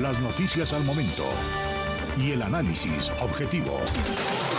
las 0.00 0.18
noticias 0.20 0.72
al 0.72 0.84
momento 0.84 1.24
y 2.18 2.32
el 2.32 2.42
análisis 2.42 3.10
objetivo. 3.20 3.78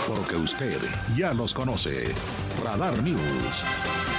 Porque 0.06 0.36
usted 0.36 0.78
ya 1.16 1.34
los 1.34 1.52
conoce. 1.52 2.14
Radar 2.62 3.02
News. 3.02 4.13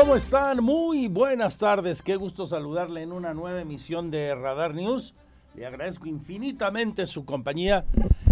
¿Cómo 0.00 0.16
están? 0.16 0.64
Muy 0.64 1.08
buenas 1.08 1.58
tardes. 1.58 2.00
Qué 2.00 2.16
gusto 2.16 2.46
saludarle 2.46 3.02
en 3.02 3.12
una 3.12 3.34
nueva 3.34 3.60
emisión 3.60 4.10
de 4.10 4.34
Radar 4.34 4.74
News. 4.74 5.12
Le 5.54 5.66
agradezco 5.66 6.06
infinitamente 6.06 7.04
su 7.04 7.26
compañía. 7.26 7.84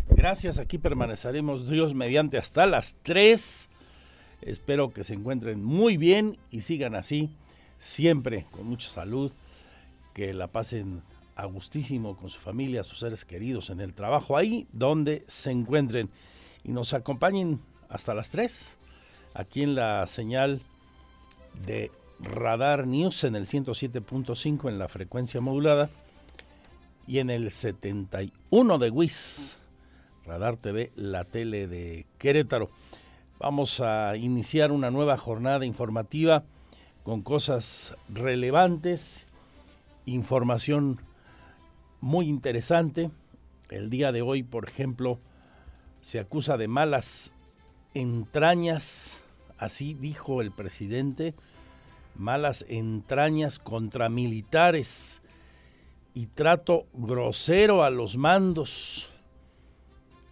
Gracias, 0.08 0.58
aquí 0.58 0.78
permaneceremos 0.78 1.68
Dios 1.68 1.94
mediante 1.94 2.38
hasta 2.38 2.64
las 2.64 2.96
3. 3.02 3.68
Espero 4.40 4.94
que 4.94 5.04
se 5.04 5.12
encuentren 5.12 5.62
muy 5.62 5.98
bien 5.98 6.38
y 6.50 6.62
sigan 6.62 6.94
así, 6.94 7.36
siempre 7.78 8.46
con 8.50 8.66
mucha 8.66 8.88
salud, 8.88 9.30
que 10.14 10.32
la 10.32 10.46
pasen 10.46 11.02
a 11.36 11.44
gustísimo 11.44 12.16
con 12.16 12.30
su 12.30 12.40
familia, 12.40 12.82
sus 12.82 13.00
seres 13.00 13.26
queridos 13.26 13.68
en 13.68 13.80
el 13.80 13.92
trabajo, 13.92 14.38
ahí 14.38 14.66
donde 14.72 15.22
se 15.28 15.50
encuentren. 15.50 16.08
Y 16.64 16.72
nos 16.72 16.94
acompañen 16.94 17.60
hasta 17.90 18.14
las 18.14 18.30
3, 18.30 18.78
aquí 19.34 19.64
en 19.64 19.74
la 19.74 20.06
señal 20.06 20.62
de 21.66 21.90
Radar 22.20 22.86
News 22.86 23.24
en 23.24 23.36
el 23.36 23.46
107.5 23.46 24.68
en 24.68 24.78
la 24.78 24.88
frecuencia 24.88 25.40
modulada 25.40 25.90
y 27.06 27.20
en 27.20 27.30
el 27.30 27.50
71 27.50 28.78
de 28.78 28.90
WIS, 28.90 29.58
Radar 30.26 30.56
TV, 30.56 30.92
la 30.94 31.24
tele 31.24 31.66
de 31.66 32.06
Querétaro. 32.18 32.70
Vamos 33.38 33.80
a 33.80 34.16
iniciar 34.16 34.72
una 34.72 34.90
nueva 34.90 35.16
jornada 35.16 35.64
informativa 35.64 36.44
con 37.04 37.22
cosas 37.22 37.94
relevantes, 38.08 39.26
información 40.04 41.00
muy 42.00 42.28
interesante. 42.28 43.10
El 43.70 43.90
día 43.90 44.12
de 44.12 44.22
hoy, 44.22 44.42
por 44.42 44.68
ejemplo, 44.68 45.18
se 46.00 46.18
acusa 46.18 46.56
de 46.56 46.68
malas 46.68 47.32
entrañas, 47.94 49.22
así 49.56 49.94
dijo 49.94 50.42
el 50.42 50.52
presidente, 50.52 51.34
malas 52.18 52.64
entrañas 52.68 53.58
contra 53.58 54.08
militares 54.08 55.22
y 56.14 56.26
trato 56.26 56.86
grosero 56.92 57.84
a 57.84 57.90
los 57.90 58.16
mandos. 58.16 59.08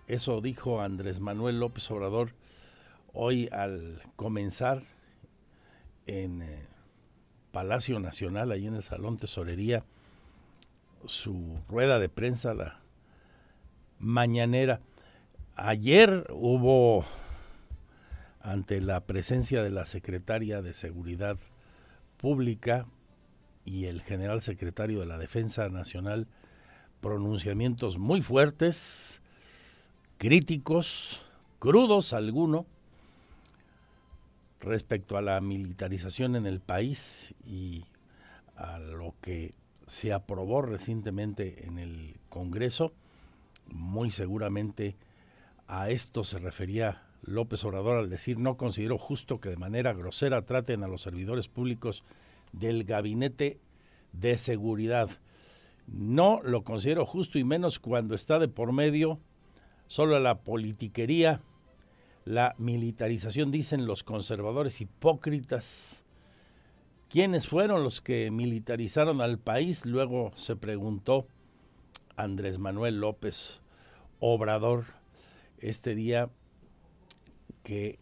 Eso 0.08 0.40
dijo 0.40 0.82
Andrés 0.82 1.20
Manuel 1.20 1.60
López 1.60 1.90
Obrador 1.90 2.32
hoy 3.12 3.48
al 3.50 4.02
comenzar 4.16 4.82
en 6.06 6.42
eh, 6.42 6.66
Palacio 7.52 7.98
Nacional, 8.00 8.52
ahí 8.52 8.66
en 8.66 8.74
el 8.74 8.82
Salón 8.82 9.16
Tesorería, 9.16 9.84
su 11.06 11.58
rueda 11.68 11.98
de 11.98 12.08
prensa, 12.08 12.52
la 12.52 12.80
mañanera. 13.98 14.80
Ayer 15.54 16.26
hubo, 16.30 17.04
ante 18.40 18.80
la 18.80 19.00
presencia 19.06 19.62
de 19.62 19.70
la 19.70 19.86
secretaria 19.86 20.62
de 20.62 20.74
Seguridad 20.74 21.38
Pública 22.16 22.86
y 23.64 23.86
el 23.86 24.02
general 24.02 24.42
secretario 24.42 25.00
de 25.00 25.06
la 25.06 25.18
Defensa 25.18 25.68
Nacional 25.68 26.28
pronunciamientos 27.00 27.98
muy 27.98 28.22
fuertes, 28.22 29.22
críticos, 30.18 31.22
crudos 31.58 32.12
alguno, 32.12 32.66
respecto 34.60 35.16
a 35.16 35.22
la 35.22 35.40
militarización 35.40 36.34
en 36.34 36.46
el 36.46 36.60
país 36.60 37.34
y 37.44 37.84
a 38.56 38.78
lo 38.78 39.14
que 39.20 39.54
se 39.86 40.12
aprobó 40.12 40.62
recientemente 40.62 41.66
en 41.66 41.78
el 41.78 42.16
Congreso. 42.28 42.92
Muy 43.68 44.10
seguramente 44.10 44.96
a 45.68 45.90
esto 45.90 46.24
se 46.24 46.38
refería 46.38 47.05
López 47.26 47.64
Obrador 47.64 47.98
al 47.98 48.08
decir 48.08 48.38
no 48.38 48.56
considero 48.56 48.98
justo 48.98 49.40
que 49.40 49.50
de 49.50 49.56
manera 49.56 49.92
grosera 49.92 50.42
traten 50.42 50.82
a 50.82 50.88
los 50.88 51.02
servidores 51.02 51.48
públicos 51.48 52.04
del 52.52 52.84
gabinete 52.84 53.58
de 54.12 54.36
seguridad. 54.36 55.08
No 55.86 56.40
lo 56.42 56.64
considero 56.64 57.04
justo 57.04 57.38
y 57.38 57.44
menos 57.44 57.78
cuando 57.78 58.14
está 58.14 58.38
de 58.38 58.48
por 58.48 58.72
medio 58.72 59.20
solo 59.86 60.18
la 60.18 60.40
politiquería, 60.40 61.42
la 62.24 62.54
militarización, 62.58 63.52
dicen 63.52 63.86
los 63.86 64.02
conservadores 64.02 64.80
hipócritas. 64.80 66.04
¿Quiénes 67.08 67.46
fueron 67.46 67.84
los 67.84 68.00
que 68.00 68.30
militarizaron 68.32 69.20
al 69.20 69.38
país? 69.38 69.86
Luego 69.86 70.32
se 70.34 70.56
preguntó 70.56 71.28
Andrés 72.16 72.58
Manuel 72.58 73.00
López 73.00 73.60
Obrador 74.18 74.86
este 75.58 75.94
día 75.94 76.30
que 77.66 77.98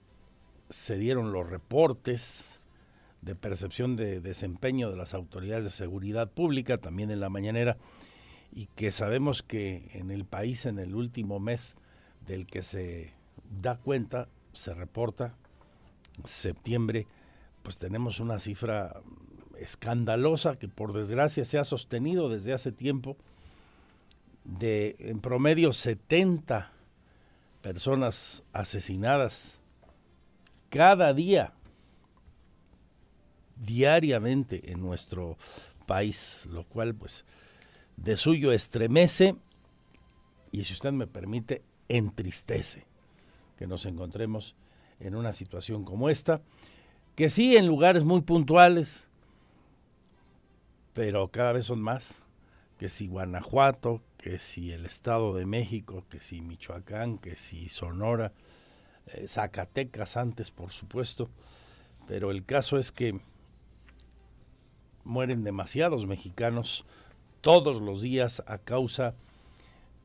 se 0.69 0.99
dieron 0.99 1.33
los 1.33 1.49
reportes 1.49 2.61
de 3.23 3.35
percepción 3.35 3.97
de 3.97 4.21
desempeño 4.21 4.91
de 4.91 4.97
las 4.99 5.15
autoridades 5.15 5.65
de 5.65 5.71
seguridad 5.71 6.31
pública, 6.31 6.77
también 6.77 7.11
en 7.11 7.21
la 7.21 7.31
mañanera, 7.31 7.79
y 8.53 8.67
que 8.77 8.91
sabemos 8.91 9.43
que 9.43 9.89
en 9.95 10.11
el 10.11 10.27
país 10.27 10.67
en 10.67 10.79
el 10.79 10.95
último 10.95 11.41
mes 11.41 11.77
del 12.27 12.45
que 12.45 12.63
se 12.63 13.15
da 13.59 13.79
cuenta, 13.79 14.29
se 14.53 14.75
reporta, 14.75 15.35
septiembre, 16.25 17.07
pues 17.63 17.79
tenemos 17.79 18.21
una 18.21 18.39
cifra 18.39 19.01
escandalosa 19.59 20.59
que 20.59 20.69
por 20.69 20.93
desgracia 20.93 21.47
se 21.47 21.57
ha 21.57 21.65
sostenido 21.65 22.29
desde 22.29 22.53
hace 22.53 22.71
tiempo, 22.71 23.17
de 24.45 24.97
en 24.99 25.21
promedio 25.21 25.73
70 25.73 26.71
personas 27.65 28.43
asesinadas 28.53 29.55
cada 30.69 31.15
día, 31.15 31.55
diariamente 33.57 34.71
en 34.71 34.83
nuestro 34.83 35.39
país, 35.87 36.47
lo 36.53 36.65
cual 36.65 36.95
pues 36.95 37.25
de 37.97 38.19
suyo 38.19 38.53
estremece 38.53 39.37
y 40.53 40.65
si 40.65 40.75
usted 40.75 40.93
me 40.93 41.07
permite, 41.07 41.63
entristece 41.89 42.85
que 43.57 43.67
nos 43.67 43.87
encontremos 43.87 44.55
en 45.01 45.15
una 45.15 45.33
situación 45.33 45.87
como 45.87 46.11
esta, 46.11 46.43
que 47.15 47.31
sí 47.31 47.57
en 47.57 47.67
lugares 47.67 48.05
muy 48.05 48.21
puntuales, 48.21 49.09
pero 50.93 51.29
cada 51.29 51.53
vez 51.53 51.65
son 51.65 51.81
más, 51.81 52.21
que 52.77 52.91
si 52.91 53.07
Guanajuato, 53.07 54.03
que 54.25 54.39
si 54.39 54.73
el 54.73 54.87
Estado 54.87 55.35
de 55.35 55.45
México, 55.45 56.03
que 56.09 56.19
si 56.19 56.41
Michoacán, 56.41 57.19
que 57.19 57.37
si 57.37 57.69
Sonora, 57.69 58.33
eh, 59.09 59.29
Zacatecas 59.29 60.17
antes, 60.17 60.51
por 60.51 60.71
supuesto, 60.71 61.29
pero 62.09 62.31
el 62.31 62.43
caso 62.47 62.79
es 62.79 62.91
que 62.91 63.21
mueren 65.05 65.45
demasiados 65.45 66.07
mexicanos 66.07 66.87
todos 67.43 67.83
los 67.83 68.01
días 68.01 68.43
a 68.47 68.57
causa 68.57 69.15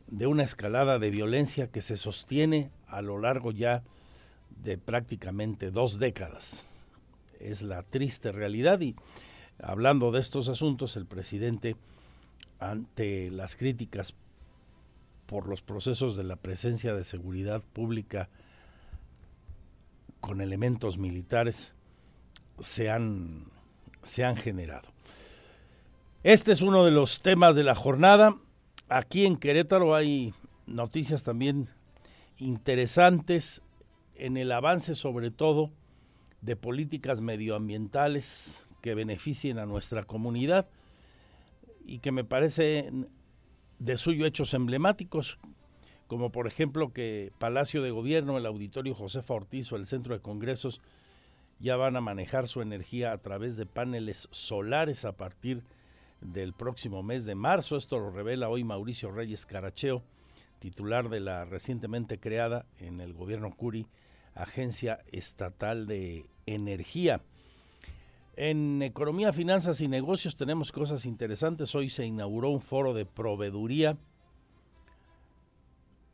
de 0.08 0.28
una 0.28 0.44
escalada 0.44 1.00
de 1.00 1.12
violencia 1.12 1.72
que 1.72 1.82
se 1.82 1.96
sostiene 1.96 2.72
a 2.88 3.02
lo 3.02 3.20
largo 3.20 3.52
ya 3.52 3.84
de 4.50 4.78
prácticamente 4.78 5.72
dos 5.72 5.98
décadas. 5.98 6.66
Es 7.40 7.62
la 7.62 7.84
triste 7.84 8.34
realidad 8.34 8.82
y 8.82 8.98
hablando 9.64 10.12
de 10.12 10.20
estos 10.20 10.50
asuntos, 10.50 10.98
el 10.98 11.06
presidente 11.06 11.78
ante 12.60 13.32
las 13.32 13.56
críticas 13.56 14.14
por 15.26 15.48
los 15.48 15.62
procesos 15.62 16.16
de 16.16 16.24
la 16.24 16.36
presencia 16.36 16.94
de 16.94 17.04
seguridad 17.04 17.64
pública 17.74 18.30
con 20.20 20.42
elementos 20.42 20.98
militares 20.98 21.74
se 22.60 22.90
han, 22.90 23.46
se 24.04 24.26
han 24.26 24.36
generado. 24.36 24.90
Este 26.24 26.52
es 26.52 26.62
uno 26.62 26.84
de 26.84 26.92
los 26.92 27.22
temas 27.22 27.56
de 27.56 27.64
la 27.64 27.76
jornada. 27.76 28.36
Aquí 28.90 29.26
en 29.26 29.38
Querétaro 29.38 29.96
hay 29.96 30.34
noticias 30.66 31.24
también 31.24 31.70
interesantes 32.38 33.62
en 34.16 34.36
el 34.36 34.52
avance 34.52 34.96
sobre 34.96 35.32
todo 35.32 35.72
de 36.42 36.56
políticas 36.56 37.22
medioambientales 37.22 38.66
que 38.82 38.96
beneficien 38.96 39.60
a 39.60 39.66
nuestra 39.66 40.04
comunidad 40.04 40.68
y 41.90 42.00
que 42.00 42.12
me 42.12 42.24
parece 42.24 42.92
de 43.80 43.98
suyo 43.98 44.26
hechos 44.26 44.54
emblemáticos, 44.54 45.40
como 46.08 46.32
por 46.32 46.46
ejemplo 46.46 46.94
que 46.94 47.32
Palacio 47.40 47.82
de 47.82 47.92
Gobierno, 47.92 48.38
el 48.38 48.46
Auditorio 48.46 48.94
Josefa 48.94 49.34
Ortiz 49.34 49.72
o 49.72 49.76
el 49.76 49.88
Centro 49.88 50.14
de 50.14 50.22
Congresos 50.22 50.82
ya 51.60 51.76
van 51.76 51.96
a 51.96 52.02
manejar 52.02 52.48
su 52.48 52.62
energía 52.62 53.12
a 53.12 53.18
través 53.18 53.58
de 53.58 53.66
paneles 53.66 54.28
solares 54.32 55.04
a 55.04 55.14
partir 55.14 55.64
del 56.22 56.54
próximo 56.54 57.02
mes 57.02 57.26
de 57.26 57.36
marzo. 57.36 57.76
Esto 57.76 58.00
lo 58.00 58.12
revela 58.12 58.50
hoy 58.50 58.64
Mauricio 58.64 59.12
Reyes 59.12 59.46
Caracheo, 59.46 60.04
titular 60.60 61.10
de 61.10 61.22
la 61.22 61.46
recientemente 61.46 62.20
creada 62.20 62.66
en 62.78 63.02
el 63.02 63.14
gobierno 63.14 63.52
Curi 63.56 63.88
Agencia 64.36 65.00
Estatal 65.12 65.88
de 65.88 66.26
Energía. 66.46 67.22
En 68.42 68.82
Economía, 68.82 69.34
Finanzas 69.34 69.82
y 69.82 69.90
Negocios 69.90 70.38
tenemos 70.38 70.72
cosas 70.72 71.06
interesantes. 71.06 71.76
Hoy 71.76 71.90
se 71.90 72.06
inauguró 72.06 72.48
un 72.52 72.62
foro 72.62 72.94
de 72.94 73.06
proveeduría 73.06 73.98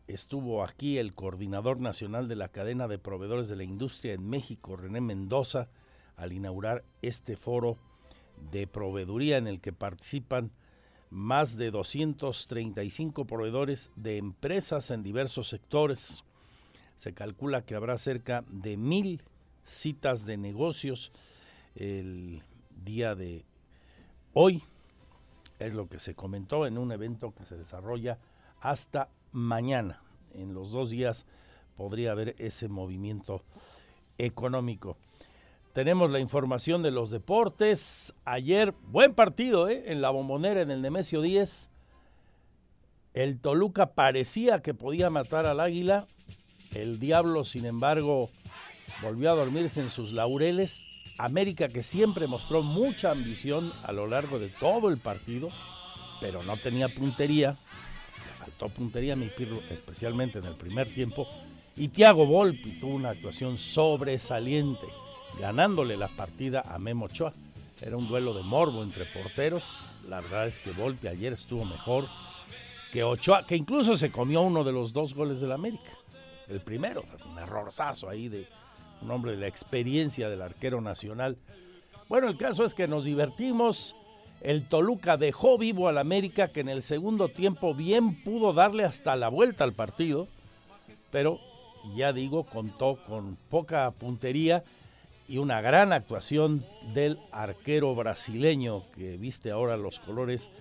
estuvo 0.07 0.63
aquí 0.63 0.97
el 0.97 1.13
coordinador 1.13 1.79
nacional 1.79 2.27
de 2.27 2.35
la 2.35 2.47
cadena 2.47 2.87
de 2.87 2.97
proveedores 2.97 3.47
de 3.47 3.57
la 3.57 3.63
industria 3.63 4.13
en 4.13 4.27
México, 4.27 4.75
René 4.75 5.01
Mendoza, 5.01 5.69
al 6.15 6.33
inaugurar 6.33 6.83
este 7.03 7.35
foro 7.35 7.77
de 8.51 8.65
proveeduría 8.65 9.37
en 9.37 9.45
el 9.45 9.61
que 9.61 9.71
participan 9.71 10.49
más 11.11 11.57
de 11.57 11.69
235 11.69 13.25
proveedores 13.25 13.91
de 13.95 14.17
empresas 14.17 14.89
en 14.89 15.03
diversos 15.03 15.49
sectores. 15.49 16.23
Se 16.95 17.13
calcula 17.13 17.65
que 17.65 17.75
habrá 17.75 17.99
cerca 17.99 18.43
de 18.49 18.77
mil 18.77 19.21
citas 19.63 20.25
de 20.25 20.37
negocios 20.37 21.11
el 21.75 22.43
día 22.83 23.15
de 23.15 23.45
hoy. 24.33 24.63
Es 25.59 25.73
lo 25.73 25.87
que 25.87 25.99
se 25.99 26.15
comentó 26.15 26.65
en 26.67 26.77
un 26.77 26.91
evento 26.91 27.33
que 27.33 27.45
se 27.45 27.55
desarrolla 27.55 28.17
hasta 28.59 29.09
mañana. 29.31 30.01
En 30.33 30.53
los 30.53 30.71
dos 30.71 30.89
días 30.89 31.25
podría 31.77 32.11
haber 32.11 32.35
ese 32.39 32.67
movimiento 32.67 33.43
económico. 34.17 34.97
Tenemos 35.73 36.09
la 36.09 36.19
información 36.19 36.83
de 36.83 36.91
los 36.91 37.11
deportes. 37.11 38.13
Ayer, 38.23 38.73
buen 38.87 39.13
partido 39.13 39.67
¿eh? 39.69 39.83
en 39.87 40.01
la 40.01 40.09
bombonera 40.09 40.61
en 40.61 40.71
el 40.71 40.81
Nemesio 40.81 41.21
10. 41.21 41.69
El 43.13 43.39
Toluca 43.39 43.93
parecía 43.93 44.61
que 44.61 44.73
podía 44.73 45.09
matar 45.09 45.45
al 45.45 45.59
águila. 45.59 46.07
El 46.73 46.99
Diablo, 46.99 47.45
sin 47.45 47.65
embargo, 47.65 48.29
volvió 49.01 49.31
a 49.31 49.35
dormirse 49.35 49.81
en 49.81 49.89
sus 49.89 50.11
laureles. 50.11 50.83
América 51.17 51.67
que 51.69 51.83
siempre 51.83 52.27
mostró 52.27 52.61
mucha 52.61 53.11
ambición 53.11 53.71
a 53.83 53.91
lo 53.91 54.07
largo 54.07 54.39
de 54.39 54.49
todo 54.49 54.89
el 54.89 54.97
partido, 54.97 55.49
pero 56.19 56.43
no 56.43 56.57
tenía 56.57 56.89
puntería 56.89 57.57
faltó 58.45 58.69
puntería 58.69 59.15
mi 59.15 59.27
Pirro, 59.27 59.59
especialmente 59.71 60.39
en 60.39 60.45
el 60.45 60.55
primer 60.55 60.87
tiempo. 60.87 61.27
Y 61.75 61.89
Thiago 61.89 62.25
Volpi 62.25 62.79
tuvo 62.79 62.95
una 62.95 63.09
actuación 63.09 63.57
sobresaliente, 63.57 64.85
ganándole 65.39 65.97
la 65.97 66.07
partida 66.07 66.61
a 66.61 66.77
Memo 66.77 67.05
Ochoa. 67.05 67.33
Era 67.81 67.97
un 67.97 68.07
duelo 68.07 68.33
de 68.33 68.43
morbo 68.43 68.83
entre 68.83 69.05
porteros. 69.05 69.77
La 70.07 70.21
verdad 70.21 70.47
es 70.47 70.59
que 70.59 70.71
Volpi 70.71 71.07
ayer 71.07 71.33
estuvo 71.33 71.65
mejor 71.65 72.05
que 72.91 73.03
Ochoa, 73.03 73.45
que 73.45 73.55
incluso 73.55 73.97
se 73.97 74.11
comió 74.11 74.41
uno 74.41 74.63
de 74.63 74.71
los 74.71 74.93
dos 74.93 75.13
goles 75.13 75.41
del 75.41 75.51
América. 75.51 75.91
El 76.47 76.61
primero, 76.61 77.03
un 77.29 77.39
errorzazo 77.39 78.07
ahí 78.07 78.29
de 78.29 78.47
un 79.05 79.11
hombre 79.11 79.31
de 79.31 79.37
la 79.37 79.47
experiencia 79.47 80.29
del 80.29 80.41
arquero 80.41 80.81
nacional. 80.81 81.37
Bueno, 82.09 82.27
el 82.27 82.37
caso 82.37 82.65
es 82.65 82.73
que 82.73 82.87
nos 82.87 83.05
divertimos 83.05 83.95
el 84.41 84.67
Toluca 84.67 85.17
dejó 85.17 85.57
vivo 85.57 85.87
al 85.87 85.97
América 85.97 86.49
que 86.49 86.59
en 86.59 86.69
el 86.69 86.81
segundo 86.83 87.29
tiempo 87.29 87.73
bien 87.73 88.21
pudo 88.23 88.53
darle 88.53 88.83
hasta 88.83 89.15
la 89.15 89.29
vuelta 89.29 89.63
al 89.63 89.73
partido, 89.73 90.27
pero 91.09 91.39
ya 91.95 92.13
digo, 92.13 92.43
contó 92.43 92.99
con 93.07 93.37
poca 93.49 93.89
puntería 93.91 94.63
y 95.27 95.39
una 95.39 95.61
gran 95.61 95.93
actuación 95.93 96.63
del 96.93 97.19
arquero 97.31 97.95
brasileño 97.95 98.83
que 98.91 99.17
viste 99.17 99.49
ahora 99.49 99.77
los 99.77 99.99
colores 99.99 100.51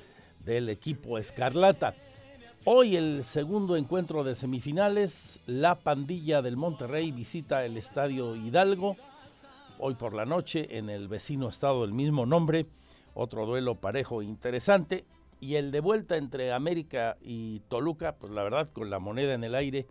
del 0.44 0.68
equipo 0.68 1.18
Escarlata. 1.18 1.94
Hoy 2.66 2.96
el 2.96 3.22
segundo 3.24 3.76
encuentro 3.76 4.24
de 4.24 4.34
semifinales, 4.34 5.38
la 5.46 5.74
pandilla 5.74 6.40
del 6.40 6.56
Monterrey 6.56 7.12
visita 7.12 7.62
el 7.66 7.76
Estadio 7.76 8.36
Hidalgo, 8.36 8.96
hoy 9.78 9.94
por 9.96 10.14
la 10.14 10.24
noche 10.24 10.78
en 10.78 10.88
el 10.88 11.08
vecino 11.08 11.50
estado 11.50 11.82
del 11.82 11.92
mismo 11.92 12.24
nombre 12.24 12.66
otro 13.12 13.44
duelo 13.44 13.74
parejo 13.74 14.22
interesante. 14.22 15.04
Y 15.40 15.56
el 15.56 15.72
de 15.72 15.80
vuelta 15.80 16.16
entre 16.16 16.54
América 16.54 17.18
y 17.20 17.60
Toluca, 17.68 18.16
pues 18.16 18.32
la 18.32 18.42
verdad, 18.42 18.68
con 18.68 18.88
la 18.88 18.98
moneda 18.98 19.34
en 19.34 19.44
el 19.44 19.54
aire, 19.54 19.86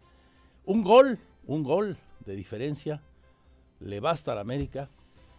un 0.66 0.84
gol, 0.84 1.20
un 1.46 1.64
gol 1.64 1.98
de 2.26 2.36
diferencia, 2.36 3.04
le 3.82 4.00
basta 4.00 4.32
a 4.32 4.36
la 4.36 4.42
América 4.42 4.90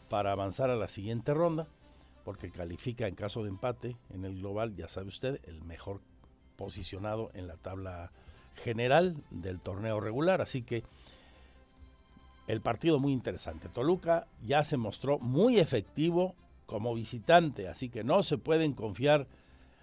para 0.09 0.31
avanzar 0.31 0.71
a 0.71 0.77
la 0.77 0.87
siguiente 0.87 1.35
ronda, 1.35 1.67
porque 2.25 2.53
califica 2.53 3.09
en 3.09 3.17
caso 3.17 3.43
de 3.43 3.49
empate 3.49 3.97
en 4.11 4.25
el 4.25 4.37
global, 4.37 4.77
ya 4.77 4.87
sabe 4.87 5.09
usted, 5.09 5.41
el 5.49 5.65
mejor 5.65 6.01
posicionado 6.56 7.31
en 7.35 7.47
la 7.47 7.56
tabla 7.56 8.11
general 8.56 9.17
del 9.31 9.61
torneo 9.61 10.01
regular. 10.01 10.41
Así 10.41 10.62
que 10.62 10.85
el 12.47 12.61
partido 12.61 12.99
muy 12.99 13.12
interesante. 13.12 13.69
Toluca 13.69 14.27
ya 14.43 14.62
se 14.62 14.77
mostró 14.77 15.19
muy 15.19 15.59
efectivo 15.59 16.35
como 16.67 16.95
visitante, 16.95 17.69
así 17.69 17.89
que 17.89 18.05
no 18.05 18.23
se 18.23 18.39
pueden 18.39 18.73
confiar 18.73 19.27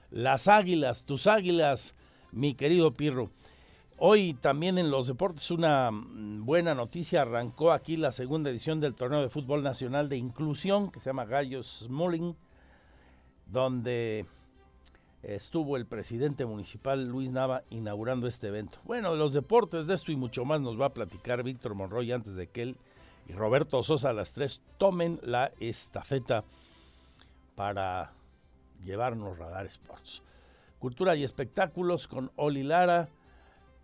las 0.09 0.47
águilas, 0.47 1.06
tus 1.06 1.27
águilas, 1.27 1.95
mi 2.31 2.53
querido 2.53 2.91
Pirro. 2.91 3.31
Hoy 3.97 4.33
también 4.33 4.77
en 4.77 4.89
los 4.89 5.07
deportes 5.07 5.51
una 5.51 5.91
mm, 5.91 6.44
buena 6.44 6.73
noticia, 6.73 7.21
arrancó 7.21 7.71
aquí 7.71 7.97
la 7.97 8.12
segunda 8.12 8.50
edición 8.50 8.79
del 8.79 8.95
torneo 8.95 9.21
de 9.21 9.29
fútbol 9.29 9.63
nacional 9.63 10.09
de 10.09 10.18
inclusión 10.18 10.91
que 10.91 11.00
se 11.00 11.09
llama 11.09 11.25
Gallos 11.25 11.83
Smalling, 11.85 12.35
donde 13.45 14.25
estuvo 15.23 15.77
el 15.77 15.85
presidente 15.85 16.45
municipal 16.45 17.07
Luis 17.07 17.31
Nava 17.31 17.63
inaugurando 17.69 18.27
este 18.27 18.47
evento. 18.47 18.77
Bueno, 18.83 19.15
los 19.15 19.33
deportes, 19.33 19.88
de 19.88 19.94
esto 19.94 20.12
y 20.12 20.15
mucho 20.15 20.45
más 20.45 20.62
nos 20.62 20.79
va 20.79 20.88
a 20.88 20.94
platicar 20.94 21.44
Víctor 21.44 21.75
Monroy 21.75 22.12
antes 22.12 22.35
de 22.35 22.47
que 22.47 22.63
él 22.63 22.77
y 23.27 23.33
Roberto 23.33 23.83
Sosa 23.83 24.09
a 24.09 24.13
las 24.13 24.33
tres 24.33 24.62
tomen 24.77 25.19
la 25.23 25.51
estafeta 25.59 26.44
para 27.56 28.13
llevarnos 28.83 29.38
Radar 29.38 29.65
Sports. 29.68 30.23
Cultura 30.79 31.15
y 31.15 31.23
espectáculos 31.23 32.07
con 32.07 32.31
Oli 32.35 32.63
Lara, 32.63 33.09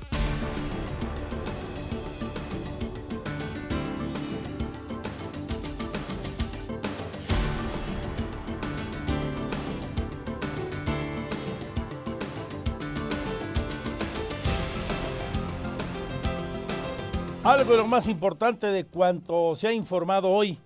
De 17.72 17.78
lo 17.78 17.88
más 17.88 18.10
importante 18.10 18.68
de 18.68 18.84
cuanto 18.84 19.56
se 19.56 19.66
ha 19.70 19.72
informado 19.72 20.30
hoy 20.30 20.58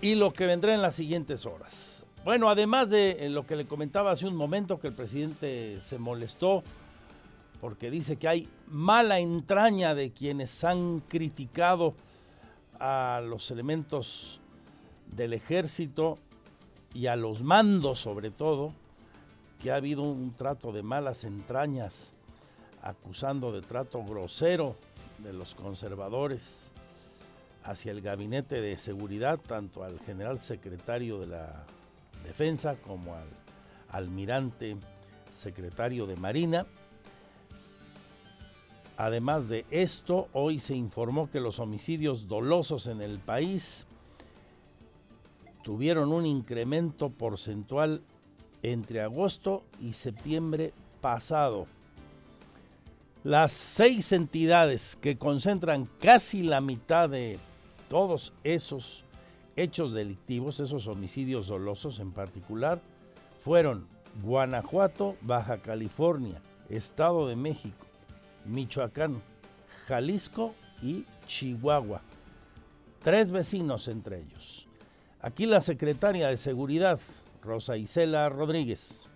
y 0.00 0.14
lo 0.14 0.32
que 0.32 0.46
vendrá 0.46 0.72
en 0.72 0.82
las 0.82 0.94
siguientes 0.94 1.46
horas. 1.46 2.04
Bueno, 2.24 2.48
además 2.48 2.90
de 2.90 3.26
eh, 3.26 3.28
lo 3.28 3.44
que 3.44 3.56
le 3.56 3.64
comentaba 3.64 4.12
hace 4.12 4.28
un 4.28 4.36
momento, 4.36 4.78
que 4.78 4.86
el 4.86 4.94
presidente 4.94 5.80
se 5.80 5.98
molestó 5.98 6.62
porque 7.60 7.90
dice 7.90 8.16
que 8.16 8.28
hay 8.28 8.48
mala 8.68 9.18
entraña 9.18 9.96
de 9.96 10.12
quienes 10.12 10.62
han 10.62 11.00
criticado 11.00 11.94
a 12.78 13.20
los 13.24 13.50
elementos 13.50 14.38
del 15.10 15.32
ejército 15.32 16.18
y 16.94 17.06
a 17.06 17.16
los 17.16 17.42
mandos 17.42 17.98
sobre 17.98 18.30
todo, 18.30 18.72
que 19.60 19.72
ha 19.72 19.76
habido 19.76 20.02
un 20.02 20.34
trato 20.34 20.70
de 20.70 20.84
malas 20.84 21.24
entrañas, 21.24 22.12
acusando 22.80 23.50
de 23.50 23.60
trato 23.60 24.04
grosero 24.04 24.76
de 25.18 25.32
los 25.32 25.54
conservadores 25.54 26.70
hacia 27.64 27.92
el 27.92 28.00
gabinete 28.00 28.60
de 28.60 28.78
seguridad, 28.78 29.38
tanto 29.38 29.84
al 29.84 29.98
general 30.00 30.38
secretario 30.38 31.18
de 31.20 31.26
la 31.26 31.64
defensa 32.24 32.76
como 32.76 33.14
al 33.14 33.28
almirante 33.90 34.76
secretario 35.30 36.06
de 36.06 36.16
Marina. 36.16 36.66
Además 38.96 39.48
de 39.48 39.64
esto, 39.70 40.28
hoy 40.32 40.58
se 40.58 40.74
informó 40.74 41.30
que 41.30 41.40
los 41.40 41.58
homicidios 41.60 42.26
dolosos 42.26 42.86
en 42.86 43.00
el 43.00 43.18
país 43.18 43.86
tuvieron 45.62 46.12
un 46.12 46.26
incremento 46.26 47.10
porcentual 47.10 48.02
entre 48.62 49.00
agosto 49.00 49.62
y 49.80 49.92
septiembre 49.92 50.72
pasado. 51.00 51.66
Las 53.28 53.52
seis 53.52 54.12
entidades 54.12 54.96
que 54.96 55.18
concentran 55.18 55.86
casi 56.00 56.42
la 56.42 56.62
mitad 56.62 57.10
de 57.10 57.38
todos 57.90 58.32
esos 58.42 59.04
hechos 59.54 59.92
delictivos, 59.92 60.60
esos 60.60 60.86
homicidios 60.86 61.48
dolosos 61.48 62.00
en 62.00 62.10
particular, 62.10 62.80
fueron 63.44 63.86
Guanajuato, 64.22 65.14
Baja 65.20 65.58
California, 65.58 66.40
Estado 66.70 67.28
de 67.28 67.36
México, 67.36 67.84
Michoacán, 68.46 69.20
Jalisco 69.86 70.54
y 70.82 71.04
Chihuahua. 71.26 72.00
Tres 73.02 73.30
vecinos 73.30 73.88
entre 73.88 74.20
ellos. 74.22 74.66
Aquí 75.20 75.44
la 75.44 75.60
secretaria 75.60 76.28
de 76.28 76.38
Seguridad, 76.38 76.98
Rosa 77.42 77.76
Isela 77.76 78.30
Rodríguez. 78.30 79.07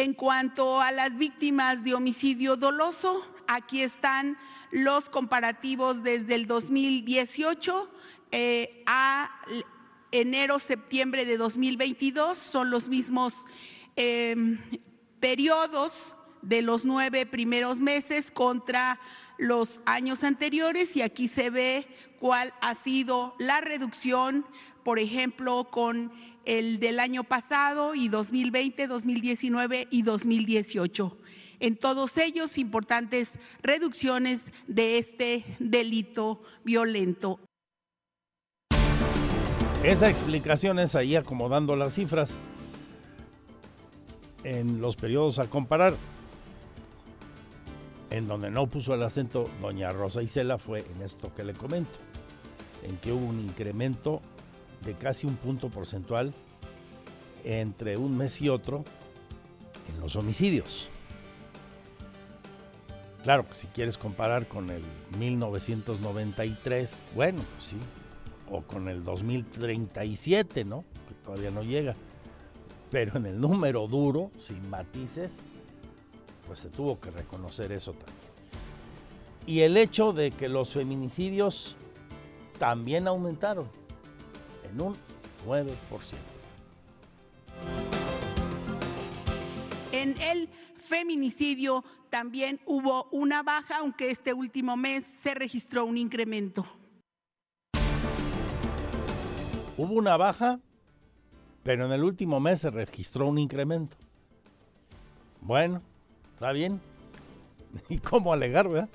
En 0.00 0.14
cuanto 0.14 0.80
a 0.80 0.92
las 0.92 1.18
víctimas 1.18 1.82
de 1.82 1.92
homicidio 1.92 2.56
doloso, 2.56 3.26
aquí 3.48 3.82
están 3.82 4.38
los 4.70 5.10
comparativos 5.10 6.04
desde 6.04 6.36
el 6.36 6.46
2018 6.46 7.90
eh, 8.30 8.84
a 8.86 9.28
enero-septiembre 10.12 11.24
de 11.24 11.36
2022. 11.36 12.38
Son 12.38 12.70
los 12.70 12.86
mismos 12.86 13.34
em, 13.96 14.60
periodos 15.18 16.14
de 16.42 16.62
los 16.62 16.84
nueve 16.84 17.26
primeros 17.26 17.80
meses 17.80 18.30
contra 18.30 19.00
los 19.36 19.82
años 19.84 20.22
anteriores 20.22 20.94
y 20.94 21.02
aquí 21.02 21.26
se 21.26 21.50
ve 21.50 21.88
cuál 22.20 22.54
ha 22.60 22.76
sido 22.76 23.34
la 23.40 23.60
reducción, 23.60 24.46
por 24.84 25.00
ejemplo, 25.00 25.68
con 25.72 26.12
el 26.48 26.80
del 26.80 26.98
año 26.98 27.24
pasado 27.24 27.94
y 27.94 28.08
2020, 28.08 28.86
2019 28.86 29.86
y 29.90 30.00
2018. 30.00 31.18
En 31.60 31.76
todos 31.76 32.16
ellos, 32.16 32.56
importantes 32.56 33.38
reducciones 33.62 34.50
de 34.66 34.96
este 34.96 35.44
delito 35.58 36.40
violento. 36.64 37.38
Esa 39.84 40.08
explicación 40.08 40.78
es 40.78 40.94
ahí 40.94 41.16
acomodando 41.16 41.76
las 41.76 41.94
cifras 41.94 42.34
en 44.42 44.80
los 44.80 44.96
periodos 44.96 45.38
a 45.38 45.50
comparar. 45.50 45.94
En 48.08 48.26
donde 48.26 48.50
no 48.50 48.66
puso 48.68 48.94
el 48.94 49.02
acento 49.02 49.50
doña 49.60 49.90
Rosa 49.90 50.22
Isela 50.22 50.56
fue 50.56 50.78
en 50.94 51.02
esto 51.02 51.30
que 51.34 51.44
le 51.44 51.52
comento, 51.52 51.98
en 52.84 52.96
que 52.96 53.12
hubo 53.12 53.26
un 53.26 53.38
incremento 53.38 54.22
de 54.84 54.94
casi 54.94 55.26
un 55.26 55.36
punto 55.36 55.68
porcentual 55.68 56.32
entre 57.44 57.96
un 57.96 58.16
mes 58.16 58.40
y 58.40 58.48
otro 58.48 58.84
en 59.88 60.00
los 60.00 60.16
homicidios. 60.16 60.88
Claro 63.22 63.46
que 63.46 63.54
si 63.54 63.66
quieres 63.68 63.98
comparar 63.98 64.46
con 64.46 64.70
el 64.70 64.82
1993, 65.18 67.02
bueno, 67.14 67.40
pues 67.54 67.64
sí, 67.64 67.76
o 68.50 68.62
con 68.62 68.88
el 68.88 69.04
2037, 69.04 70.64
¿no? 70.64 70.84
Que 71.08 71.14
todavía 71.24 71.50
no 71.50 71.62
llega. 71.62 71.94
Pero 72.90 73.18
en 73.18 73.26
el 73.26 73.40
número 73.40 73.86
duro, 73.86 74.30
sin 74.38 74.70
matices, 74.70 75.40
pues 76.46 76.60
se 76.60 76.70
tuvo 76.70 76.98
que 77.00 77.10
reconocer 77.10 77.72
eso 77.72 77.92
también. 77.92 78.16
Y 79.46 79.60
el 79.60 79.76
hecho 79.76 80.12
de 80.12 80.30
que 80.30 80.48
los 80.48 80.72
feminicidios 80.72 81.76
también 82.58 83.08
aumentaron 83.08 83.68
en 84.72 84.80
un 84.80 84.96
9%. 85.46 85.66
En 89.92 90.20
el 90.20 90.48
feminicidio 90.78 91.84
también 92.10 92.60
hubo 92.66 93.08
una 93.10 93.42
baja, 93.42 93.78
aunque 93.78 94.10
este 94.10 94.32
último 94.32 94.76
mes 94.76 95.04
se 95.04 95.34
registró 95.34 95.84
un 95.84 95.96
incremento. 95.96 96.66
Hubo 99.76 99.94
una 99.94 100.16
baja, 100.16 100.60
pero 101.62 101.86
en 101.86 101.92
el 101.92 102.02
último 102.02 102.40
mes 102.40 102.60
se 102.60 102.70
registró 102.70 103.26
un 103.26 103.38
incremento. 103.38 103.96
Bueno, 105.40 105.82
¿Está 106.38 106.52
bien? 106.52 106.80
¿Y 107.88 107.98
cómo 107.98 108.32
alegar, 108.32 108.68
verdad? 108.68 108.88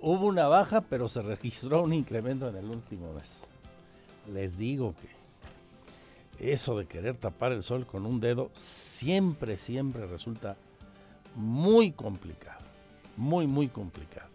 Hubo 0.00 0.28
una 0.28 0.48
baja, 0.48 0.80
pero 0.80 1.08
se 1.08 1.20
registró 1.20 1.82
un 1.82 1.92
incremento 1.92 2.48
en 2.48 2.56
el 2.56 2.64
último 2.64 3.12
mes. 3.12 3.46
Les 4.32 4.58
digo 4.58 4.94
que 4.94 5.16
eso 6.52 6.78
de 6.78 6.86
querer 6.86 7.16
tapar 7.16 7.52
el 7.52 7.62
sol 7.62 7.86
con 7.86 8.06
un 8.06 8.20
dedo 8.20 8.50
siempre, 8.54 9.56
siempre 9.56 10.06
resulta 10.06 10.56
muy 11.34 11.92
complicado. 11.92 12.64
Muy, 13.16 13.46
muy 13.46 13.68
complicado. 13.68 14.28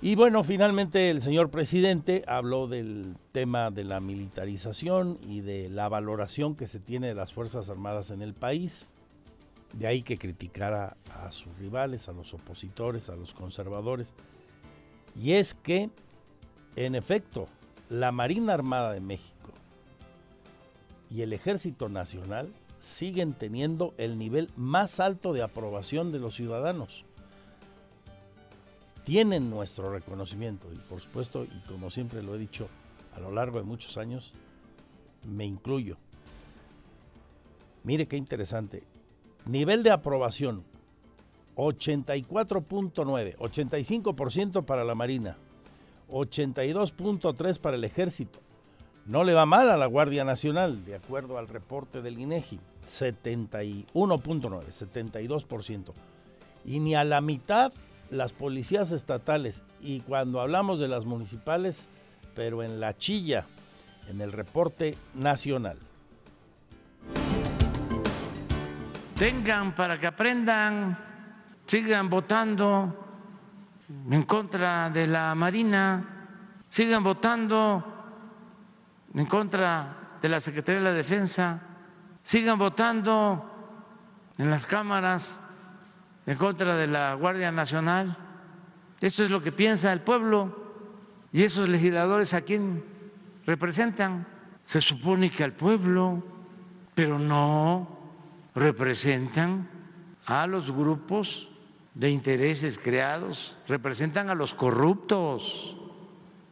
Y 0.00 0.14
bueno, 0.14 0.44
finalmente 0.44 1.10
el 1.10 1.20
señor 1.20 1.50
presidente 1.50 2.22
habló 2.28 2.68
del 2.68 3.16
tema 3.32 3.72
de 3.72 3.82
la 3.82 3.98
militarización 3.98 5.18
y 5.26 5.40
de 5.40 5.68
la 5.68 5.88
valoración 5.88 6.54
que 6.54 6.68
se 6.68 6.78
tiene 6.78 7.08
de 7.08 7.14
las 7.14 7.32
Fuerzas 7.32 7.68
Armadas 7.68 8.10
en 8.10 8.22
el 8.22 8.32
país. 8.32 8.92
De 9.72 9.86
ahí 9.86 10.02
que 10.02 10.16
criticara 10.16 10.96
a 11.12 11.32
sus 11.32 11.54
rivales, 11.58 12.08
a 12.08 12.12
los 12.12 12.32
opositores, 12.32 13.10
a 13.10 13.16
los 13.16 13.34
conservadores. 13.34 14.14
Y 15.20 15.32
es 15.32 15.54
que, 15.54 15.90
en 16.76 16.94
efecto, 16.94 17.48
la 17.88 18.12
Marina 18.12 18.54
Armada 18.54 18.92
de 18.92 19.00
México 19.00 19.52
y 21.10 21.22
el 21.22 21.32
Ejército 21.32 21.88
Nacional 21.88 22.52
siguen 22.78 23.32
teniendo 23.32 23.94
el 23.96 24.18
nivel 24.18 24.50
más 24.56 25.00
alto 25.00 25.32
de 25.32 25.42
aprobación 25.42 26.12
de 26.12 26.18
los 26.18 26.34
ciudadanos. 26.34 27.04
Tienen 29.04 29.48
nuestro 29.48 29.90
reconocimiento 29.90 30.68
y 30.72 30.76
por 30.76 31.00
supuesto, 31.00 31.44
y 31.44 31.60
como 31.66 31.90
siempre 31.90 32.22
lo 32.22 32.34
he 32.34 32.38
dicho 32.38 32.68
a 33.16 33.20
lo 33.20 33.32
largo 33.32 33.58
de 33.58 33.64
muchos 33.64 33.96
años, 33.96 34.32
me 35.26 35.46
incluyo. 35.46 35.96
Mire 37.84 38.06
qué 38.06 38.16
interesante. 38.16 38.84
Nivel 39.46 39.82
de 39.82 39.90
aprobación, 39.90 40.62
84.9, 41.56 43.36
85% 43.38 44.64
para 44.64 44.84
la 44.84 44.94
Marina, 44.94 45.38
82.3 46.10 47.60
para 47.60 47.76
el 47.76 47.84
Ejército. 47.84 48.40
No 49.06 49.24
le 49.24 49.34
va 49.34 49.46
mal 49.46 49.70
a 49.70 49.76
la 49.76 49.86
Guardia 49.86 50.24
Nacional, 50.24 50.84
de 50.84 50.96
acuerdo 50.96 51.38
al 51.38 51.48
reporte 51.48 52.02
del 52.02 52.18
INEGI, 52.18 52.60
71.9, 52.88 53.92
72%. 53.92 55.92
Y 56.64 56.80
ni 56.80 56.94
a 56.94 57.04
la 57.04 57.20
mitad 57.20 57.72
las 58.10 58.32
policías 58.32 58.92
estatales. 58.92 59.62
Y 59.80 60.00
cuando 60.00 60.40
hablamos 60.40 60.78
de 60.78 60.88
las 60.88 61.06
municipales, 61.06 61.88
pero 62.34 62.62
en 62.62 62.80
la 62.80 62.96
chilla, 62.96 63.46
en 64.08 64.20
el 64.20 64.32
reporte 64.32 64.96
nacional. 65.14 65.78
Vengan 69.18 69.74
para 69.74 69.98
que 69.98 70.06
aprendan, 70.06 70.96
sigan 71.66 72.08
votando 72.08 73.07
en 73.88 74.22
contra 74.24 74.90
de 74.90 75.06
la 75.06 75.34
Marina, 75.34 76.04
sigan 76.68 77.02
votando 77.02 77.84
en 79.14 79.26
contra 79.26 80.18
de 80.20 80.28
la 80.28 80.40
Secretaría 80.40 80.80
de 80.80 80.84
la 80.84 80.92
Defensa, 80.92 81.60
sigan 82.22 82.58
votando 82.58 83.44
en 84.36 84.50
las 84.50 84.66
cámaras 84.66 85.40
en 86.26 86.36
contra 86.36 86.76
de 86.76 86.86
la 86.86 87.14
Guardia 87.14 87.50
Nacional. 87.50 88.16
Eso 89.00 89.24
es 89.24 89.30
lo 89.30 89.42
que 89.42 89.52
piensa 89.52 89.92
el 89.92 90.02
pueblo 90.02 90.68
y 91.32 91.42
esos 91.42 91.68
legisladores 91.68 92.34
a 92.34 92.42
quién 92.42 92.84
representan. 93.46 94.26
Se 94.64 94.80
supone 94.80 95.30
que 95.30 95.44
al 95.44 95.52
pueblo, 95.52 96.22
pero 96.94 97.18
no 97.18 97.98
representan 98.54 99.68
a 100.26 100.46
los 100.46 100.70
grupos 100.70 101.48
de 101.94 102.10
intereses 102.10 102.78
creados, 102.78 103.56
representan 103.66 104.30
a 104.30 104.34
los 104.34 104.54
corruptos, 104.54 105.76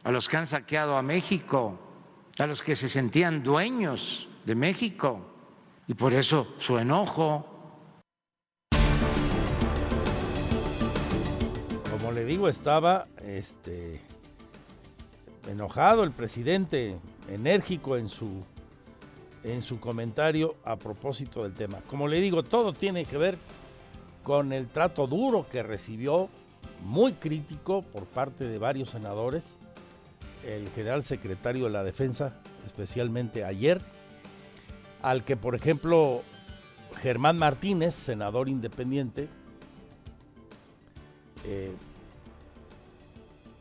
a 0.04 0.10
los 0.10 0.28
que 0.28 0.36
han 0.36 0.46
saqueado 0.46 0.96
a 0.96 1.02
México, 1.02 1.78
a 2.38 2.46
los 2.46 2.62
que 2.62 2.76
se 2.76 2.88
sentían 2.88 3.42
dueños 3.42 4.28
de 4.44 4.54
México. 4.54 5.20
Y 5.88 5.94
por 5.94 6.14
eso 6.14 6.54
su 6.58 6.78
enojo. 6.78 7.46
Como 11.90 12.12
le 12.12 12.24
digo, 12.24 12.48
estaba 12.48 13.06
este 13.24 14.02
enojado 15.48 16.02
el 16.02 16.10
presidente, 16.10 16.98
enérgico 17.28 17.96
en 17.96 18.08
su 18.08 18.44
en 19.46 19.62
su 19.62 19.78
comentario 19.78 20.56
a 20.64 20.76
propósito 20.76 21.44
del 21.44 21.54
tema. 21.54 21.78
Como 21.88 22.08
le 22.08 22.20
digo, 22.20 22.42
todo 22.42 22.72
tiene 22.72 23.04
que 23.04 23.16
ver 23.16 23.38
con 24.26 24.52
el 24.52 24.66
trato 24.66 25.06
duro 25.06 25.47
que 25.49 25.62
recibió, 25.62 26.28
muy 26.85 27.12
crítico 27.12 27.83
por 27.83 28.06
parte 28.06 28.42
de 28.42 28.59
varios 28.59 28.90
senadores, 28.90 29.56
el 30.45 30.68
general 30.71 31.04
secretario 31.04 31.66
de 31.66 31.71
la 31.71 31.85
Defensa, 31.85 32.35
especialmente 32.64 33.45
ayer, 33.45 33.80
al 35.00 35.25
que, 35.25 35.37
por 35.37 35.54
ejemplo, 35.54 36.23
Germán 36.97 37.38
Martínez, 37.38 37.95
senador 37.95 38.49
independiente, 38.49 39.28
eh, 41.45 41.71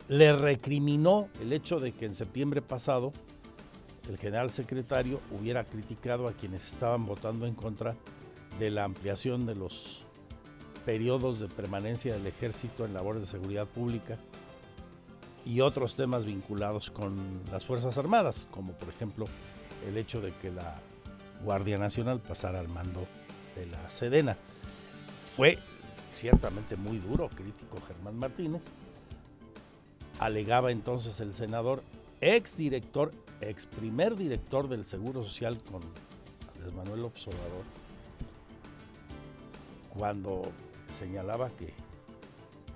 le 0.08 0.32
recriminó 0.32 1.28
el 1.40 1.52
hecho 1.52 1.78
de 1.78 1.92
que 1.92 2.06
en 2.06 2.12
septiembre 2.12 2.60
pasado 2.60 3.12
el 4.08 4.18
general 4.18 4.50
secretario 4.50 5.20
hubiera 5.30 5.62
criticado 5.62 6.26
a 6.26 6.32
quienes 6.32 6.66
estaban 6.66 7.06
votando 7.06 7.46
en 7.46 7.54
contra 7.54 7.94
de 8.58 8.70
la 8.70 8.82
ampliación 8.82 9.46
de 9.46 9.54
los 9.54 10.05
periodos 10.86 11.40
de 11.40 11.48
permanencia 11.48 12.14
del 12.14 12.26
ejército 12.26 12.86
en 12.86 12.94
labores 12.94 13.20
de 13.22 13.26
seguridad 13.26 13.66
pública 13.66 14.16
y 15.44 15.60
otros 15.60 15.96
temas 15.96 16.24
vinculados 16.24 16.90
con 16.90 17.16
las 17.50 17.66
Fuerzas 17.66 17.98
Armadas, 17.98 18.46
como 18.52 18.72
por 18.72 18.88
ejemplo 18.88 19.26
el 19.86 19.98
hecho 19.98 20.20
de 20.20 20.32
que 20.40 20.50
la 20.52 20.78
Guardia 21.44 21.76
Nacional 21.76 22.20
pasara 22.20 22.60
al 22.60 22.68
mando 22.68 23.04
de 23.56 23.66
la 23.66 23.90
Sedena. 23.90 24.36
Fue 25.36 25.58
ciertamente 26.14 26.76
muy 26.76 26.98
duro, 26.98 27.28
crítico 27.28 27.78
Germán 27.86 28.16
Martínez. 28.16 28.62
Alegaba 30.20 30.70
entonces 30.70 31.20
el 31.20 31.34
senador, 31.34 31.82
ex 32.20 32.56
director 32.56 33.12
ex 33.40 33.66
primer 33.66 34.16
director 34.16 34.68
del 34.68 34.86
Seguro 34.86 35.24
Social 35.24 35.58
con 35.70 35.82
Andrés 36.54 36.74
Manuel 36.74 37.04
Observador, 37.04 37.64
cuando 39.90 40.52
señalaba 40.88 41.50
que, 41.50 41.72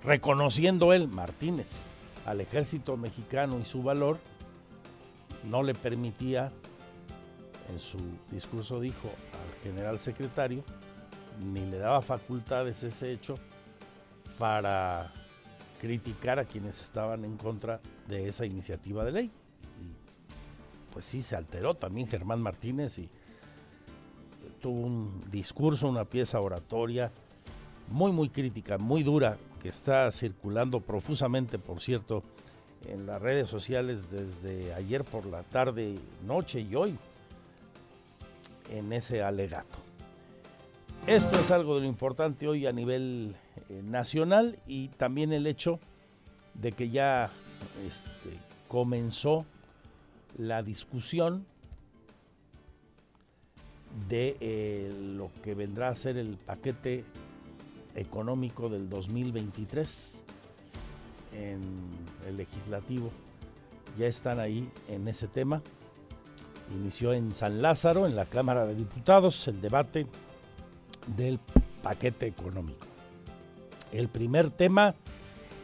reconociendo 0.03 0.93
él, 0.93 1.07
Martínez, 1.07 1.81
al 2.25 2.41
ejército 2.41 2.97
mexicano 2.97 3.59
y 3.59 3.65
su 3.65 3.83
valor, 3.83 4.17
no 5.49 5.63
le 5.63 5.73
permitía, 5.73 6.51
en 7.69 7.79
su 7.79 7.97
discurso 8.31 8.79
dijo 8.79 9.07
al 9.07 9.63
general 9.63 9.99
secretario, 9.99 10.63
ni 11.53 11.65
le 11.65 11.77
daba 11.77 12.01
facultades 12.01 12.83
ese 12.83 13.11
hecho 13.11 13.35
para 14.37 15.11
criticar 15.79 16.37
a 16.39 16.45
quienes 16.45 16.81
estaban 16.81 17.25
en 17.25 17.37
contra 17.37 17.79
de 18.07 18.27
esa 18.27 18.45
iniciativa 18.45 19.03
de 19.03 19.11
ley. 19.11 19.31
Pues 20.93 21.05
sí 21.05 21.21
se 21.21 21.35
alteró 21.35 21.73
también 21.73 22.07
Germán 22.07 22.41
Martínez 22.41 22.99
y 22.99 23.09
tuvo 24.59 24.81
un 24.81 25.23
discurso, 25.31 25.87
una 25.87 26.05
pieza 26.05 26.39
oratoria 26.39 27.11
muy, 27.91 28.11
muy 28.11 28.29
crítica, 28.29 28.77
muy 28.77 29.03
dura, 29.03 29.37
que 29.61 29.69
está 29.69 30.09
circulando 30.11 30.79
profusamente, 30.79 31.59
por 31.59 31.81
cierto, 31.81 32.23
en 32.87 33.05
las 33.05 33.21
redes 33.21 33.47
sociales 33.47 34.09
desde 34.09 34.73
ayer 34.73 35.03
por 35.03 35.25
la 35.25 35.43
tarde, 35.43 35.95
noche 36.25 36.61
y 36.61 36.73
hoy, 36.75 36.97
en 38.71 38.91
ese 38.93 39.21
alegato. 39.21 39.77
Esto 41.07 41.39
es 41.39 41.51
algo 41.51 41.75
de 41.75 41.81
lo 41.81 41.87
importante 41.87 42.47
hoy 42.47 42.65
a 42.67 42.71
nivel 42.71 43.35
eh, 43.69 43.81
nacional 43.83 44.57
y 44.67 44.89
también 44.89 45.33
el 45.33 45.47
hecho 45.47 45.79
de 46.53 46.71
que 46.71 46.89
ya 46.89 47.29
este, 47.87 48.37
comenzó 48.67 49.45
la 50.37 50.63
discusión 50.63 51.45
de 54.07 54.37
eh, 54.39 54.93
lo 55.17 55.31
que 55.43 55.55
vendrá 55.55 55.89
a 55.89 55.95
ser 55.95 56.17
el 56.17 56.37
paquete 56.37 57.03
económico 57.95 58.69
del 58.69 58.89
2023 58.89 60.23
en 61.33 61.61
el 62.27 62.37
legislativo. 62.37 63.09
Ya 63.97 64.07
están 64.07 64.39
ahí 64.39 64.69
en 64.87 65.07
ese 65.07 65.27
tema. 65.27 65.61
Inició 66.73 67.13
en 67.13 67.35
San 67.35 67.61
Lázaro, 67.61 68.05
en 68.05 68.15
la 68.15 68.25
Cámara 68.25 68.65
de 68.65 68.75
Diputados, 68.75 69.47
el 69.47 69.61
debate 69.61 70.07
del 71.17 71.39
paquete 71.83 72.27
económico. 72.27 72.87
El 73.91 74.07
primer 74.07 74.49
tema, 74.49 74.95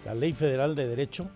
la 0.06 0.14
Ley 0.14 0.34
Federal 0.34 0.76
de 0.76 0.88
Derecho, 0.88 1.30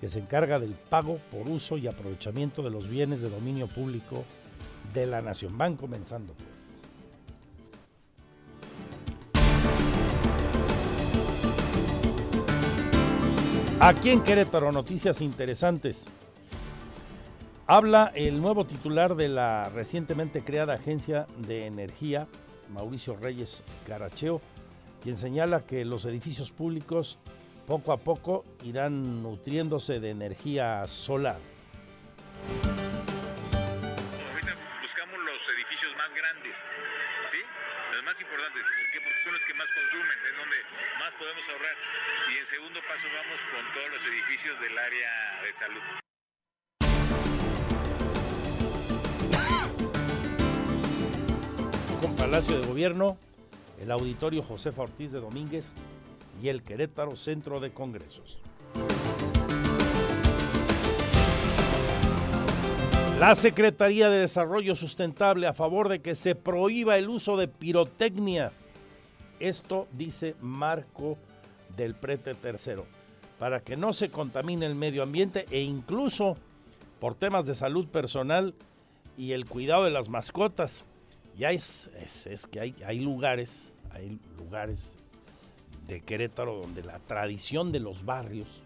que 0.00 0.08
se 0.08 0.18
encarga 0.18 0.60
del 0.60 0.72
pago 0.72 1.18
por 1.30 1.48
uso 1.48 1.78
y 1.78 1.88
aprovechamiento 1.88 2.62
de 2.62 2.70
los 2.70 2.88
bienes 2.88 3.20
de 3.20 3.30
dominio 3.30 3.66
público 3.66 4.24
de 4.92 5.06
la 5.06 5.22
nación. 5.22 5.56
Van 5.56 5.76
comenzando 5.76 6.34
pues. 6.34 6.67
Aquí 13.80 14.10
en 14.10 14.24
Querétaro, 14.24 14.72
noticias 14.72 15.20
interesantes. 15.20 16.04
Habla 17.68 18.10
el 18.12 18.42
nuevo 18.42 18.66
titular 18.66 19.14
de 19.14 19.28
la 19.28 19.68
recientemente 19.68 20.42
creada 20.42 20.74
Agencia 20.74 21.28
de 21.46 21.66
Energía, 21.66 22.26
Mauricio 22.70 23.14
Reyes 23.14 23.62
Caracheo, 23.86 24.40
quien 25.00 25.14
señala 25.14 25.60
que 25.60 25.84
los 25.84 26.06
edificios 26.06 26.50
públicos 26.50 27.18
poco 27.68 27.92
a 27.92 27.98
poco 27.98 28.44
irán 28.64 29.22
nutriéndose 29.22 30.00
de 30.00 30.10
energía 30.10 30.84
solar. 30.88 31.38
Ahorita 34.32 34.54
buscamos 34.82 35.18
los 35.24 35.48
edificios 35.56 35.92
más 35.96 36.12
grandes, 36.16 36.56
más 38.08 38.20
importantes, 38.22 38.64
porque 38.64 39.22
son 39.22 39.34
los 39.34 39.44
que 39.44 39.52
más 39.52 39.68
consumen, 39.70 40.16
es 40.32 40.38
donde 40.38 40.56
más 40.98 41.12
podemos 41.16 41.46
ahorrar. 41.50 41.76
Y 42.32 42.38
en 42.38 42.46
segundo 42.46 42.80
paso 42.88 43.06
vamos 43.12 43.38
con 43.52 43.72
todos 43.74 43.90
los 43.92 44.06
edificios 44.06 44.58
del 44.62 44.78
área 44.78 45.42
de 45.44 45.52
salud. 45.52 45.82
Con 52.00 52.16
Palacio 52.16 52.58
de 52.58 52.66
Gobierno, 52.66 53.18
el 53.78 53.90
auditorio 53.90 54.42
Josefa 54.42 54.80
Ortiz 54.84 55.12
de 55.12 55.20
Domínguez 55.20 55.74
y 56.42 56.48
el 56.48 56.62
Querétaro 56.62 57.14
Centro 57.14 57.60
de 57.60 57.74
Congresos. 57.74 58.38
La 63.18 63.34
Secretaría 63.34 64.08
de 64.10 64.20
Desarrollo 64.20 64.76
Sustentable 64.76 65.48
a 65.48 65.52
favor 65.52 65.88
de 65.88 65.98
que 65.98 66.14
se 66.14 66.36
prohíba 66.36 66.98
el 66.98 67.08
uso 67.08 67.36
de 67.36 67.48
pirotecnia. 67.48 68.52
Esto 69.40 69.88
dice 69.90 70.36
Marco 70.40 71.18
del 71.76 71.96
Prete 71.96 72.36
Tercero, 72.36 72.86
para 73.40 73.58
que 73.58 73.76
no 73.76 73.92
se 73.92 74.08
contamine 74.08 74.66
el 74.66 74.76
medio 74.76 75.02
ambiente 75.02 75.46
e 75.50 75.62
incluso 75.62 76.36
por 77.00 77.16
temas 77.16 77.44
de 77.44 77.56
salud 77.56 77.88
personal 77.88 78.54
y 79.16 79.32
el 79.32 79.46
cuidado 79.46 79.82
de 79.82 79.90
las 79.90 80.08
mascotas. 80.08 80.84
Ya 81.36 81.50
es, 81.50 81.90
es, 82.24 82.46
que 82.46 82.60
hay, 82.60 82.74
hay 82.86 83.00
lugares, 83.00 83.72
hay 83.90 84.16
lugares 84.38 84.94
de 85.88 86.02
Querétaro, 86.02 86.54
donde 86.54 86.84
la 86.84 87.00
tradición 87.00 87.72
de 87.72 87.80
los 87.80 88.04
barrios 88.04 88.62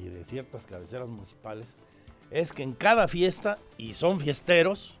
y 0.00 0.08
de 0.10 0.24
ciertas 0.24 0.64
cabeceras 0.68 1.08
municipales 1.08 1.74
es 2.30 2.52
que 2.52 2.62
en 2.62 2.72
cada 2.72 3.08
fiesta, 3.08 3.58
y 3.78 3.94
son 3.94 4.20
fiesteros, 4.20 4.94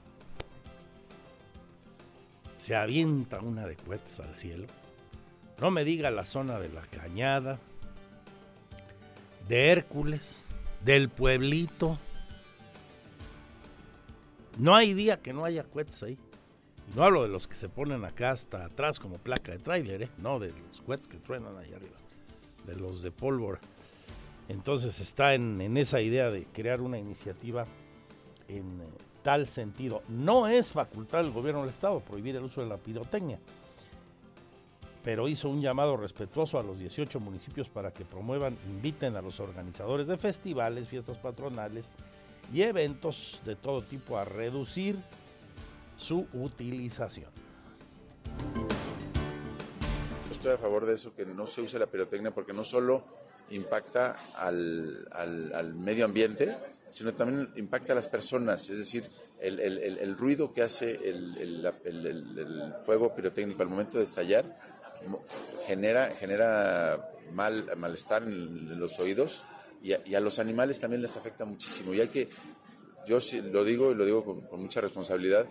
se 2.58 2.74
avienta 2.74 3.40
una 3.40 3.66
de 3.66 3.76
cohetes 3.76 4.20
al 4.20 4.34
cielo. 4.34 4.66
No 5.60 5.70
me 5.70 5.84
diga 5.84 6.10
la 6.10 6.26
zona 6.26 6.58
de 6.58 6.68
la 6.68 6.82
Cañada, 6.82 7.58
de 9.48 9.70
Hércules, 9.70 10.44
del 10.84 11.08
pueblito. 11.08 11.98
No 14.58 14.74
hay 14.74 14.94
día 14.94 15.20
que 15.20 15.32
no 15.32 15.44
haya 15.44 15.64
cohetes 15.64 16.02
ahí. 16.02 16.18
No 16.94 17.02
hablo 17.02 17.22
de 17.22 17.28
los 17.28 17.46
que 17.46 17.54
se 17.54 17.68
ponen 17.68 18.04
acá 18.04 18.30
hasta 18.30 18.64
atrás 18.64 18.98
como 18.98 19.18
placa 19.18 19.52
de 19.52 19.58
tráiler, 19.58 20.02
¿eh? 20.04 20.10
no 20.18 20.38
de 20.38 20.52
los 20.68 20.80
cohetes 20.80 21.08
que 21.08 21.18
truenan 21.18 21.56
ahí 21.58 21.72
arriba, 21.72 21.96
de 22.66 22.76
los 22.76 23.02
de 23.02 23.10
pólvora. 23.10 23.60
Entonces 24.48 25.00
está 25.00 25.34
en, 25.34 25.76
esa 25.76 26.00
idea 26.00 26.30
de 26.30 26.44
crear 26.46 26.80
una 26.80 26.98
iniciativa 26.98 27.66
en 28.48 28.80
eh, 28.80 28.84
tal 29.22 29.46
sentido. 29.46 30.02
No 30.08 30.46
es 30.46 30.70
facultad 30.70 31.22
del 31.22 31.32
gobierno 31.32 31.62
del 31.62 31.70
Estado 31.70 32.00
prohibir 32.00 32.36
el 32.36 32.44
uso 32.44 32.60
de 32.60 32.68
la 32.68 32.76
pirotecnia, 32.76 33.40
pero 35.02 35.28
hizo 35.28 35.48
un 35.48 35.60
llamado 35.60 35.96
respetuoso 35.96 36.58
a 36.58 36.62
los 36.62 36.78
18 36.78 37.18
municipios 37.18 37.68
para 37.68 37.92
que 37.92 38.04
promuevan, 38.04 38.56
inviten 38.68 39.16
a 39.16 39.22
los 39.22 39.40
organizadores 39.40 40.06
de 40.06 40.16
festivales, 40.16 40.86
fiestas 40.86 41.18
patronales 41.18 41.90
y 42.52 42.62
eventos 42.62 43.42
de 43.44 43.56
todo 43.56 43.82
tipo 43.82 44.16
a 44.16 44.24
reducir 44.24 44.96
su 45.96 46.26
utilización. 46.32 47.30
Estoy 50.30 50.52
a 50.52 50.58
favor 50.58 50.86
de 50.86 50.94
eso, 50.94 51.12
que 51.14 51.24
no 51.24 51.48
se 51.48 51.62
use 51.62 51.78
la 51.78 51.86
pirotecnia 51.86 52.30
porque 52.30 52.52
no 52.52 52.62
solo 52.62 53.25
impacta 53.50 54.16
al, 54.34 55.08
al, 55.12 55.74
medio 55.74 56.04
ambiente, 56.04 56.56
sino 56.88 57.14
también 57.14 57.48
impacta 57.56 57.92
a 57.92 57.96
las 57.96 58.08
personas, 58.08 58.68
es 58.70 58.78
decir, 58.78 59.04
el, 59.40 59.60
el, 59.60 59.98
el 59.98 60.16
ruido 60.16 60.52
que 60.52 60.62
hace 60.62 60.92
el, 61.08 62.74
fuego 62.84 63.14
pirotécnico 63.14 63.62
al 63.62 63.68
momento 63.68 63.98
de 63.98 64.04
estallar 64.04 64.44
genera, 65.66 66.10
genera 66.18 67.10
mal, 67.32 67.70
malestar 67.76 68.22
en, 68.22 68.78
los 68.78 68.98
oídos 68.98 69.44
y 69.82 69.92
a, 69.92 70.00
y 70.04 70.14
a, 70.14 70.20
los 70.20 70.38
animales 70.38 70.80
también 70.80 71.02
les 71.02 71.16
afecta 71.16 71.44
muchísimo. 71.44 71.92
Y 71.94 72.00
hay 72.00 72.08
que, 72.08 72.28
yo 73.06 73.18
lo 73.50 73.64
digo 73.64 73.92
y 73.92 73.94
lo 73.94 74.04
digo 74.04 74.24
con, 74.24 74.40
con 74.42 74.62
mucha 74.62 74.80
responsabilidad, 74.80 75.46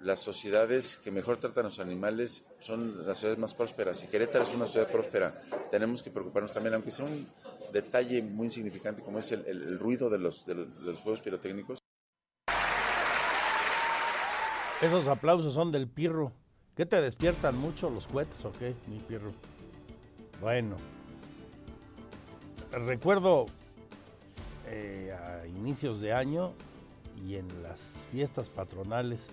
las 0.00 0.20
sociedades 0.20 0.98
que 1.02 1.10
mejor 1.10 1.38
tratan 1.38 1.66
a 1.66 1.68
los 1.68 1.80
animales 1.80 2.44
son 2.60 3.06
las 3.06 3.18
ciudades 3.18 3.38
más 3.38 3.54
prósperas. 3.54 4.02
Y 4.04 4.06
Querétaro 4.06 4.44
es 4.44 4.54
una 4.54 4.66
ciudad 4.66 4.90
próspera. 4.90 5.42
Tenemos 5.70 6.02
que 6.02 6.10
preocuparnos 6.10 6.52
también, 6.52 6.74
aunque 6.74 6.90
sea 6.90 7.04
un 7.06 7.28
detalle 7.72 8.22
muy 8.22 8.46
insignificante 8.46 9.02
como 9.02 9.18
es 9.18 9.32
el, 9.32 9.78
ruido 9.78 10.08
de 10.08 10.18
los, 10.18 10.44
fuegos 11.02 11.20
pirotécnicos. 11.20 11.78
Esos 14.80 15.08
aplausos 15.08 15.54
son 15.54 15.72
del 15.72 15.88
pirro. 15.88 16.32
¿Qué 16.76 16.86
te 16.86 17.00
despiertan 17.00 17.56
mucho 17.56 17.90
los 17.90 18.06
cohetes 18.06 18.44
o 18.44 18.52
qué, 18.52 18.74
mi 18.86 19.00
pirro? 19.00 19.32
Bueno, 20.40 20.76
recuerdo 22.70 23.46
eh, 24.68 25.12
a 25.12 25.44
inicios 25.48 26.00
de 26.00 26.12
año 26.12 26.52
y 27.26 27.34
en 27.34 27.48
las 27.64 28.04
fiestas 28.12 28.48
patronales 28.48 29.32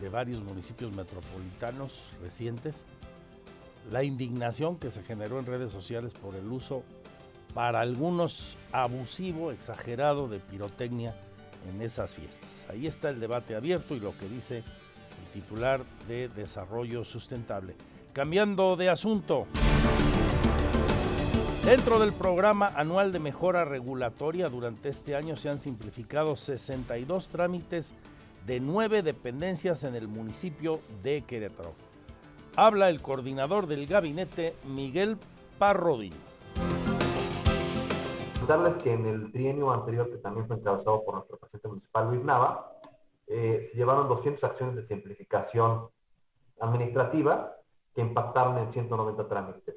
de 0.00 0.08
varios 0.08 0.42
municipios 0.42 0.94
metropolitanos 0.94 2.14
recientes, 2.22 2.84
la 3.90 4.02
indignación 4.04 4.78
que 4.78 4.90
se 4.90 5.02
generó 5.02 5.38
en 5.38 5.46
redes 5.46 5.70
sociales 5.70 6.12
por 6.12 6.34
el 6.34 6.46
uso 6.50 6.82
para 7.54 7.80
algunos 7.80 8.56
abusivo, 8.72 9.50
exagerado 9.50 10.28
de 10.28 10.38
pirotecnia 10.38 11.14
en 11.68 11.82
esas 11.82 12.14
fiestas. 12.14 12.66
Ahí 12.68 12.86
está 12.86 13.10
el 13.10 13.20
debate 13.20 13.56
abierto 13.56 13.94
y 13.94 14.00
lo 14.00 14.16
que 14.16 14.28
dice 14.28 14.58
el 14.58 15.32
titular 15.32 15.82
de 16.06 16.28
Desarrollo 16.28 17.04
Sustentable. 17.04 17.74
Cambiando 18.12 18.76
de 18.76 18.90
asunto. 18.90 19.46
Dentro 21.64 21.98
del 21.98 22.14
programa 22.14 22.68
anual 22.74 23.12
de 23.12 23.18
mejora 23.18 23.64
regulatoria, 23.64 24.48
durante 24.48 24.88
este 24.88 25.14
año 25.14 25.36
se 25.36 25.50
han 25.50 25.58
simplificado 25.58 26.34
62 26.36 27.28
trámites 27.28 27.92
de 28.48 28.60
nueve 28.60 29.02
dependencias 29.02 29.84
en 29.84 29.94
el 29.94 30.08
municipio 30.08 30.80
de 31.02 31.20
Querétaro. 31.20 31.74
Habla 32.56 32.88
el 32.88 33.02
coordinador 33.02 33.66
del 33.66 33.86
gabinete, 33.86 34.54
Miguel 34.66 35.18
Parrodín. 35.58 36.14
Darles 38.48 38.82
que 38.82 38.94
en 38.94 39.04
el 39.04 39.30
trienio 39.32 39.70
anterior, 39.70 40.10
que 40.10 40.16
también 40.16 40.46
fue 40.46 40.56
encabezado 40.56 41.04
por 41.04 41.16
nuestro 41.16 41.36
presidente 41.36 41.68
municipal 41.68 42.08
Luis 42.08 42.24
Nava, 42.24 42.72
eh, 43.26 43.68
se 43.70 43.76
llevaron 43.76 44.08
200 44.08 44.42
acciones 44.42 44.76
de 44.76 44.86
simplificación 44.86 45.90
administrativa 46.58 47.52
que 47.94 48.00
impactaron 48.00 48.56
en 48.56 48.72
190 48.72 49.28
trámites. 49.28 49.76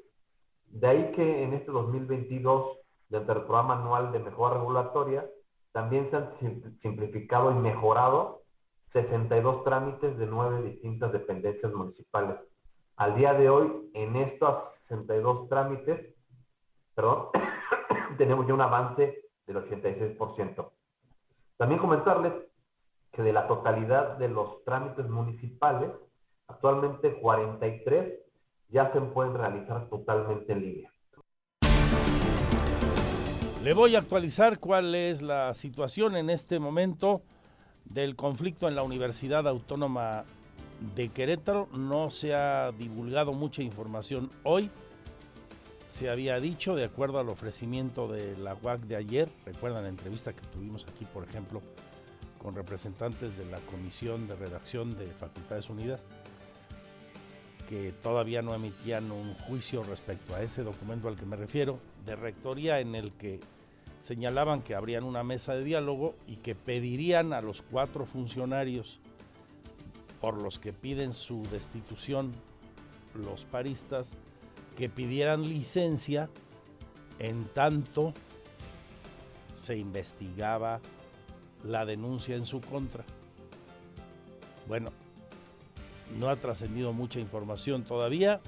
De 0.68 0.86
ahí 0.86 1.12
que 1.12 1.42
en 1.42 1.52
este 1.52 1.70
2022, 1.70 2.78
dentro 3.10 3.34
del 3.34 3.44
programa 3.44 3.78
anual 3.78 4.12
de 4.12 4.18
mejora 4.18 4.54
regulatoria, 4.54 5.26
también 5.72 6.08
se 6.08 6.16
han 6.16 6.30
simplificado 6.80 7.50
y 7.50 7.54
mejorado 7.56 8.41
62 8.92 9.64
trámites 9.64 10.18
de 10.18 10.26
nueve 10.26 10.62
distintas 10.62 11.12
dependencias 11.12 11.72
municipales. 11.72 12.36
Al 12.96 13.16
día 13.16 13.32
de 13.32 13.48
hoy, 13.48 13.90
en 13.94 14.16
estos 14.16 14.64
62 14.88 15.48
trámites, 15.48 16.14
perdón, 16.94 17.28
tenemos 18.18 18.46
ya 18.46 18.54
un 18.54 18.60
avance 18.60 19.30
del 19.46 19.56
86%. 19.56 20.70
También 21.56 21.80
comentarles 21.80 22.32
que 23.12 23.22
de 23.22 23.32
la 23.32 23.46
totalidad 23.46 24.18
de 24.18 24.28
los 24.28 24.62
trámites 24.64 25.08
municipales, 25.08 25.90
actualmente 26.48 27.14
43 27.18 28.20
ya 28.68 28.92
se 28.92 29.00
pueden 29.00 29.34
realizar 29.34 29.88
totalmente 29.88 30.52
en 30.52 30.60
línea. 30.60 30.92
Le 33.62 33.74
voy 33.74 33.94
a 33.94 34.00
actualizar 34.00 34.58
cuál 34.58 34.94
es 34.94 35.22
la 35.22 35.54
situación 35.54 36.16
en 36.16 36.30
este 36.30 36.58
momento 36.58 37.22
del 37.84 38.16
conflicto 38.16 38.68
en 38.68 38.74
la 38.74 38.82
Universidad 38.82 39.46
Autónoma 39.48 40.24
de 40.94 41.08
Querétaro. 41.08 41.68
No 41.72 42.10
se 42.10 42.34
ha 42.34 42.72
divulgado 42.72 43.32
mucha 43.32 43.62
información 43.62 44.30
hoy. 44.42 44.70
Se 45.88 46.08
había 46.08 46.40
dicho, 46.40 46.74
de 46.74 46.84
acuerdo 46.84 47.18
al 47.18 47.28
ofrecimiento 47.28 48.08
de 48.08 48.36
la 48.38 48.54
UAC 48.54 48.80
de 48.82 48.96
ayer, 48.96 49.28
recuerdan 49.44 49.82
la 49.82 49.90
entrevista 49.90 50.32
que 50.32 50.46
tuvimos 50.46 50.86
aquí, 50.88 51.04
por 51.04 51.24
ejemplo, 51.24 51.60
con 52.42 52.54
representantes 52.54 53.36
de 53.36 53.44
la 53.46 53.58
Comisión 53.58 54.26
de 54.26 54.34
Redacción 54.34 54.96
de 54.98 55.06
Facultades 55.06 55.68
Unidas, 55.68 56.02
que 57.68 57.92
todavía 57.92 58.42
no 58.42 58.54
emitían 58.54 59.12
un 59.12 59.34
juicio 59.34 59.82
respecto 59.84 60.34
a 60.34 60.42
ese 60.42 60.62
documento 60.62 61.08
al 61.08 61.16
que 61.16 61.26
me 61.26 61.36
refiero, 61.36 61.78
de 62.04 62.16
rectoría 62.16 62.80
en 62.80 62.94
el 62.94 63.12
que 63.12 63.38
señalaban 64.02 64.62
que 64.62 64.74
habrían 64.74 65.04
una 65.04 65.22
mesa 65.22 65.54
de 65.54 65.62
diálogo 65.62 66.16
y 66.26 66.36
que 66.36 66.56
pedirían 66.56 67.32
a 67.32 67.40
los 67.40 67.62
cuatro 67.62 68.04
funcionarios 68.04 68.98
por 70.20 70.36
los 70.42 70.58
que 70.58 70.72
piden 70.72 71.12
su 71.12 71.44
destitución 71.52 72.32
los 73.14 73.44
paristas 73.44 74.10
que 74.76 74.88
pidieran 74.88 75.42
licencia 75.42 76.28
en 77.20 77.44
tanto 77.44 78.12
se 79.54 79.76
investigaba 79.76 80.80
la 81.62 81.86
denuncia 81.86 82.34
en 82.34 82.44
su 82.44 82.60
contra. 82.60 83.04
Bueno, 84.66 84.90
no 86.18 86.28
ha 86.28 86.34
trascendido 86.34 86.92
mucha 86.92 87.20
información 87.20 87.84
todavía, 87.84 88.40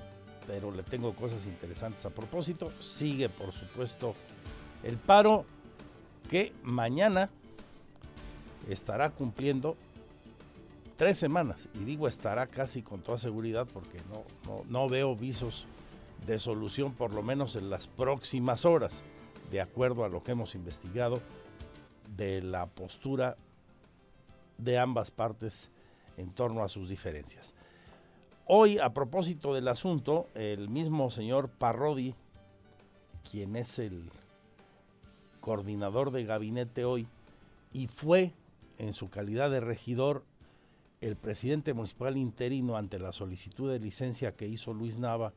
pero 0.49 0.73
le 0.73 0.83
tengo 0.83 1.15
cosas 1.15 1.47
interesantes 1.47 2.05
a 2.07 2.11
propósito. 2.11 2.73
Sigue, 2.81 3.29
por 3.29 3.53
supuesto, 3.53 4.17
el 4.85 4.99
paro 4.99 5.45
que 6.31 6.53
mañana 6.63 7.31
estará 8.69 9.11
cumpliendo 9.11 9.77
tres 10.97 11.19
semanas, 11.19 11.69
y 11.75 11.85
digo 11.85 12.07
estará 12.07 12.47
casi 12.47 12.83
con 12.83 13.01
toda 13.01 13.19
seguridad 13.19 13.67
porque 13.73 13.99
no, 14.11 14.25
no, 14.47 14.63
no, 14.69 14.89
veo 14.89 15.17
visos 15.17 15.67
de 16.27 16.39
solución 16.39 16.93
por 16.93 17.13
lo 17.13 17.23
menos 17.23 17.57
en 17.57 17.69
las 17.69 17.89
próximas 17.89 18.65
horas, 18.65 19.03
de 19.51 19.61
acuerdo 19.61 20.05
a 20.05 20.09
lo 20.09 20.23
que 20.23 20.33
hemos 20.33 20.55
investigado 20.55 21.21
de 22.17 22.43
la 22.43 22.67
postura 22.67 23.37
de 24.59 24.79
ambas 24.79 25.11
partes 25.11 25.71
en 26.17 26.31
torno 26.31 26.63
a 26.63 26.69
sus 26.69 26.89
diferencias. 26.89 27.55
Hoy, 28.47 28.79
a 28.79 28.93
propósito 28.93 29.55
del 29.55 29.69
asunto, 29.69 30.29
el 30.35 30.69
mismo 30.69 31.11
señor 31.11 31.49
Parrodi, 31.49 32.15
quien 33.31 33.57
es 33.57 33.79
el 33.79 34.11
coordinador 35.45 36.11
de 36.11 36.25
gabinete 36.25 36.87
hoy 36.87 37.07
y 37.75 37.87
fue 37.87 38.33
en 38.79 38.95
su 38.95 39.11
calidad 39.11 39.51
de 39.51 39.61
regidor 39.61 40.25
el 41.03 41.17
presidente 41.17 41.75
municipal 41.75 42.17
interino 42.17 42.79
ante 42.79 42.99
la 42.99 43.13
solicitud 43.13 43.71
de 43.71 43.79
licencia 43.79 44.35
que 44.37 44.49
hizo 44.49 44.73
Luis 44.73 44.99
Nava 44.99 45.35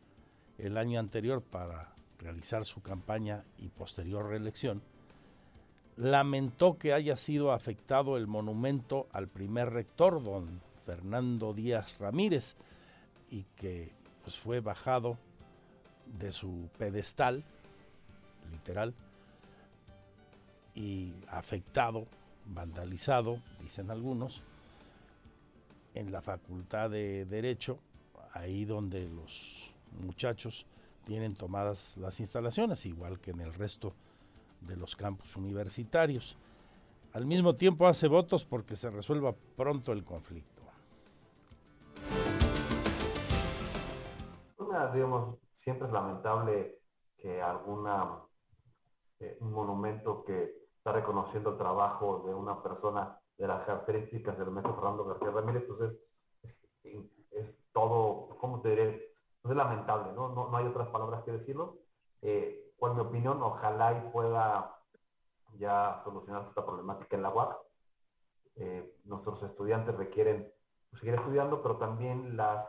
el 0.60 0.78
año 0.78 0.98
anterior 0.98 1.42
para 1.42 1.94
realizar 2.20 2.64
su 2.64 2.82
campaña 2.82 3.44
y 3.58 3.68
posterior 3.68 4.30
reelección, 4.30 4.82
lamentó 5.98 6.78
que 6.78 6.94
haya 6.94 7.18
sido 7.18 7.52
afectado 7.52 8.16
el 8.16 8.28
monumento 8.28 9.08
al 9.12 9.28
primer 9.28 9.72
rector, 9.72 10.24
don 10.24 10.62
Fernando 10.86 11.54
Díaz 11.54 11.98
Ramírez, 12.00 12.56
y 13.30 13.44
que 13.58 13.92
pues, 14.24 14.38
fue 14.38 14.62
bajado 14.62 15.18
de 16.18 16.32
su 16.32 16.70
pedestal, 16.78 17.44
literal, 18.54 18.94
y 20.78 21.12
afectado, 21.32 22.06
vandalizado, 22.46 23.42
dicen 23.60 23.90
algunos, 23.90 24.44
en 25.96 26.12
la 26.12 26.22
Facultad 26.22 26.92
de 26.92 27.26
Derecho, 27.26 27.80
ahí 28.34 28.64
donde 28.64 29.10
los 29.10 29.74
muchachos 30.00 30.68
tienen 31.04 31.34
tomadas 31.34 31.98
las 31.98 32.20
instalaciones, 32.20 32.86
igual 32.86 33.20
que 33.20 33.32
en 33.32 33.40
el 33.40 33.56
resto 33.56 33.96
de 34.62 34.76
los 34.76 34.96
campus 34.96 35.36
universitarios. 35.36 36.38
Al 37.14 37.26
mismo 37.26 37.56
tiempo 37.56 37.88
hace 37.88 38.08
votos 38.08 38.46
porque 38.46 38.76
se 38.76 38.92
resuelva 38.92 39.34
pronto 39.56 39.92
el 39.92 40.04
conflicto. 40.04 40.58
digamos, 44.94 45.40
siempre 45.64 45.88
es 45.88 45.94
lamentable 45.94 46.80
que 47.18 47.42
alguna 47.42 48.22
eh, 49.20 49.36
un 49.42 49.52
monumento 49.52 50.24
que 50.24 50.67
está 50.88 51.00
reconociendo 51.00 51.50
el 51.50 51.58
trabajo 51.58 52.24
de 52.26 52.34
una 52.34 52.64
persona 52.64 53.20
de 53.38 53.46
las 53.46 53.66
características 53.66 54.38
del 54.38 54.52
maestro 54.52 54.74
Fernando 54.76 55.04
García 55.04 55.32
Ramírez, 55.32 55.66
pues 55.68 55.92
es, 56.84 57.46
todo, 57.74 58.30
¿cómo 58.40 58.62
te 58.62 58.70
diré? 58.70 59.12
Pues 59.42 59.52
es 59.52 59.58
lamentable, 59.58 60.14
¿no? 60.14 60.30
¿no? 60.30 60.50
No 60.50 60.56
hay 60.56 60.66
otras 60.66 60.88
palabras 60.88 61.24
que 61.26 61.34
decirlo. 61.34 61.80
Eh, 62.22 62.72
¿Cuál 62.78 62.96
mi 62.96 63.02
opinión? 63.02 63.44
Ojalá 63.44 63.98
y 63.98 64.12
pueda 64.12 64.78
ya 65.58 66.00
solucionar 66.06 66.46
esta 66.48 66.66
problemática 66.66 67.18
en 67.18 67.22
la 67.22 67.34
UAC. 67.34 67.58
Eh, 68.56 68.96
nuestros 69.04 69.44
estudiantes 69.44 69.94
requieren 69.96 70.50
pues, 70.90 71.02
seguir 71.02 71.16
estudiando, 71.16 71.62
pero 71.62 71.76
también 71.76 72.38
las, 72.38 72.66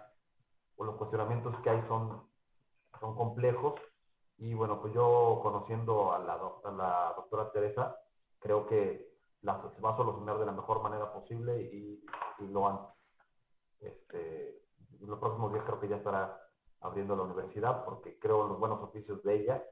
los 0.76 0.96
cuestionamientos 0.96 1.54
que 1.61 1.70
hay 1.70 1.83
son, 1.87 2.28
son 2.98 3.14
complejos. 3.14 3.74
Y 4.38 4.54
bueno, 4.54 4.81
pues 4.81 4.92
yo 4.92 5.38
conociendo 5.40 6.12
a 6.12 6.18
la, 6.18 6.33
a 6.35 6.70
la 6.72 7.12
doctora 7.16 7.52
Teresa, 7.52 7.96
creo 8.38 8.66
que 8.66 9.09
la, 9.42 9.61
se 9.74 9.81
va 9.81 9.92
a 9.92 9.96
solucionar 9.96 10.38
de 10.38 10.46
la 10.46 10.53
mejor 10.53 10.83
manera 10.83 11.12
posible 11.12 11.62
y, 11.62 12.05
y 12.40 12.46
lo 12.46 12.68
antes. 12.68 12.94
Este, 13.81 14.62
en 15.01 15.09
los 15.09 15.18
próximos 15.18 15.53
días 15.53 15.64
creo 15.64 15.81
que 15.81 15.88
ya 15.88 15.96
estará 15.96 16.40
abriendo 16.81 17.16
la 17.16 17.22
universidad 17.22 17.85
porque 17.85 18.18
creo 18.18 18.42
en 18.42 18.48
los 18.51 18.59
buenos 18.59 18.83
oficios 18.83 19.22
de 19.22 19.37
ella 19.37 19.64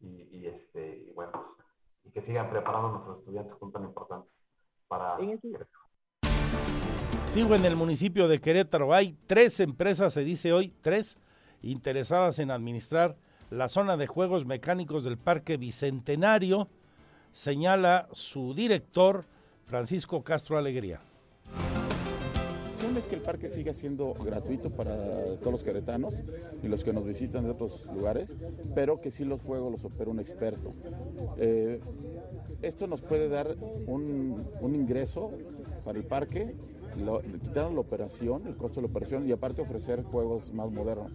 y, 0.00 0.38
y 0.38 0.46
este, 0.46 1.04
y 1.08 1.12
bueno, 1.12 1.32
pues, 1.32 1.66
y 2.04 2.10
que 2.10 2.22
sigan 2.22 2.50
preparando 2.50 2.88
a 2.88 2.92
nuestros 2.92 3.18
estudiantes 3.18 3.54
con 3.56 3.72
tan 3.72 3.84
importante 3.84 4.28
para 4.88 5.16
Sigo 7.26 7.54
en 7.54 7.64
el 7.64 7.76
municipio 7.76 8.28
de 8.28 8.38
Querétaro. 8.38 8.92
Hay 8.92 9.16
tres 9.26 9.58
empresas, 9.60 10.12
se 10.12 10.22
dice 10.22 10.52
hoy, 10.52 10.74
tres, 10.82 11.18
interesadas 11.62 12.38
en 12.40 12.50
administrar 12.50 13.16
la 13.48 13.68
zona 13.68 13.96
de 13.96 14.06
juegos 14.06 14.44
mecánicos 14.44 15.04
del 15.04 15.16
Parque 15.16 15.56
Bicentenario, 15.56 16.68
señala 17.32 18.08
su 18.12 18.54
director, 18.54 19.24
Francisco 19.64 20.22
Castro 20.22 20.58
Alegría 20.58 21.00
es 22.96 23.04
que 23.04 23.14
el 23.14 23.22
parque 23.22 23.48
siga 23.48 23.72
siendo 23.72 24.12
gratuito 24.14 24.70
para 24.70 24.96
todos 25.38 25.52
los 25.52 25.62
queretanos 25.62 26.14
y 26.62 26.68
los 26.68 26.84
que 26.84 26.92
nos 26.92 27.04
visitan 27.04 27.44
de 27.44 27.50
otros 27.50 27.86
lugares, 27.94 28.30
pero 28.74 29.00
que 29.00 29.10
sí 29.10 29.24
los 29.24 29.40
juegos 29.40 29.72
los 29.72 29.84
opera 29.84 30.10
un 30.10 30.20
experto. 30.20 30.72
Eh, 31.38 31.80
esto 32.60 32.86
nos 32.86 33.00
puede 33.00 33.28
dar 33.28 33.56
un, 33.86 34.44
un 34.60 34.74
ingreso 34.74 35.30
para 35.84 35.98
el 35.98 36.04
parque 36.04 36.54
lo, 36.96 37.20
quitaron 37.20 37.74
la 37.74 37.80
operación, 37.80 38.46
el 38.46 38.56
costo 38.56 38.80
de 38.80 38.86
la 38.86 38.90
operación 38.90 39.28
y 39.28 39.32
aparte 39.32 39.62
ofrecer 39.62 40.02
juegos 40.02 40.52
más 40.52 40.70
modernos, 40.70 41.12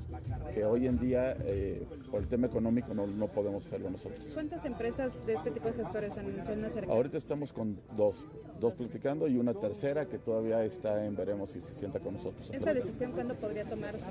que 0.54 0.66
hoy 0.66 0.88
en 0.88 1.00
día 1.00 1.36
eh, 1.42 1.86
por 2.10 2.22
el 2.22 2.28
tema 2.28 2.48
económico 2.48 2.94
no, 2.94 3.08
no, 3.08 3.28
podemos 3.28 3.66
hacerlo 3.66 3.90
nosotros. 3.90 4.20
¿Cuántas 4.34 4.66
empresas 4.66 5.14
de 5.26 5.34
este 5.34 5.52
tipo 5.52 5.68
de 5.68 5.74
gestores 5.74 6.18
han 6.18 6.46
zona 6.46 6.70
cerca? 6.70 6.92
Ahorita 6.92 7.18
estamos 7.18 7.54
con 7.54 7.80
dos, 7.96 8.16
dos 8.60 8.74
platicando 8.74 9.28
y 9.28 9.38
una 9.38 9.54
tercera 9.54 10.06
que 10.08 10.18
todavía 10.18 10.64
está 10.64 11.06
en 11.06 11.16
veremos 11.16 11.52
si 11.52 11.62
se 11.62 11.74
sienta 11.76 12.00
con 12.00 12.16
nosotros. 12.16 12.50
¿Esa 12.52 12.74
decisión 12.74 13.12
cuándo 13.12 13.36
podría 13.36 13.66
tomarse? 13.66 14.06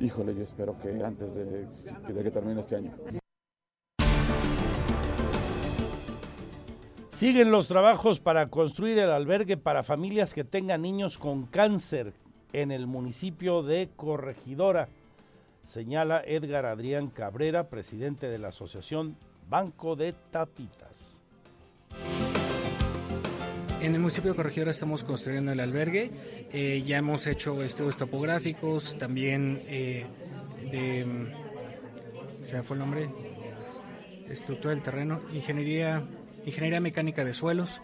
Híjole, 0.00 0.34
yo 0.34 0.42
espero 0.42 0.78
que 0.78 1.02
antes 1.02 1.34
de, 1.34 1.66
de 1.66 2.22
que 2.22 2.30
termine 2.30 2.60
este 2.60 2.76
año. 2.76 2.92
Siguen 7.12 7.50
los 7.50 7.68
trabajos 7.68 8.20
para 8.20 8.48
construir 8.48 8.98
el 8.98 9.10
albergue 9.10 9.58
para 9.58 9.82
familias 9.82 10.32
que 10.32 10.44
tengan 10.44 10.80
niños 10.80 11.18
con 11.18 11.44
cáncer 11.44 12.14
en 12.54 12.72
el 12.72 12.86
municipio 12.86 13.62
de 13.62 13.90
Corregidora, 13.94 14.88
señala 15.62 16.22
Edgar 16.26 16.64
Adrián 16.64 17.08
Cabrera, 17.08 17.68
presidente 17.68 18.28
de 18.28 18.38
la 18.38 18.48
Asociación 18.48 19.16
Banco 19.48 19.94
de 19.94 20.14
Tapitas. 20.30 21.22
En 23.82 23.94
el 23.94 24.00
municipio 24.00 24.30
de 24.30 24.36
Corregidora 24.36 24.70
estamos 24.70 25.04
construyendo 25.04 25.52
el 25.52 25.60
albergue. 25.60 26.10
Eh, 26.50 26.82
ya 26.86 26.96
hemos 26.96 27.26
hecho 27.26 27.62
estudios 27.62 27.98
topográficos, 27.98 28.96
también 28.98 29.62
eh, 29.66 30.06
de. 30.70 31.06
¿Se 32.48 32.62
fue 32.62 32.76
el 32.76 32.80
nombre? 32.80 33.10
Estructura 34.28 34.72
del 34.72 34.82
terreno, 34.82 35.20
ingeniería 35.34 36.02
Ingeniería 36.44 36.80
mecánica 36.80 37.24
de 37.24 37.32
suelos. 37.32 37.80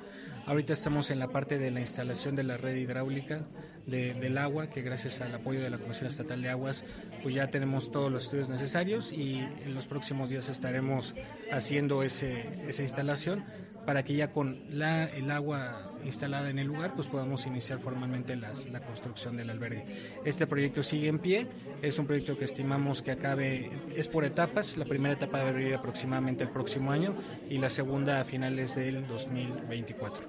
Ahorita 0.46 0.72
estamos 0.72 1.10
en 1.10 1.18
la 1.18 1.28
parte 1.28 1.58
de 1.58 1.70
la 1.70 1.80
instalación 1.80 2.34
de 2.34 2.42
la 2.42 2.56
red 2.56 2.76
hidráulica 2.76 3.42
del 3.86 4.36
agua, 4.36 4.68
que 4.68 4.82
gracias 4.82 5.20
al 5.20 5.34
apoyo 5.34 5.60
de 5.60 5.70
la 5.70 5.78
Comisión 5.78 6.08
Estatal 6.08 6.42
de 6.42 6.50
Aguas, 6.50 6.84
pues 7.22 7.34
ya 7.34 7.48
tenemos 7.50 7.90
todos 7.90 8.12
los 8.12 8.24
estudios 8.24 8.48
necesarios 8.48 9.12
y 9.12 9.38
en 9.38 9.74
los 9.74 9.86
próximos 9.86 10.28
días 10.28 10.48
estaremos 10.48 11.14
haciendo 11.52 12.02
ese, 12.02 12.48
esa 12.66 12.82
instalación 12.82 13.44
para 13.86 14.04
que 14.04 14.14
ya 14.14 14.32
con 14.32 14.62
la, 14.70 15.04
el 15.04 15.30
agua 15.30 15.88
instalada 16.04 16.50
en 16.50 16.58
el 16.58 16.66
lugar, 16.66 16.94
pues 16.94 17.06
podamos 17.06 17.46
iniciar 17.46 17.78
formalmente 17.78 18.37
la 18.37 18.80
construcción 18.80 19.37
del 19.37 19.50
albergue. 19.50 19.84
Este 20.24 20.46
proyecto 20.46 20.82
sigue 20.82 21.08
en 21.08 21.18
pie, 21.18 21.46
es 21.82 21.98
un 21.98 22.06
proyecto 22.06 22.38
que 22.38 22.44
estimamos 22.44 23.02
que 23.02 23.12
acabe, 23.12 23.70
es 23.94 24.08
por 24.08 24.24
etapas, 24.24 24.76
la 24.76 24.84
primera 24.84 25.14
etapa 25.14 25.42
debe 25.44 25.68
ir 25.68 25.74
aproximadamente 25.74 26.44
el 26.44 26.50
próximo 26.50 26.92
año 26.92 27.14
y 27.48 27.58
la 27.58 27.68
segunda 27.68 28.20
a 28.20 28.24
finales 28.24 28.74
del 28.74 29.06
2024. 29.06 30.26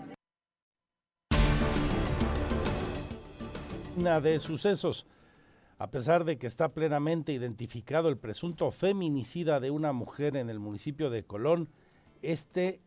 Una 3.98 4.22
de 4.22 4.40
sucesos. 4.40 5.06
A 5.78 5.92
pesar 5.92 6.26
de 6.26 6.38
que 6.38 6.48
está 6.48 6.74
plenamente 6.74 7.32
identificado 7.32 8.10
el 8.10 8.18
presunto 8.18 8.70
feminicida 8.72 9.62
de 9.62 9.72
una 9.72 9.94
mujer 9.94 10.36
en 10.36 10.50
el 10.50 10.60
municipio 10.60 11.10
de 11.10 11.24
Colón, 11.24 11.70
este 12.22 12.82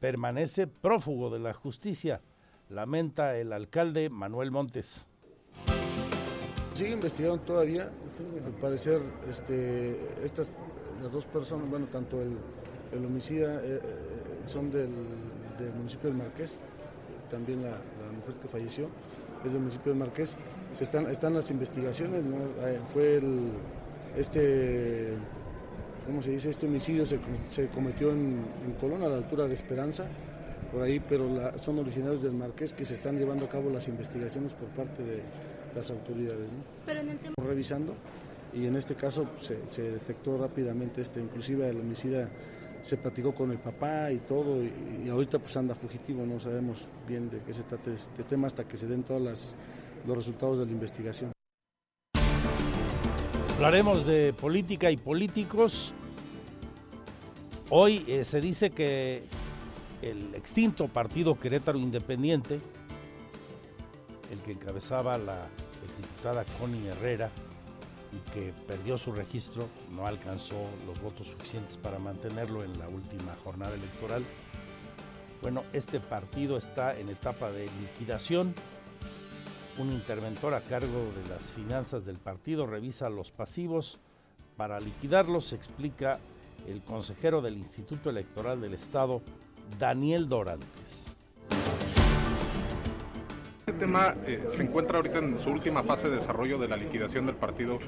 permanece 0.00 0.66
prófugo 0.66 1.30
de 1.30 1.38
la 1.38 1.54
justicia, 1.54 2.20
lamenta 2.68 3.36
el 3.36 3.52
alcalde 3.52 4.10
Manuel 4.10 4.50
Montes. 4.50 5.06
Sigue 6.74 6.90
investigando 6.90 7.40
todavía, 7.42 7.90
al 8.44 8.52
parecer 8.60 9.00
este, 9.28 9.96
estas, 10.24 10.50
las 11.02 11.12
dos 11.12 11.24
personas, 11.26 11.70
bueno, 11.70 11.86
tanto 11.86 12.20
el, 12.20 12.36
el 12.92 13.04
homicida 13.04 13.60
eh, 13.62 13.80
eh, 13.80 13.80
son 14.44 14.70
del, 14.70 14.90
del, 15.58 15.72
municipio 15.74 16.10
del 16.10 16.18
Marqués, 16.18 16.60
también 17.30 17.62
la, 17.62 17.70
la, 17.70 18.12
mujer 18.12 18.34
que 18.42 18.48
falleció 18.48 18.88
es 19.44 19.52
del 19.52 19.60
municipio 19.60 19.92
del 19.92 20.00
Marqués. 20.00 20.36
Se 20.72 20.84
están, 20.84 21.06
están 21.06 21.34
las 21.34 21.50
investigaciones, 21.50 22.24
¿no? 22.24 22.38
Eh, 22.66 22.80
fue 22.88 23.18
el, 23.18 23.50
este 24.16 25.14
¿cómo 26.06 26.22
se 26.22 26.32
dice? 26.32 26.50
Este 26.50 26.66
homicidio 26.66 27.06
se, 27.06 27.18
se 27.48 27.68
cometió 27.68 28.10
en, 28.10 28.44
en, 28.64 28.72
Colón, 28.80 29.02
a 29.02 29.08
la 29.08 29.16
altura 29.16 29.46
de 29.46 29.54
Esperanza, 29.54 30.06
por 30.72 30.82
ahí, 30.82 31.00
pero 31.00 31.28
la, 31.28 31.56
son 31.58 31.78
originarios 31.78 32.22
del 32.22 32.34
Marqués 32.34 32.72
que 32.72 32.84
se 32.84 32.94
están 32.94 33.18
llevando 33.18 33.44
a 33.44 33.48
cabo 33.48 33.70
las 33.70 33.88
investigaciones 33.88 34.54
por 34.54 34.68
parte 34.68 35.02
de 35.02 35.22
las 35.74 35.90
autoridades. 35.90 36.52
¿no? 36.52 36.58
Pero 36.86 37.00
en 37.00 37.10
el 37.10 37.18
tema... 37.18 37.34
Revisando, 37.42 37.94
y 38.52 38.66
en 38.66 38.76
este 38.76 38.94
caso 38.94 39.30
se, 39.38 39.68
se, 39.68 39.82
detectó 39.82 40.38
rápidamente, 40.38 41.00
este, 41.00 41.20
inclusive 41.20 41.68
el 41.68 41.80
homicida 41.80 42.28
se 42.82 42.96
platicó 42.98 43.34
con 43.34 43.50
el 43.50 43.58
papá 43.58 44.12
y 44.12 44.18
todo, 44.18 44.62
y, 44.62 44.72
y, 45.04 45.08
ahorita 45.08 45.38
pues 45.38 45.56
anda 45.56 45.74
fugitivo, 45.74 46.24
no 46.26 46.38
sabemos 46.38 46.86
bien 47.08 47.30
de 47.30 47.40
qué 47.40 47.54
se 47.54 47.62
trata 47.62 47.92
este 47.92 48.22
tema 48.24 48.46
hasta 48.46 48.64
que 48.64 48.76
se 48.76 48.86
den 48.86 49.02
todos 49.02 49.56
los 50.06 50.16
resultados 50.16 50.58
de 50.58 50.66
la 50.66 50.72
investigación. 50.72 51.33
Hablaremos 53.54 54.04
de 54.04 54.32
política 54.32 54.90
y 54.90 54.96
políticos. 54.96 55.92
Hoy 57.70 58.04
eh, 58.08 58.24
se 58.24 58.40
dice 58.40 58.70
que 58.70 59.22
el 60.02 60.34
extinto 60.34 60.88
partido 60.88 61.38
Querétaro 61.38 61.78
Independiente, 61.78 62.58
el 64.32 64.40
que 64.40 64.52
encabezaba 64.52 65.16
la 65.18 65.46
exdiputada 65.86 66.44
Connie 66.58 66.88
Herrera 66.88 67.30
y 68.12 68.30
que 68.32 68.52
perdió 68.66 68.98
su 68.98 69.12
registro, 69.12 69.68
no 69.94 70.04
alcanzó 70.04 70.56
los 70.84 71.00
votos 71.00 71.28
suficientes 71.28 71.76
para 71.76 72.00
mantenerlo 72.00 72.64
en 72.64 72.76
la 72.76 72.88
última 72.88 73.36
jornada 73.44 73.76
electoral. 73.76 74.24
Bueno, 75.42 75.62
este 75.72 76.00
partido 76.00 76.56
está 76.56 76.98
en 76.98 77.08
etapa 77.08 77.52
de 77.52 77.68
liquidación 77.80 78.52
un 79.78 79.92
interventor 79.92 80.54
a 80.54 80.60
cargo 80.60 81.12
de 81.22 81.28
las 81.28 81.52
finanzas 81.52 82.04
del 82.04 82.16
partido 82.16 82.66
revisa 82.66 83.08
los 83.08 83.30
pasivos. 83.30 83.98
Para 84.56 84.78
liquidarlos, 84.78 85.52
explica 85.52 86.18
el 86.68 86.82
consejero 86.82 87.42
del 87.42 87.56
Instituto 87.56 88.10
Electoral 88.10 88.60
del 88.60 88.74
Estado, 88.74 89.20
Daniel 89.78 90.28
Dorantes. 90.28 91.14
Este 93.66 93.72
tema 93.72 94.14
eh, 94.26 94.46
se 94.54 94.62
encuentra 94.62 94.98
ahorita 94.98 95.18
en 95.18 95.38
su 95.38 95.50
última 95.50 95.82
fase 95.82 96.08
de 96.08 96.16
desarrollo 96.16 96.58
de 96.58 96.68
la 96.68 96.76
liquidación 96.76 97.26
del 97.26 97.36
partido, 97.36 97.78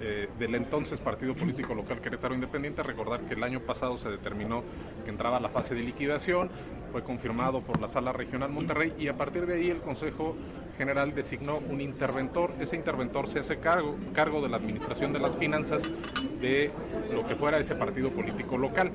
eh, 0.00 0.28
del 0.38 0.54
entonces 0.54 1.00
Partido 1.00 1.34
Político 1.34 1.74
Local 1.74 2.00
Querétaro 2.00 2.34
Independiente. 2.34 2.82
Recordar 2.82 3.20
que 3.20 3.34
el 3.34 3.42
año 3.42 3.60
pasado 3.60 3.98
se 3.98 4.08
determinó 4.08 4.62
que 5.04 5.10
entraba 5.10 5.40
la 5.40 5.48
fase 5.48 5.74
de 5.74 5.82
liquidación, 5.82 6.50
fue 6.92 7.02
confirmado 7.02 7.60
por 7.60 7.80
la 7.80 7.88
Sala 7.88 8.12
Regional 8.12 8.50
Monterrey 8.50 8.94
y 8.98 9.08
a 9.08 9.16
partir 9.16 9.46
de 9.46 9.54
ahí 9.54 9.70
el 9.70 9.80
Consejo 9.80 10.36
General 10.78 11.14
designó 11.14 11.58
un 11.58 11.80
interventor. 11.80 12.52
Ese 12.60 12.76
interventor 12.76 13.28
se 13.28 13.40
hace 13.40 13.58
cargo, 13.58 13.96
cargo 14.12 14.40
de 14.40 14.48
la 14.48 14.56
administración 14.56 15.12
de 15.12 15.18
las 15.18 15.36
finanzas 15.36 15.82
de 16.40 16.70
lo 17.12 17.26
que 17.26 17.36
fuera 17.36 17.58
ese 17.58 17.74
partido 17.74 18.10
político 18.10 18.58
local. 18.58 18.90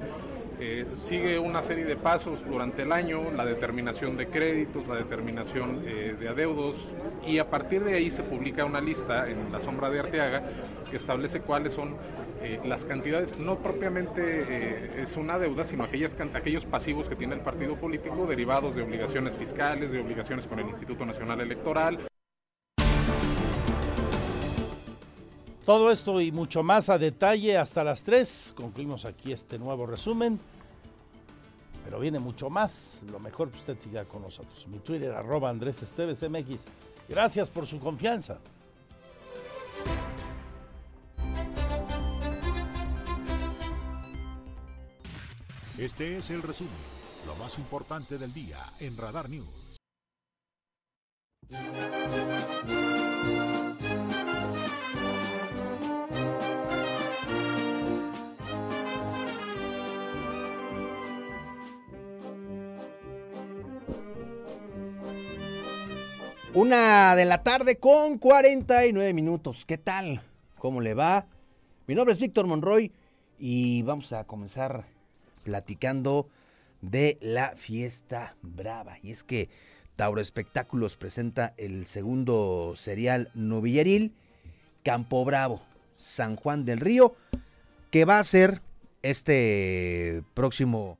Eh, 0.62 0.86
sigue 1.08 1.40
una 1.40 1.62
serie 1.62 1.86
de 1.86 1.96
pasos 1.96 2.46
durante 2.46 2.82
el 2.82 2.92
año, 2.92 3.32
la 3.32 3.46
determinación 3.46 4.18
de 4.18 4.28
créditos, 4.28 4.86
la 4.88 4.96
determinación 4.96 5.84
eh, 5.86 6.18
de 6.20 6.28
adeudos 6.28 6.76
y 7.26 7.40
a 7.40 7.50
partir 7.50 7.82
de 7.82 7.94
ahí 7.94 8.12
se 8.12 8.24
publica 8.24 8.66
una 8.66 8.82
lista 8.82 9.30
en 9.30 9.54
la 9.54 9.62
sombra 9.62 9.90
de 9.90 10.00
Arteaga 10.00 10.42
que 10.90 10.98
establece 10.98 11.40
cuáles 11.40 11.72
son 11.72 11.96
eh, 12.42 12.60
las 12.66 12.84
cantidades, 12.84 13.40
no 13.40 13.56
propiamente 13.56 15.02
es 15.02 15.16
una 15.16 15.40
deuda, 15.40 15.64
sino 15.64 15.86
aquellas, 15.86 16.14
aquellos 16.34 16.66
pasivos 16.66 17.08
que 17.08 17.16
tiene 17.16 17.36
el 17.36 17.42
partido 17.42 17.76
político 17.76 18.28
derivados 18.28 18.76
de 18.76 18.82
obligaciones 18.82 19.38
fiscales, 19.38 19.94
de 19.94 20.00
obligaciones 20.02 20.46
con 20.46 20.60
el 20.60 20.68
Instituto 20.68 21.06
Nacional 21.06 21.40
Electoral. 21.40 22.00
Todo 25.70 25.92
esto 25.92 26.20
y 26.20 26.32
mucho 26.32 26.64
más 26.64 26.90
a 26.90 26.98
detalle 26.98 27.56
hasta 27.56 27.84
las 27.84 28.02
3. 28.02 28.56
Concluimos 28.58 29.06
aquí 29.06 29.32
este 29.32 29.60
nuevo 29.60 29.86
resumen. 29.86 30.40
Pero 31.86 32.00
viene 32.00 32.18
mucho 32.18 32.50
más. 32.50 33.04
Lo 33.12 33.20
mejor 33.20 33.52
que 33.52 33.60
usted 33.60 33.80
siga 33.80 34.04
con 34.06 34.24
nosotros. 34.24 34.68
Mi 34.68 34.80
Twitter, 34.80 35.12
arroba 35.12 35.48
Andrés 35.48 35.84
Esteves 35.84 36.28
MX. 36.28 36.64
Gracias 37.08 37.52
por 37.52 37.68
su 37.68 37.80
confianza. 37.80 38.40
Este 45.78 46.18
es 46.18 46.32
el 46.32 46.42
resumen, 46.42 46.74
lo 47.28 47.36
más 47.36 47.60
importante 47.60 48.18
del 48.18 48.34
día 48.34 48.58
en 48.80 48.98
Radar 48.98 49.30
News. 49.30 49.78
Una 66.56 67.16
de 67.16 67.26
la 67.26 67.44
tarde 67.44 67.78
con 67.78 68.18
49 68.18 69.14
minutos. 69.14 69.66
¿Qué 69.66 69.78
tal? 69.78 70.24
¿Cómo 70.58 70.82
le 70.82 70.96
va? 70.96 71.28
Mi 71.86 71.94
nombre 71.94 72.12
es 72.12 72.20
Víctor 72.20 72.48
Monroy 72.48 72.92
y 73.38 73.84
vamos 73.84 74.14
a 74.14 74.24
comenzar 74.24 74.86
platicando 75.44 76.28
de 76.82 77.20
la 77.22 77.56
fiesta 77.56 78.36
brava. 78.42 78.98
Y 79.04 79.12
es 79.12 79.24
que 79.24 79.48
Tauro 79.96 80.22
Espectáculos 80.22 80.98
presenta 80.98 81.54
el 81.58 81.86
segundo 81.86 82.74
serial 82.76 83.30
novilleril 83.36 84.16
Campo 84.84 85.24
Bravo, 85.26 85.62
San 85.96 86.36
Juan 86.36 86.66
del 86.66 86.80
Río, 86.80 87.16
que 87.92 88.06
va 88.06 88.18
a 88.18 88.24
ser 88.24 88.64
este 89.04 90.24
próximo 90.34 90.98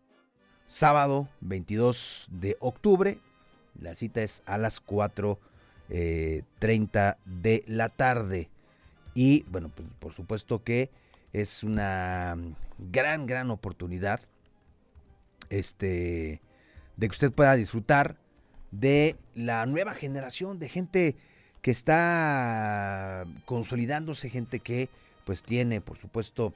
sábado 0.68 1.28
22 1.42 2.28
de 2.30 2.56
octubre 2.60 3.18
la 3.82 3.96
cita 3.96 4.22
es 4.22 4.44
a 4.46 4.58
las 4.58 4.86
4.30 4.86 5.40
eh, 5.90 6.44
de 7.26 7.64
la 7.68 7.90
tarde. 7.90 8.50
Y 9.14 9.44
bueno, 9.44 9.70
pues 9.76 9.88
por 10.00 10.14
supuesto 10.14 10.64
que 10.64 10.90
es 11.34 11.64
una 11.64 12.38
gran, 12.78 13.26
gran 13.26 13.52
oportunidad 13.52 14.22
este, 15.50 16.42
de 16.98 17.08
que 17.08 17.12
usted 17.12 17.32
pueda 17.32 17.56
disfrutar 17.56 18.18
de 18.72 19.16
la 19.36 19.66
nueva 19.66 19.94
generación 19.94 20.60
de 20.60 20.70
gente 20.70 21.16
que 21.62 21.72
está 21.72 23.26
consolidándose, 23.46 24.30
gente 24.30 24.60
que 24.60 24.90
pues 25.26 25.44
tiene 25.44 25.82
por 25.82 25.98
supuesto 25.98 26.54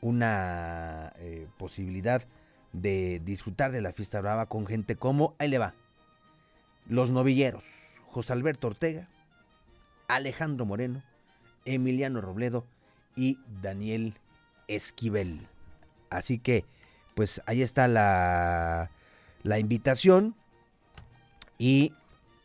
una 0.00 1.12
eh, 1.18 1.46
posibilidad 1.58 2.22
de 2.72 3.20
disfrutar 3.24 3.72
de 3.72 3.80
la 3.80 3.92
fiesta 3.92 4.20
brava 4.20 4.46
con 4.46 4.66
gente 4.66 4.96
como, 4.96 5.34
ahí 5.38 5.48
le 5.48 5.58
va, 5.58 5.74
los 6.86 7.10
novilleros, 7.10 7.64
José 8.10 8.32
Alberto 8.32 8.68
Ortega, 8.68 9.08
Alejandro 10.08 10.66
Moreno, 10.66 11.02
Emiliano 11.64 12.20
Robledo 12.20 12.66
y 13.16 13.38
Daniel 13.62 14.14
Esquivel. 14.68 15.46
Así 16.10 16.38
que, 16.38 16.64
pues 17.14 17.42
ahí 17.46 17.62
está 17.62 17.88
la, 17.88 18.90
la 19.42 19.58
invitación. 19.58 20.34
Y 21.58 21.92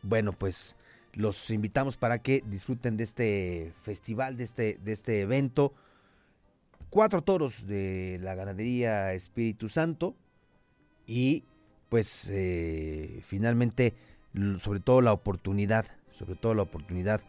bueno, 0.02 0.32
pues 0.32 0.76
los 1.12 1.50
invitamos 1.50 1.96
para 1.96 2.20
que 2.20 2.42
disfruten 2.46 2.96
de 2.96 3.04
este 3.04 3.72
festival, 3.82 4.36
de 4.36 4.44
este, 4.44 4.78
de 4.82 4.92
este 4.92 5.20
evento. 5.20 5.74
Cuatro 6.88 7.22
toros 7.22 7.66
de 7.66 8.18
la 8.22 8.34
ganadería 8.34 9.12
Espíritu 9.12 9.68
Santo. 9.68 10.16
Y 11.06 11.44
pues 11.88 12.30
eh, 12.32 13.22
finalmente 13.26 13.94
sobre 14.58 14.80
todo 14.80 15.00
la 15.00 15.12
oportunidad, 15.12 15.86
sobre 16.12 16.34
todo 16.36 16.54
la 16.54 16.62
oportunidad 16.62 17.20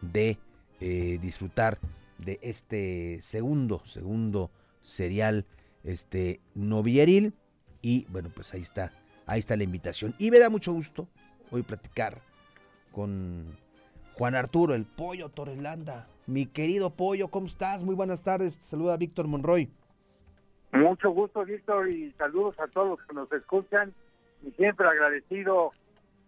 de 0.00 0.38
eh, 0.80 1.18
disfrutar 1.20 1.78
de 2.18 2.38
este 2.42 3.20
segundo, 3.20 3.82
segundo 3.86 4.50
serial 4.82 5.44
este 5.84 6.40
novieril 6.54 7.34
y 7.82 8.06
bueno, 8.10 8.30
pues 8.34 8.52
ahí 8.54 8.62
está, 8.62 8.92
ahí 9.26 9.38
está 9.38 9.56
la 9.56 9.64
invitación. 9.64 10.14
Y 10.18 10.30
me 10.30 10.38
da 10.38 10.50
mucho 10.50 10.72
gusto 10.72 11.08
hoy 11.50 11.62
platicar 11.62 12.20
con 12.92 13.56
Juan 14.14 14.34
Arturo, 14.34 14.74
el 14.74 14.86
Pollo 14.86 15.28
Torreslanda. 15.28 16.08
Mi 16.26 16.46
querido 16.46 16.90
Pollo, 16.90 17.28
¿cómo 17.28 17.46
estás? 17.46 17.84
Muy 17.84 17.94
buenas 17.94 18.24
tardes. 18.24 18.58
Te 18.58 18.64
saluda 18.64 18.96
Víctor 18.96 19.28
Monroy. 19.28 19.70
Mucho 20.72 21.10
gusto, 21.10 21.44
Víctor, 21.44 21.88
y 21.90 22.12
saludos 22.12 22.58
a 22.58 22.66
todos 22.68 22.98
que 23.06 23.14
nos 23.14 23.30
escuchan. 23.32 23.94
Y 24.42 24.50
siempre 24.52 24.86
agradecido 24.86 25.72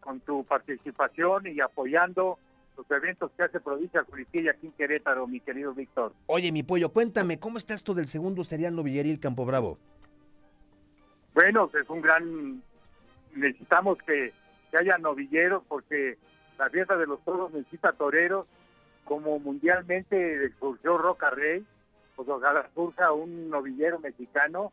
con 0.08 0.20
tu 0.20 0.42
participación 0.44 1.48
y 1.48 1.60
apoyando 1.60 2.38
los 2.78 2.90
eventos 2.90 3.30
que 3.36 3.42
hace 3.42 3.60
Provincia 3.60 4.02
Juriquilla 4.04 4.52
aquí 4.52 4.68
en 4.68 4.72
Querétaro, 4.72 5.26
mi 5.26 5.38
querido 5.38 5.74
Víctor. 5.74 6.14
Oye, 6.28 6.50
mi 6.50 6.62
pollo, 6.62 6.88
cuéntame, 6.94 7.38
¿cómo 7.38 7.58
está 7.58 7.74
esto 7.74 7.92
del 7.92 8.06
segundo 8.06 8.42
serial 8.42 8.74
novilleril 8.74 9.20
Campo 9.20 9.44
Bravo? 9.44 9.78
Bueno, 11.34 11.70
es 11.78 11.90
un 11.90 12.00
gran... 12.00 12.62
Necesitamos 13.34 13.98
que, 13.98 14.32
haya 14.72 14.96
novilleros 14.96 15.62
porque 15.68 16.16
la 16.58 16.70
fiesta 16.70 16.96
de 16.96 17.06
los 17.06 17.22
toros 17.22 17.52
necesita 17.52 17.92
toreros, 17.92 18.46
como 19.04 19.38
mundialmente 19.38 20.50
surgió 20.58 20.96
Roca 20.96 21.28
Rey, 21.28 21.66
pues 22.16 22.26
ojalá 22.30 22.66
surja 22.74 23.12
un 23.12 23.50
novillero 23.50 23.98
mexicano 23.98 24.72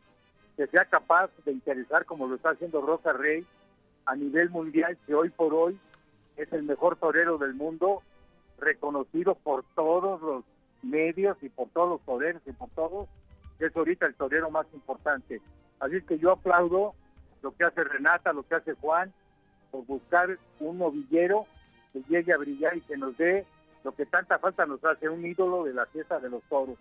que 0.56 0.66
sea 0.68 0.86
capaz 0.86 1.30
de 1.44 1.52
interesar 1.52 2.06
como 2.06 2.26
lo 2.26 2.36
está 2.36 2.50
haciendo 2.50 2.80
Roca 2.80 3.12
Rey 3.12 3.46
a 4.06 4.14
nivel 4.14 4.50
mundial 4.50 4.96
que 5.06 5.14
hoy 5.14 5.30
por 5.30 5.52
hoy 5.52 5.78
es 6.36 6.52
el 6.52 6.62
mejor 6.62 6.96
torero 6.96 7.38
del 7.38 7.54
mundo, 7.54 8.02
reconocido 8.58 9.34
por 9.34 9.64
todos 9.74 10.20
los 10.22 10.44
medios 10.82 11.36
y 11.42 11.48
por 11.48 11.68
todos 11.70 11.88
los 11.90 12.00
toreros 12.02 12.42
y 12.46 12.52
por 12.52 12.70
todos, 12.70 13.08
que 13.58 13.66
es 13.66 13.76
ahorita 13.76 14.06
el 14.06 14.14
torero 14.14 14.50
más 14.50 14.66
importante. 14.72 15.40
Así 15.80 16.00
que 16.02 16.18
yo 16.18 16.32
aplaudo 16.32 16.94
lo 17.42 17.54
que 17.54 17.64
hace 17.64 17.84
Renata, 17.84 18.32
lo 18.32 18.44
que 18.44 18.54
hace 18.54 18.74
Juan, 18.74 19.12
por 19.70 19.84
buscar 19.86 20.38
un 20.60 20.78
novillero 20.78 21.46
que 21.92 22.02
llegue 22.08 22.32
a 22.32 22.38
brillar 22.38 22.76
y 22.76 22.82
que 22.82 22.96
nos 22.96 23.16
dé 23.16 23.44
lo 23.84 23.94
que 23.94 24.06
tanta 24.06 24.38
falta 24.38 24.66
nos 24.66 24.84
hace, 24.84 25.08
un 25.08 25.24
ídolo 25.24 25.64
de 25.64 25.72
la 25.72 25.86
fiesta 25.86 26.18
de 26.18 26.30
los 26.30 26.42
toros. 26.44 26.76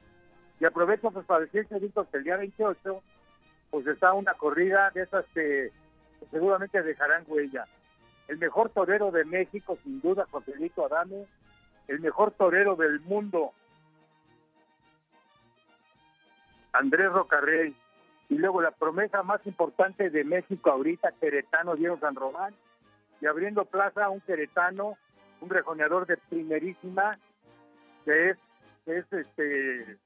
Y 0.60 0.66
aprovecho 0.66 1.12
pues 1.12 1.26
para 1.26 1.42
decir 1.42 1.66
que 1.68 1.76
el 1.76 2.24
día 2.24 2.38
28 2.38 3.02
pues 3.70 3.88
está 3.88 4.14
una 4.14 4.34
corrida 4.36 4.90
de 4.92 5.04
esas 5.04 5.26
que 5.34 5.72
seguramente 6.32 6.82
dejarán 6.82 7.24
huella. 7.28 7.66
El 8.28 8.38
mejor 8.38 8.70
torero 8.70 9.12
de 9.12 9.26
México, 9.26 9.78
sin 9.84 10.02
duda, 10.02 10.26
Joselito 10.32 10.86
Adame. 10.86 11.26
El 11.88 12.00
mejor 12.00 12.32
torero 12.32 12.76
del 12.76 13.00
mundo, 13.02 13.54
Andrés 16.74 17.12
Rocarrey. 17.12 17.76
Y 18.30 18.36
luego 18.36 18.62
la 18.62 18.72
promesa 18.72 19.22
más 19.22 19.46
importante 19.46 20.10
de 20.10 20.24
México 20.24 20.72
ahorita, 20.72 21.12
Queretano 21.20 21.76
Diego 21.76 22.00
San 22.00 22.16
Román. 22.16 22.56
Y 23.22 23.28
abriendo 23.28 23.66
plaza 23.66 24.10
un 24.10 24.22
queretano, 24.22 24.98
un 25.42 25.50
rejoneador 25.50 26.08
de 26.08 26.18
primerísima, 26.18 27.20
que 28.04 28.32
es, 28.32 28.38
que 28.84 28.98
es 28.98 29.14
este 29.14 29.98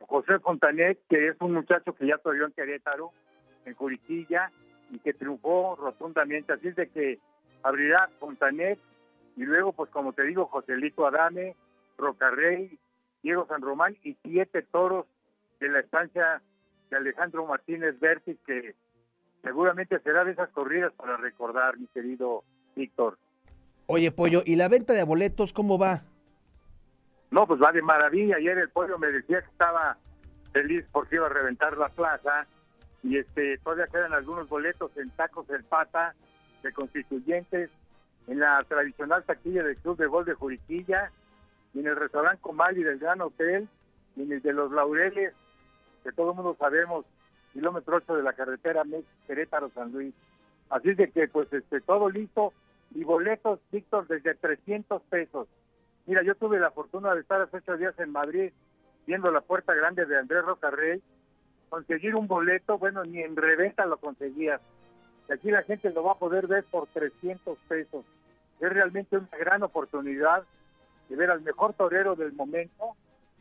José 0.00 0.38
Fontanet, 0.38 0.98
que 1.08 1.28
es 1.28 1.36
un 1.40 1.54
muchacho 1.54 1.94
que 1.94 2.06
ya 2.06 2.18
todavía 2.18 2.44
en 2.46 2.52
Querétaro, 2.52 3.12
en 3.64 3.74
Juriquilla 3.74 4.50
y 4.90 4.98
que 4.98 5.14
triunfó 5.14 5.76
rotundamente. 5.76 6.52
Así 6.52 6.68
es 6.68 6.76
de 6.76 6.88
que 6.88 7.18
abrirá 7.62 8.08
Fontanet 8.20 8.78
y 9.36 9.44
luego, 9.44 9.72
pues 9.72 9.90
como 9.90 10.12
te 10.12 10.22
digo, 10.22 10.46
Joselito 10.46 11.06
Adame, 11.06 11.56
Rocarrey, 11.98 12.78
Diego 13.22 13.46
San 13.48 13.62
Román 13.62 13.96
y 14.04 14.16
siete 14.22 14.62
toros 14.62 15.06
de 15.60 15.68
la 15.68 15.80
estancia 15.80 16.42
de 16.90 16.96
Alejandro 16.96 17.46
Martínez 17.46 17.98
Vértiz, 17.98 18.38
que 18.46 18.74
seguramente 19.42 19.98
será 20.00 20.24
de 20.24 20.32
esas 20.32 20.50
corridas 20.50 20.92
para 20.92 21.16
recordar, 21.16 21.78
mi 21.78 21.86
querido 21.88 22.44
Víctor. 22.76 23.18
Oye, 23.86 24.10
Pollo, 24.12 24.42
¿y 24.44 24.56
la 24.56 24.68
venta 24.68 24.92
de 24.92 25.02
boletos 25.02 25.52
cómo 25.52 25.78
va? 25.78 26.02
No, 27.30 27.46
pues 27.46 27.60
va 27.60 27.72
de 27.72 27.82
maravilla. 27.82 28.36
Ayer 28.36 28.58
el 28.58 28.70
Pollo 28.70 28.98
me 28.98 29.08
decía 29.08 29.40
que 29.40 29.50
estaba 29.50 29.98
feliz 30.52 30.84
porque 30.92 31.16
iba 31.16 31.26
a 31.26 31.30
reventar 31.30 31.76
la 31.76 31.88
plaza 31.88 32.46
y 33.04 33.18
este 33.18 33.58
todavía 33.58 33.86
quedan 33.86 34.14
algunos 34.14 34.48
boletos 34.48 34.90
en 34.96 35.10
Tacos 35.10 35.48
El 35.50 35.62
Pata 35.62 36.14
de 36.62 36.72
Constituyentes, 36.72 37.70
en 38.26 38.40
la 38.40 38.64
tradicional 38.66 39.22
taquilla 39.24 39.62
del 39.62 39.76
Club 39.76 39.98
de 39.98 40.06
Gol 40.06 40.24
de 40.24 40.32
Juriquilla, 40.32 41.12
y 41.74 41.80
en 41.80 41.86
el 41.86 41.96
restaurante 41.96 42.40
Comali 42.40 42.82
del 42.82 42.98
Gran 42.98 43.20
Hotel, 43.20 43.68
y 44.16 44.22
en 44.22 44.32
el 44.32 44.40
de 44.40 44.54
los 44.54 44.72
Laureles, 44.72 45.34
que 46.02 46.12
todo 46.12 46.30
el 46.30 46.36
mundo 46.36 46.56
sabemos, 46.58 47.04
kilómetro 47.52 47.96
8 47.96 48.16
de 48.16 48.22
la 48.22 48.32
carretera 48.32 48.82
Querétaro-San 49.26 49.92
Luis. 49.92 50.14
Así 50.70 50.94
de 50.94 51.10
que, 51.10 51.28
pues, 51.28 51.52
este, 51.52 51.82
todo 51.82 52.08
listo, 52.08 52.54
y 52.94 53.04
boletos, 53.04 53.60
Víctor, 53.70 54.06
desde 54.06 54.34
300 54.34 55.02
pesos. 55.02 55.46
Mira, 56.06 56.22
yo 56.22 56.34
tuve 56.36 56.58
la 56.58 56.70
fortuna 56.70 57.14
de 57.14 57.20
estar 57.20 57.40
hace 57.42 57.58
ocho 57.58 57.76
días 57.76 57.98
en 57.98 58.10
Madrid, 58.10 58.52
viendo 59.06 59.30
la 59.30 59.42
puerta 59.42 59.74
grande 59.74 60.06
de 60.06 60.18
Andrés 60.18 60.44
Rocarrey, 60.44 61.02
conseguir 61.74 62.14
un 62.14 62.28
boleto, 62.28 62.78
bueno, 62.78 63.02
ni 63.02 63.20
en 63.20 63.34
reventa 63.34 63.84
lo 63.84 63.96
conseguías. 63.96 64.60
Y 65.28 65.32
aquí 65.32 65.50
la 65.50 65.64
gente 65.64 65.90
lo 65.90 66.04
va 66.04 66.12
a 66.12 66.18
poder 66.18 66.46
ver 66.46 66.62
por 66.62 66.86
300 66.86 67.58
pesos. 67.66 68.04
Es 68.60 68.72
realmente 68.72 69.16
una 69.16 69.36
gran 69.36 69.60
oportunidad 69.64 70.44
de 71.08 71.16
ver 71.16 71.32
al 71.32 71.40
mejor 71.40 71.72
torero 71.74 72.14
del 72.14 72.32
momento 72.32 72.94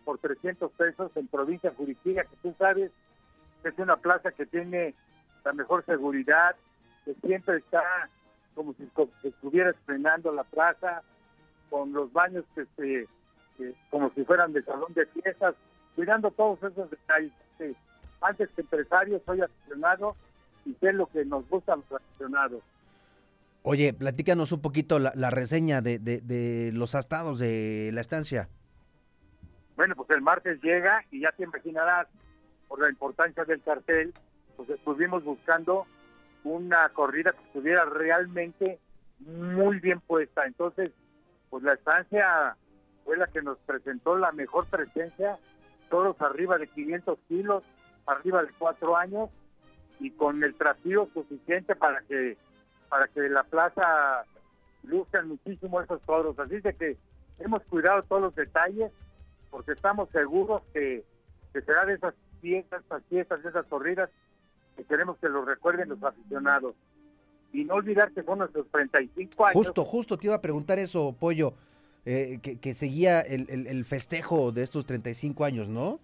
por 0.04 0.18
300 0.18 0.72
pesos 0.72 1.12
en 1.16 1.28
provincia 1.28 1.72
Juriquilla, 1.78 2.24
que 2.24 2.36
tú 2.42 2.56
sabes 2.58 2.90
que 3.62 3.70
es 3.70 3.78
una 3.78 3.98
plaza 3.98 4.32
que 4.32 4.48
tiene 4.48 4.96
la 5.46 5.54
mejor 5.54 5.86
seguridad, 5.86 6.56
que 7.06 7.14
siempre 7.24 7.58
está 7.58 8.10
como 8.56 8.74
si 8.74 8.90
estuviera 9.28 9.70
estrenando 9.70 10.32
la 10.32 10.44
plaza, 10.44 11.04
con 11.70 11.94
los 11.94 12.12
baños 12.12 12.46
que 12.56 12.66
se, 12.76 13.08
como 13.92 14.10
si 14.16 14.26
fueran 14.26 14.54
de 14.54 14.64
salón 14.64 14.92
de 14.96 15.06
fiestas, 15.06 15.54
cuidando 15.96 16.32
todos 16.32 16.64
esos 16.64 16.90
detalles. 16.90 17.32
Antes 18.24 18.50
que 18.56 18.62
empresario, 18.62 19.22
soy 19.26 19.42
aficionado 19.42 20.16
y 20.66 20.74
sé 20.76 20.94
lo 20.94 21.08
que 21.08 21.26
nos 21.26 21.48
gusta 21.50 21.74
a 21.74 21.76
los 21.78 21.92
aficionados. 21.92 22.62
Oye, 23.64 23.94
platícanos 23.94 24.52
un 24.52 24.62
poquito 24.62 25.00
la, 25.00 25.14
la 25.16 25.30
reseña 25.30 25.82
de, 25.82 26.00
de, 26.00 26.22
de, 26.22 26.72
los 26.74 26.96
estados 26.96 27.40
de 27.40 27.92
la 27.94 28.02
estancia. 28.02 28.50
Bueno, 29.76 29.96
pues 29.96 30.10
el 30.12 30.22
martes 30.22 30.62
llega 30.62 31.04
y 31.12 31.22
ya 31.22 31.32
te 31.32 31.44
imaginarás, 31.44 32.08
por 32.68 32.82
la 32.82 32.90
importancia 32.90 33.46
del 33.46 33.62
cartel, 33.62 34.14
pues 34.58 34.70
estuvimos 34.70 35.24
buscando 35.24 35.86
una 36.44 36.90
corrida 36.90 37.32
que 37.32 37.44
estuviera 37.46 37.86
realmente 37.86 38.80
muy 39.20 39.80
bien 39.80 40.00
puesta. 40.02 40.46
Entonces, 40.46 40.92
pues 41.50 41.64
la 41.64 41.74
estancia 41.74 42.58
fue 43.06 43.18
la 43.18 43.28
que 43.28 43.42
nos 43.42 43.58
presentó 43.60 44.18
la 44.18 44.32
mejor 44.32 44.66
presencia, 44.68 45.38
todos 45.90 46.20
arriba 46.22 46.58
de 46.58 46.68
500 46.68 47.20
kilos, 47.28 47.64
arriba 48.06 48.44
de 48.44 48.52
cuatro 48.58 48.96
años 48.96 49.30
y 50.00 50.12
con 50.12 50.44
el 50.44 50.56
trasío 50.56 51.08
suficiente 51.14 51.76
para 51.76 52.02
que 52.02 52.38
para 52.90 53.08
que 53.08 53.22
la 53.22 53.44
plaza 53.44 54.26
luzcan 54.84 55.28
muchísimo 55.28 55.82
esos 55.82 56.02
toros. 56.02 56.38
Así 56.38 56.60
de 56.60 56.74
que 56.74 56.98
hemos 57.40 57.64
cuidado 57.64 58.04
todos 58.04 58.22
los 58.22 58.36
detalles 58.36 58.92
porque 59.50 59.72
estamos 59.72 60.10
seguros 60.10 60.62
que, 60.74 61.04
que 61.54 61.62
será 61.62 61.86
de 61.86 61.94
esas 61.94 62.14
fiestas, 62.42 62.84
esas 62.86 63.04
fiestas, 63.06 63.46
esas 63.46 63.66
corridas 63.68 64.10
que 64.76 64.84
queremos 64.84 65.18
que 65.18 65.30
lo 65.30 65.46
recuerden 65.46 65.90
los 65.90 66.04
aficionados. 66.04 66.76
Y 67.52 67.64
no 67.66 67.76
olvidar 67.76 68.12
que 68.12 68.24
son 68.24 68.40
nuestros 68.40 68.68
35 68.72 69.46
años. 69.46 69.54
Justo, 69.54 69.86
justo 69.86 70.18
te 70.18 70.28
iba 70.28 70.36
a 70.36 70.42
preguntar 70.42 70.80
eso, 70.80 71.16
Pollo, 71.20 71.54
eh, 72.06 72.40
que, 72.42 72.60
que, 72.60 72.74
seguía 72.74 73.22
el, 73.22 73.48
el, 73.50 73.68
el, 73.68 73.86
festejo 73.86 74.52
de 74.52 74.64
estos 74.64 74.86
35 74.86 75.46
años, 75.46 75.70
¿no? 75.70 76.00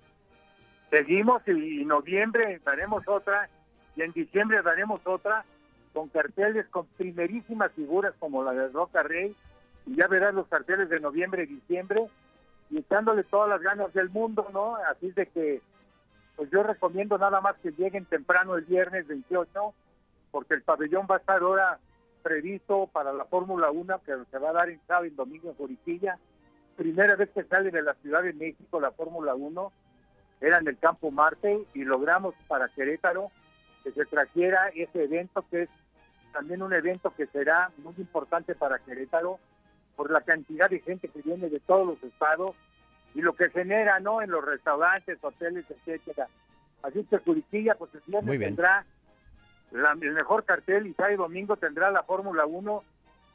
Seguimos 0.89 1.41
y 1.47 1.81
en 1.81 1.87
noviembre 1.87 2.59
daremos 2.65 3.07
otra 3.07 3.49
y 3.95 4.01
en 4.01 4.11
diciembre 4.11 4.61
daremos 4.63 5.01
otra 5.05 5.45
con 5.93 6.09
carteles 6.09 6.67
con 6.67 6.85
primerísimas 6.97 7.71
figuras 7.73 8.13
como 8.19 8.43
la 8.43 8.53
de 8.53 8.69
Roca 8.69 9.03
Rey 9.03 9.35
y 9.85 9.95
ya 9.95 10.07
verás 10.07 10.33
los 10.33 10.47
carteles 10.47 10.89
de 10.89 10.99
noviembre 10.99 11.43
y 11.43 11.47
diciembre 11.47 12.07
y 12.69 12.79
echándole 12.79 13.23
todas 13.23 13.49
las 13.49 13.61
ganas 13.61 13.93
del 13.93 14.09
mundo, 14.09 14.47
¿no? 14.53 14.75
Así 14.75 15.11
de 15.11 15.27
que 15.27 15.61
pues 16.35 16.49
yo 16.51 16.63
recomiendo 16.63 17.17
nada 17.17 17.41
más 17.41 17.57
que 17.57 17.71
lleguen 17.71 18.05
temprano 18.05 18.55
el 18.55 18.65
viernes 18.65 19.07
28 19.07 19.73
porque 20.31 20.53
el 20.55 20.63
pabellón 20.63 21.07
va 21.09 21.15
a 21.15 21.19
estar 21.19 21.41
ahora 21.41 21.79
previsto 22.23 22.87
para 22.91 23.13
la 23.13 23.25
Fórmula 23.25 23.69
1 23.71 24.01
que 24.05 24.13
se 24.31 24.37
va 24.39 24.49
a 24.49 24.53
dar 24.53 24.69
en 24.69 24.79
sábado 24.87 25.05
y 25.05 25.11
domingo 25.11 25.49
en 25.49 25.55
Juriquilla. 25.55 26.17
Primera 26.75 27.15
vez 27.15 27.29
que 27.31 27.43
sale 27.43 27.71
de 27.71 27.81
la 27.81 27.93
Ciudad 27.95 28.23
de 28.23 28.33
México 28.33 28.79
la 28.79 28.91
Fórmula 28.91 29.35
1 29.35 29.71
era 30.41 30.59
en 30.59 30.67
el 30.67 30.77
Campo 30.77 31.11
Marte 31.11 31.65
y 31.73 31.83
logramos 31.83 32.33
para 32.47 32.69
Querétaro 32.69 33.31
que 33.83 33.91
se 33.91 34.05
trajera 34.05 34.69
ese 34.69 35.03
evento 35.03 35.45
que 35.49 35.63
es 35.63 35.69
también 36.31 36.61
un 36.61 36.73
evento 36.73 37.13
que 37.15 37.27
será 37.27 37.71
muy 37.77 37.93
importante 37.97 38.55
para 38.55 38.79
Querétaro 38.79 39.39
por 39.95 40.11
la 40.11 40.21
cantidad 40.21 40.69
de 40.69 40.79
gente 40.79 41.09
que 41.09 41.21
viene 41.21 41.49
de 41.49 41.59
todos 41.59 41.85
los 41.85 42.03
estados 42.03 42.55
y 43.15 43.21
lo 43.21 43.33
que 43.33 43.49
genera 43.49 43.99
no 43.99 44.21
en 44.21 44.31
los 44.31 44.45
restaurantes, 44.45 45.17
hoteles, 45.21 45.65
etcétera. 45.69 46.27
Así 46.83 47.03
que 47.05 47.17
Juriquilla 47.17 47.75
pues 47.75 47.93
el 47.95 48.01
viernes 48.05 48.39
tendrá 48.39 48.85
la, 49.71 49.91
el 49.99 50.13
mejor 50.13 50.45
cartel 50.45 50.87
y 50.87 50.93
sábado 50.93 51.13
y 51.13 51.17
domingo 51.17 51.57
tendrá 51.57 51.91
la 51.91 52.03
Fórmula 52.03 52.45
1 52.45 52.83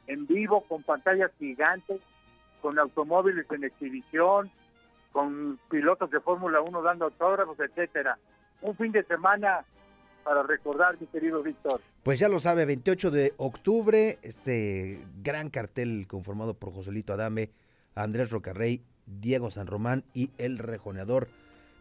en 0.07 0.27
vivo 0.27 0.61
con 0.61 0.83
pantallas 0.83 1.31
gigantes, 1.37 2.01
con 2.61 2.79
automóviles 2.79 3.45
en 3.51 3.63
exhibición, 3.63 4.51
con 5.15 5.57
pilotos 5.69 6.11
de 6.11 6.19
Fórmula 6.19 6.59
1 6.59 6.81
dando 6.81 7.05
autógrafos, 7.05 7.57
etcétera. 7.57 8.19
Un 8.61 8.75
fin 8.75 8.91
de 8.91 9.01
semana 9.05 9.63
para 10.25 10.43
recordar, 10.43 10.99
mi 10.99 11.07
querido 11.07 11.41
Víctor. 11.41 11.79
Pues 12.03 12.19
ya 12.19 12.27
lo 12.27 12.37
sabe, 12.41 12.65
28 12.65 13.11
de 13.11 13.33
octubre, 13.37 14.19
este 14.23 15.01
gran 15.23 15.49
cartel 15.49 16.05
conformado 16.09 16.53
por 16.53 16.73
Joselito 16.73 17.13
Adame, 17.13 17.49
Andrés 17.95 18.29
Rocarrey, 18.29 18.81
Diego 19.05 19.49
San 19.51 19.67
Román 19.67 20.03
y 20.13 20.31
el 20.37 20.57
rejoneador 20.57 21.29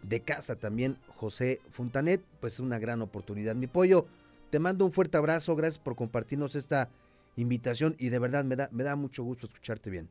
de 0.03 0.21
casa 0.21 0.55
también, 0.55 0.97
José 1.17 1.61
Fontanet. 1.71 2.23
Pues 2.39 2.61
una 2.61 2.79
gran 2.79 3.03
oportunidad, 3.03 3.57
mi 3.57 3.67
pollo. 3.67 4.07
Te 4.51 4.61
mando 4.61 4.85
un 4.85 4.93
fuerte 4.93 5.19
abrazo, 5.19 5.57
gracias 5.57 5.81
por 5.81 5.97
compartirnos 5.97 6.55
esta 6.55 6.89
invitación 7.35 7.97
y 7.99 8.11
de 8.11 8.19
verdad 8.21 8.45
me 8.45 8.55
da, 8.55 8.69
me 8.71 8.85
da 8.85 8.95
mucho 8.95 9.25
gusto 9.25 9.47
escucharte 9.47 9.91
bien. 9.91 10.09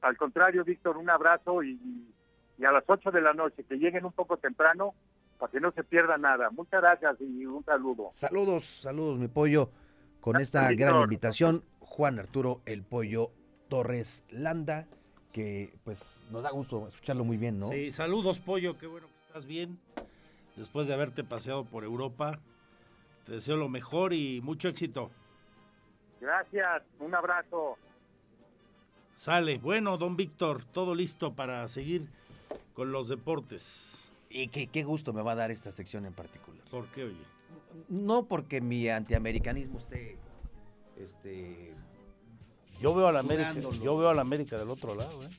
Al 0.00 0.16
contrario, 0.16 0.64
Víctor, 0.64 0.96
un 0.96 1.10
abrazo 1.10 1.62
y, 1.62 1.78
y 2.58 2.64
a 2.64 2.72
las 2.72 2.84
8 2.86 3.10
de 3.10 3.20
la 3.20 3.32
noche, 3.32 3.64
que 3.64 3.76
lleguen 3.76 4.04
un 4.04 4.12
poco 4.12 4.36
temprano 4.36 4.94
para 5.38 5.50
que 5.50 5.60
no 5.60 5.72
se 5.72 5.84
pierda 5.84 6.18
nada. 6.18 6.50
Muchas 6.50 6.80
gracias 6.80 7.16
y 7.20 7.46
un 7.46 7.64
saludo. 7.64 8.08
Saludos, 8.12 8.64
saludos, 8.64 9.18
mi 9.18 9.28
pollo, 9.28 9.70
con 10.20 10.36
esta 10.36 10.70
gran 10.72 10.98
invitación, 11.00 11.64
Juan 11.80 12.18
Arturo 12.18 12.60
El 12.66 12.82
Pollo 12.82 13.30
Torres 13.68 14.24
Landa, 14.30 14.86
que 15.32 15.74
pues 15.84 16.22
nos 16.30 16.42
da 16.42 16.50
gusto 16.50 16.88
escucharlo 16.88 17.24
muy 17.24 17.36
bien, 17.36 17.58
¿no? 17.58 17.68
Sí, 17.68 17.90
saludos, 17.90 18.40
pollo, 18.40 18.78
qué 18.78 18.86
bueno 18.86 19.06
que 19.06 19.26
estás 19.26 19.46
bien. 19.46 19.78
Después 20.56 20.88
de 20.88 20.94
haberte 20.94 21.22
paseado 21.22 21.64
por 21.64 21.84
Europa, 21.84 22.40
te 23.24 23.32
deseo 23.32 23.56
lo 23.56 23.68
mejor 23.68 24.12
y 24.12 24.40
mucho 24.42 24.68
éxito. 24.68 25.10
Gracias, 26.20 26.82
un 26.98 27.14
abrazo. 27.14 27.76
Sale, 29.18 29.58
bueno, 29.58 29.98
don 29.98 30.16
Víctor, 30.16 30.62
todo 30.62 30.94
listo 30.94 31.32
para 31.32 31.66
seguir 31.66 32.06
con 32.72 32.92
los 32.92 33.08
deportes. 33.08 34.12
Y 34.30 34.46
qué, 34.46 34.68
qué 34.68 34.84
gusto 34.84 35.12
me 35.12 35.22
va 35.22 35.32
a 35.32 35.34
dar 35.34 35.50
esta 35.50 35.72
sección 35.72 36.06
en 36.06 36.12
particular. 36.12 36.62
¿Por 36.70 36.86
qué, 36.92 37.02
oye? 37.02 37.24
No 37.88 38.26
porque 38.26 38.60
mi 38.60 38.88
antiamericanismo 38.88 39.78
esté, 39.78 40.18
este, 40.96 41.74
yo 42.80 42.94
veo 42.94 43.08
a 43.08 43.12
la 43.12 43.18
América, 43.18 43.52
yo 43.82 43.98
veo 43.98 44.08
a 44.08 44.14
la 44.14 44.22
América 44.22 44.56
del 44.56 44.70
otro 44.70 44.94
lado, 44.94 45.20
¿eh? 45.24 45.30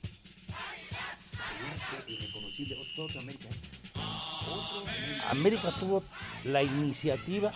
América 5.29 5.73
tuvo 5.79 6.03
la 6.43 6.63
iniciativa 6.63 7.53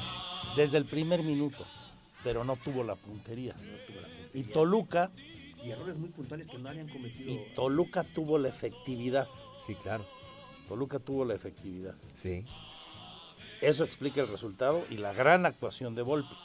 desde 0.55 0.77
el 0.77 0.85
primer 0.85 1.21
minuto, 1.21 1.65
pero 2.23 2.45
no 2.45 2.55
tuvo 2.55 2.81
la 2.85 2.95
puntería. 2.95 3.57
Y 4.33 4.43
Toluca 4.43 5.11
y 5.63 5.71
errores 5.71 5.95
muy 5.95 6.09
puntuales 6.09 6.47
que 6.47 6.57
no 6.57 6.69
habían 6.69 6.89
cometido. 6.89 7.31
Y 7.31 7.37
Toluca 7.55 8.03
tuvo 8.03 8.37
la 8.37 8.49
efectividad. 8.49 9.27
Sí, 9.65 9.75
claro. 9.75 10.05
Toluca 10.67 10.99
tuvo 10.99 11.25
la 11.25 11.33
efectividad. 11.33 11.95
Sí. 12.15 12.45
Eso 13.61 13.83
explica 13.83 14.21
el 14.21 14.27
resultado 14.27 14.83
y 14.89 14.97
la 14.97 15.13
gran 15.13 15.45
actuación 15.45 15.95
de 15.95 16.01
Volpi. 16.01 16.35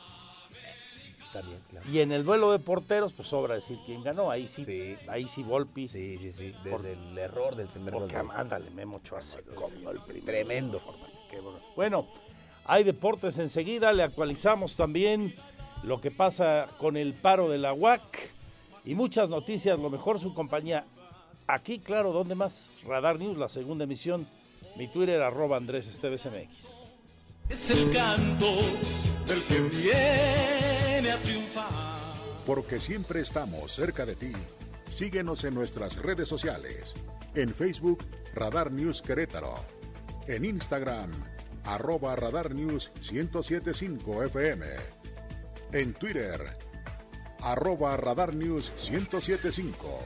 También, 1.32 1.60
claro. 1.68 1.90
Y 1.90 1.98
en 1.98 2.12
el 2.12 2.24
duelo 2.24 2.52
de 2.52 2.58
porteros, 2.58 3.12
pues 3.12 3.28
sobra 3.28 3.54
decir 3.54 3.78
quién 3.84 4.02
ganó. 4.02 4.30
Ahí 4.30 4.48
sí, 4.48 4.96
ahí 5.08 5.26
sí 5.26 5.42
Volpi. 5.42 5.88
Sí, 5.88 6.16
sí, 6.18 6.32
sí. 6.32 6.54
Desde 6.64 6.92
el 6.92 7.18
error 7.18 7.56
del 7.56 7.66
primer 7.66 7.92
gol. 7.92 8.02
Porque, 8.02 8.16
ándale, 8.16 8.70
Memo 8.70 8.98
Ochoa 8.98 9.20
se 9.20 9.42
comió 9.42 9.90
el 9.90 10.00
primer 10.00 10.24
Tremendo. 10.24 10.80
Qué 11.30 11.40
bueno. 11.40 11.60
Bueno, 11.76 12.06
hay 12.64 12.84
deportes 12.84 13.38
enseguida. 13.38 13.92
Le 13.92 14.04
actualizamos 14.04 14.76
también 14.76 15.34
lo 15.82 16.00
que 16.00 16.10
pasa 16.10 16.68
con 16.78 16.96
el 16.96 17.14
paro 17.14 17.48
de 17.48 17.58
la 17.58 17.72
UAC 17.72 18.37
y 18.88 18.94
muchas 18.94 19.28
noticias. 19.28 19.78
Lo 19.78 19.90
mejor 19.90 20.18
su 20.18 20.32
compañía. 20.32 20.86
Aquí, 21.46 21.78
claro, 21.78 22.10
¿dónde 22.10 22.34
más? 22.34 22.72
Radar 22.86 23.18
News, 23.18 23.36
la 23.36 23.50
segunda 23.50 23.84
emisión. 23.84 24.26
Mi 24.76 24.88
Twitter, 24.88 25.20
arroba 25.20 25.58
Andrés 25.58 25.88
Esteves 25.88 26.24
MX. 26.24 26.78
Es 27.50 27.70
el 27.70 27.92
canto 27.92 28.46
del 29.26 29.42
que 29.42 29.60
viene 29.60 31.10
a 31.10 31.18
triunfar. 31.18 31.68
Porque 32.46 32.80
siempre 32.80 33.20
estamos 33.20 33.72
cerca 33.72 34.06
de 34.06 34.16
ti. 34.16 34.32
Síguenos 34.88 35.44
en 35.44 35.54
nuestras 35.54 35.96
redes 35.96 36.30
sociales. 36.30 36.94
En 37.34 37.52
Facebook, 37.52 38.02
Radar 38.34 38.72
News 38.72 39.02
Querétaro. 39.02 39.54
En 40.26 40.46
Instagram, 40.46 41.12
arroba 41.64 42.16
Radar 42.16 42.54
News 42.54 42.90
1075 43.12 44.24
FM. 44.24 44.64
En 45.72 45.92
Twitter, 45.92 46.67
arroba 47.42 47.96
Radar 47.96 48.34
News 48.34 48.72
1075. 48.90 49.98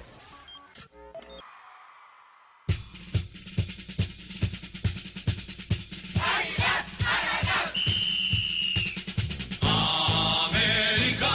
América, 9.60 11.28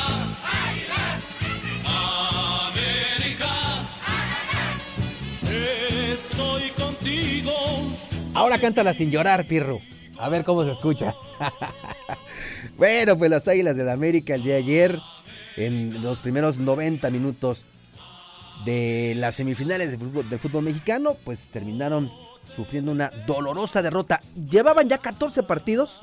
América, 2.68 3.54
estoy 6.14 6.70
contigo. 6.72 7.54
Ahora 8.34 8.60
cántala 8.60 8.94
sin 8.94 9.12
llorar, 9.12 9.46
Pirro. 9.46 9.80
A 10.20 10.30
ver 10.30 10.44
cómo 10.44 10.64
se 10.64 10.72
escucha. 10.72 11.14
bueno, 12.78 13.18
pues 13.18 13.30
las 13.30 13.48
Águilas 13.48 13.76
del 13.76 13.90
América 13.90 14.36
el 14.36 14.44
día 14.44 14.54
de 14.54 14.60
ayer, 14.60 15.00
en 15.58 16.02
los 16.02 16.20
primeros 16.20 16.60
90 16.60 17.10
minutos 17.10 17.64
de 18.64 19.14
las 19.18 19.36
semifinales 19.36 19.92
de 19.92 19.98
fútbol, 19.98 20.30
del 20.30 20.40
fútbol 20.40 20.64
mexicano, 20.64 21.18
pues 21.24 21.48
terminaron 21.48 22.12
sufriendo 22.56 22.92
una 22.92 23.12
dolorosa 23.26 23.82
derrota. 23.82 24.22
Llevaban 24.50 24.88
ya 24.88 25.00
14 25.00 25.44
partidos, 25.44 26.02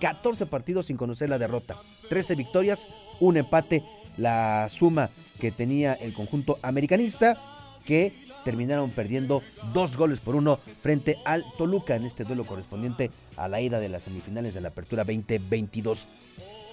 14 0.00 0.46
partidos 0.46 0.86
sin 0.86 0.96
conocer 0.96 1.28
la 1.28 1.38
derrota. 1.38 1.76
13 2.08 2.34
victorias, 2.36 2.86
un 3.18 3.36
empate, 3.36 3.82
la 4.16 4.68
suma 4.70 5.10
que 5.40 5.50
tenía 5.50 5.94
el 5.94 6.12
conjunto 6.12 6.58
americanista, 6.62 7.38
que 7.84 8.12
terminaron 8.44 8.90
perdiendo 8.90 9.42
dos 9.72 9.96
goles 9.96 10.20
por 10.20 10.36
uno 10.36 10.58
frente 10.80 11.18
al 11.24 11.44
Toluca 11.58 11.96
en 11.96 12.04
este 12.04 12.24
duelo 12.24 12.44
correspondiente 12.44 13.10
a 13.36 13.48
la 13.48 13.60
ida 13.60 13.80
de 13.80 13.88
las 13.88 14.02
semifinales 14.02 14.54
de 14.54 14.60
la 14.60 14.68
Apertura 14.68 15.04
2022. 15.04 16.06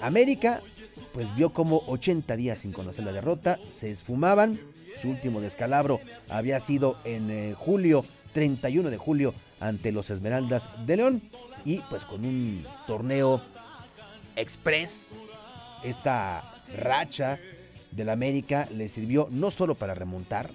América, 0.02 0.62
pues 1.14 1.34
vio 1.36 1.52
como 1.52 1.84
80 1.88 2.36
días 2.36 2.60
sin 2.60 2.72
conocer 2.72 3.04
la 3.06 3.12
derrota, 3.12 3.60
se 3.72 3.90
esfumaban. 3.90 4.60
Su 5.02 5.10
último 5.10 5.42
descalabro 5.42 6.00
había 6.30 6.60
sido 6.60 6.98
en 7.04 7.30
eh, 7.30 7.54
julio, 7.58 8.04
31 8.34 8.90
de 8.90 8.98
julio, 8.98 9.34
ante 9.60 9.92
los 9.92 10.10
Esmeraldas 10.10 10.68
de 10.86 10.98
León. 10.98 11.22
Y 11.66 11.80
pues 11.90 12.04
con 12.04 12.26
un 12.26 12.66
torneo 12.88 13.42
express, 14.36 15.10
esta 15.84 16.44
racha 16.78 17.40
del 17.92 18.10
América 18.10 18.68
le 18.76 18.90
sirvió 18.90 19.28
no 19.32 19.52
solo 19.52 19.76
para 19.76 19.94
remontar, 19.94 20.50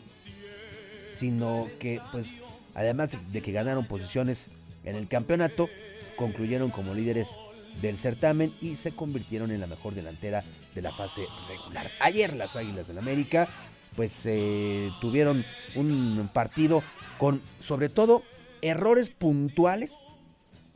sino 1.16 1.68
que 1.78 2.00
pues 2.10 2.36
además 2.74 3.10
de 3.32 3.42
que 3.42 3.52
ganaron 3.52 3.86
posiciones 3.86 4.48
en 4.84 4.96
el 4.96 5.08
campeonato, 5.08 5.68
concluyeron 6.16 6.70
como 6.70 6.94
líderes 6.94 7.36
del 7.80 7.98
certamen 7.98 8.52
y 8.60 8.76
se 8.76 8.92
convirtieron 8.92 9.50
en 9.50 9.60
la 9.60 9.66
mejor 9.66 9.94
delantera 9.94 10.42
de 10.74 10.82
la 10.82 10.90
fase 10.90 11.26
regular. 11.48 11.90
Ayer 12.00 12.34
las 12.34 12.56
Águilas 12.56 12.86
del 12.86 12.98
América 12.98 13.48
pues 13.96 14.24
eh, 14.26 14.90
tuvieron 15.00 15.44
un 15.74 16.28
partido 16.32 16.82
con 17.18 17.40
sobre 17.60 17.88
todo 17.88 18.22
errores 18.62 19.10
puntuales 19.10 19.96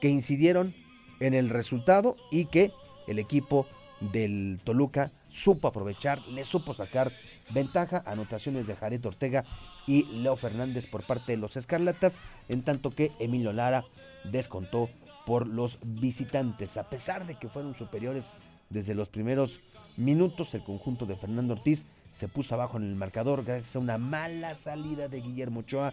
que 0.01 0.09
incidieron 0.09 0.75
en 1.21 1.35
el 1.35 1.49
resultado 1.49 2.17
y 2.31 2.47
que 2.47 2.73
el 3.07 3.19
equipo 3.19 3.67
del 4.01 4.61
Toluca 4.65 5.13
supo 5.29 5.69
aprovechar, 5.69 6.21
le 6.29 6.45
supo 6.45 6.75
sacar 6.75 7.13
ventaja, 7.51 8.03
anotaciones 8.07 8.67
de 8.67 8.77
Jared 8.77 9.05
Ortega 9.07 9.45
y 9.87 10.05
Leo 10.05 10.37
Fernández 10.37 10.87
por 10.87 11.07
parte 11.07 11.33
de 11.33 11.39
los 11.39 11.57
Escarlatas, 11.57 12.19
en 12.49 12.63
tanto 12.63 12.91
que 12.91 13.13
Emilio 13.19 13.53
Lara 13.53 13.85
descontó 14.25 14.91
por 15.27 15.47
los 15.47 15.79
visitantes. 15.83 16.79
A 16.79 16.89
pesar 16.89 17.27
de 17.27 17.35
que 17.35 17.49
fueron 17.49 17.75
superiores 17.75 18.33
desde 18.71 18.95
los 18.95 19.09
primeros 19.09 19.61
minutos, 19.97 20.55
el 20.55 20.65
conjunto 20.65 21.05
de 21.05 21.17
Fernando 21.17 21.55
Ortiz 21.55 21.85
se 22.13 22.29
puso 22.29 22.55
abajo 22.55 22.79
en 22.79 22.85
el 22.85 22.95
marcador 22.95 23.45
gracias 23.45 23.77
a 23.77 23.81
una 23.81 23.99
mala 23.99 24.55
salida 24.55 25.09
de 25.09 25.21
Guillermo 25.21 25.61
Ochoa, 25.61 25.93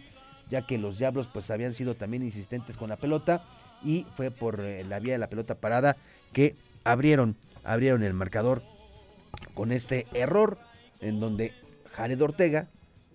ya 0.49 0.65
que 0.65 0.77
los 0.77 0.99
Diablos 0.99 1.27
pues 1.33 1.51
habían 1.51 1.73
sido 1.73 1.95
también 1.95 2.23
insistentes 2.23 2.77
con 2.77 2.89
la 2.89 2.95
pelota 2.95 3.43
y 3.83 4.05
fue 4.15 4.31
por 4.31 4.61
eh, 4.61 4.83
la 4.85 4.99
vía 4.99 5.13
de 5.13 5.19
la 5.19 5.29
pelota 5.29 5.55
parada 5.55 5.97
que 6.31 6.55
abrieron, 6.83 7.35
abrieron 7.63 8.03
el 8.03 8.13
marcador 8.13 8.63
con 9.55 9.71
este 9.71 10.05
error 10.13 10.59
en 11.01 11.19
donde 11.19 11.53
Jared 11.91 12.21
Ortega 12.21 12.69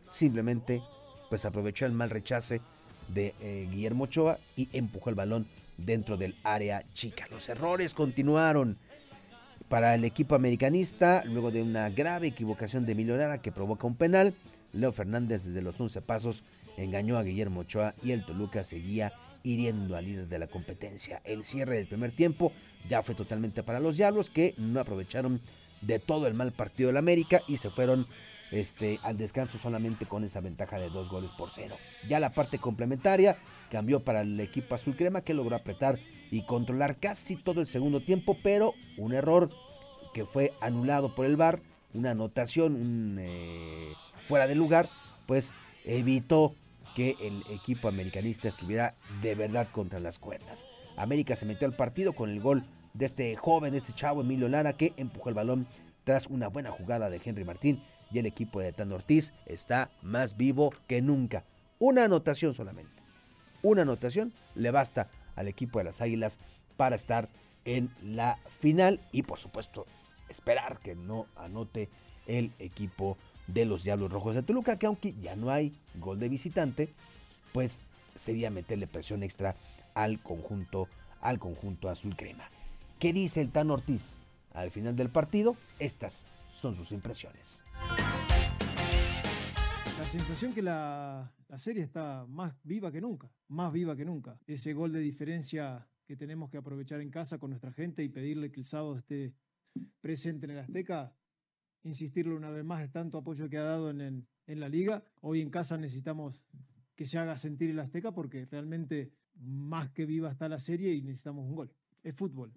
simplemente 0.09 0.83
pues 1.31 1.45
aprovechó 1.45 1.87
el 1.87 1.93
mal 1.93 2.11
rechace 2.11 2.61
de 3.09 3.35
eh, 3.41 3.69
Guillermo 3.71 4.05
Ochoa 4.05 4.39
y 4.57 4.69
empujó 4.73 5.11
el 5.11 5.17
balón 5.17 5.47
dentro 5.79 6.17
del 6.17 6.37
área 6.45 6.85
chica. 6.93 7.27
Los 7.31 7.49
errores 7.49 7.95
continuaron 7.95 8.77
para 9.69 9.95
el 9.95 10.05
equipo 10.05 10.35
americanista 10.35 11.23
luego 11.25 11.51
de 11.51 11.63
una 11.63 11.89
grave 11.91 12.29
equivocación 12.29 12.85
de 12.85 12.93
Emilio 12.93 13.17
Lara 13.17 13.41
que 13.41 13.53
provoca 13.53 13.87
un 13.87 13.97
penal. 13.97 14.35
Leo 14.73 14.93
Fernández 14.93 15.45
desde 15.45 15.63
los 15.63 15.81
11 15.81 16.03
pasos 16.03 16.43
engañó 16.77 17.17
a 17.17 17.23
Guillermo 17.23 17.61
Ochoa 17.61 17.95
y 18.03 18.13
el 18.13 18.25
Toluca 18.25 18.65
seguía 18.65 19.13
hiriendo 19.43 19.97
al 19.97 20.05
líder 20.05 20.29
de 20.29 20.39
la 20.39 20.47
competencia. 20.47 21.23
El 21.25 21.45
cierre 21.45 21.77
del 21.77 21.87
primer 21.87 22.13
tiempo 22.13 22.53
ya 22.89 23.03
fue 23.03 23.15
totalmente 23.15 23.63
para 23.63 23.81
los 23.81 23.97
Diablos 23.97 24.31
que 24.31 24.55
no 24.59 24.81
aprovecharon 24.81 25.41
de 25.81 25.99
todo 25.99 26.27
el 26.27 26.35
mal 26.35 26.53
partido 26.53 26.89
del 26.89 26.97
América 26.97 27.41
y 27.47 27.57
se 27.57 27.71
fueron 27.71 28.07
este, 28.51 28.99
al 29.03 29.17
descanso 29.17 29.59
solamente 29.59 30.07
con 30.07 30.25
esa 30.25 30.41
ventaja 30.41 30.79
de 30.79 30.91
dos 30.91 31.09
goles 31.09 31.31
por 31.33 31.51
cero. 31.51 31.77
Ya 32.09 32.19
la 32.21 32.33
parte 32.33 32.59
complementaria 32.59 33.39
cambió 33.71 34.01
para 34.01 34.23
el 34.23 34.39
equipo 34.41 34.75
azul 34.75 34.97
crema 34.97 35.21
que 35.21 35.35
logró 35.35 35.57
apretar 35.57 35.99
y 36.31 36.43
controlar 36.43 36.97
casi 36.99 37.37
todo 37.37 37.61
el 37.61 37.67
segundo 37.67 38.01
tiempo, 38.01 38.37
pero 38.43 38.75
un 38.97 39.13
error 39.13 39.51
que 40.13 40.25
fue 40.25 40.53
anulado 40.61 41.15
por 41.15 41.27
el 41.27 41.37
VAR, 41.37 41.61
una 41.95 42.11
anotación 42.11 42.75
un, 42.75 43.17
eh, 43.21 43.93
fuera 44.27 44.47
de 44.47 44.55
lugar, 44.55 44.91
pues 45.27 45.55
evitó 45.85 46.55
que 46.95 47.17
el 47.21 47.43
equipo 47.51 47.89
americanista 47.89 48.49
estuviera 48.49 48.95
de 49.23 49.35
verdad 49.35 49.69
contra 49.71 50.01
las 50.01 50.19
cuerdas. 50.19 50.67
América 50.97 51.37
se 51.37 51.47
metió 51.47 51.67
al 51.67 51.77
partido 51.77 52.13
con 52.13 52.31
el 52.31 52.41
gol 52.41 52.65
de 52.95 53.07
este 53.07 53.37
joven, 53.37 53.73
de 53.73 53.79
este 53.79 53.93
chavo 53.93 54.23
Emilio 54.23 54.49
Lara, 54.49 54.73
que 54.73 54.93
empujó 54.97 55.29
el 55.29 55.35
balón 55.35 55.67
tras 56.05 56.27
una 56.27 56.49
buena 56.49 56.71
jugada 56.71 57.11
de 57.11 57.21
Henry 57.25 57.45
Martín 57.45 57.83
y 58.11 58.19
el 58.19 58.27
equipo 58.27 58.61
de 58.61 58.73
Tano 58.73 58.97
Ortiz 58.97 59.33
está 59.47 59.91
más 60.03 60.37
vivo 60.37 60.73
que 60.87 61.03
nunca. 61.03 61.45
Una 61.79 62.05
anotación 62.05 62.55
solamente. 62.55 62.98
Una 63.63 63.83
anotación 63.83 64.33
le 64.55 64.71
basta 64.71 65.09
al 65.37 65.49
equipo 65.49 65.79
de 65.79 65.85
las 65.85 66.01
Águilas 66.01 66.39
para 66.77 66.97
estar 66.97 67.29
en 67.65 67.91
la 68.03 68.39
final 68.61 69.01
y 69.13 69.23
por 69.23 69.39
supuesto 69.39 69.87
esperar 70.29 70.79
que 70.79 70.95
no 70.95 71.27
anote 71.37 71.89
el 72.27 72.53
equipo 72.59 73.17
de 73.47 73.65
los 73.65 73.83
Diablos 73.83 74.13
Rojos 74.13 74.35
de 74.35 74.43
Toluca, 74.43 74.79
que 74.79 74.87
aunque 74.87 75.15
ya 75.21 75.35
no 75.35 75.51
hay 75.51 75.75
gol 75.97 76.21
de 76.21 76.29
visitante, 76.29 76.89
pues 77.53 77.81
sería 78.15 78.51
meterle 78.51 78.87
presión 78.87 79.23
extra 79.23 79.57
al 79.95 80.21
conjunto, 80.21 80.89
al 81.21 81.39
conjunto 81.39 81.89
azul 81.89 82.15
crema. 82.15 82.49
¿Qué 82.99 83.13
dice 83.13 83.41
el 83.41 83.51
Tan 83.51 83.71
Ortiz? 83.71 84.19
Al 84.53 84.71
final 84.71 84.97
del 84.97 85.09
partido, 85.09 85.57
estas 85.79 86.25
son 86.61 86.77
sus 86.77 86.93
impresiones. 86.93 87.63
La 89.99 90.07
sensación 90.07 90.53
que 90.53 90.63
la, 90.63 91.31
la, 91.49 91.59
serie 91.59 91.83
está 91.83 92.27
más 92.27 92.55
viva 92.63 92.93
que 92.93 93.01
nunca, 93.01 93.31
más 93.49 93.73
viva 93.73 93.97
que 93.97 94.05
nunca. 94.05 94.39
Ese 94.47 94.73
gol 94.73 94.93
de 94.93 95.01
diferencia 95.01 95.89
que 96.05 96.17
tenemos 96.17 96.51
que 96.51 96.57
aprovechar 96.57 97.01
en 97.01 97.11
casa 97.11 97.39
con 97.39 97.51
nuestra 97.51 97.73
gente 97.73 98.03
y 98.03 98.09
pedirle 98.09 98.51
que 98.51 98.61
el 98.61 98.65
sábado 98.65 98.97
esté 98.97 99.35
presente 100.01 100.47
en 100.47 100.53
el 100.53 100.59
Azteca, 100.59 101.13
insistirle 101.83 102.35
una 102.35 102.51
vez 102.51 102.65
más 102.65 102.91
tanto 102.91 103.19
apoyo 103.19 103.49
que 103.49 103.59
ha 103.59 103.65
dado 103.65 103.91
en, 103.91 104.01
en, 104.01 104.27
en 104.47 104.61
la 104.61 104.69
liga. 104.69 105.03
Hoy 105.21 105.41
en 105.41 105.51
casa 105.51 105.77
necesitamos 105.77 106.45
que 106.95 107.07
se 107.07 107.19
haga 107.19 107.37
sentir 107.37 107.71
el 107.71 107.79
Azteca 107.79 108.13
porque 108.13 108.47
realmente 108.47 109.13
más 109.35 109.91
que 109.91 110.07
viva 110.07 110.31
está 110.31 110.49
la 110.49 110.59
serie 110.59 110.95
y 110.95 111.03
necesitamos 111.03 111.47
un 111.47 111.55
gol. 111.55 111.73
Es 112.03 112.15
fútbol, 112.15 112.53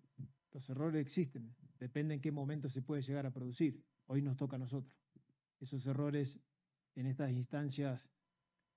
los 0.52 0.70
errores 0.70 1.02
existen, 1.02 1.54
Depende 1.82 2.14
en 2.14 2.22
qué 2.22 2.32
momento 2.32 2.70
se 2.70 2.84
puede 2.84 3.02
llegar 3.02 3.26
a 3.26 3.32
producir. 3.32 3.84
Hoy 4.06 4.22
nos 4.22 4.38
toca 4.38 4.56
a 4.56 4.60
nosotros. 4.60 4.96
Esos 5.60 5.88
errores 5.88 6.40
en 6.94 7.08
estas 7.08 7.32
instancias 7.32 8.08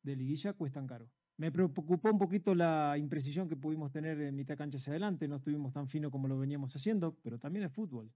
de 0.05 0.15
liguilla 0.15 0.53
cuestan 0.53 0.87
caro. 0.87 1.11
Me 1.37 1.51
preocupó 1.51 2.11
un 2.11 2.19
poquito 2.19 2.55
la 2.55 2.97
imprecisión 2.97 3.49
que 3.49 3.57
pudimos 3.57 3.91
tener 3.91 4.21
en 4.21 4.37
mitad 4.37 4.57
cancha 4.57 4.79
hacia 4.79 4.93
adelante. 4.93 5.27
No 5.27 5.37
estuvimos 5.37 5.73
tan 5.73 5.89
fino 5.89 6.11
como 6.11 6.29
lo 6.29 6.39
veníamos 6.39 6.77
haciendo, 6.77 7.17
pero 7.23 7.39
también 7.39 7.65
es 7.65 7.73
fútbol. 7.73 8.13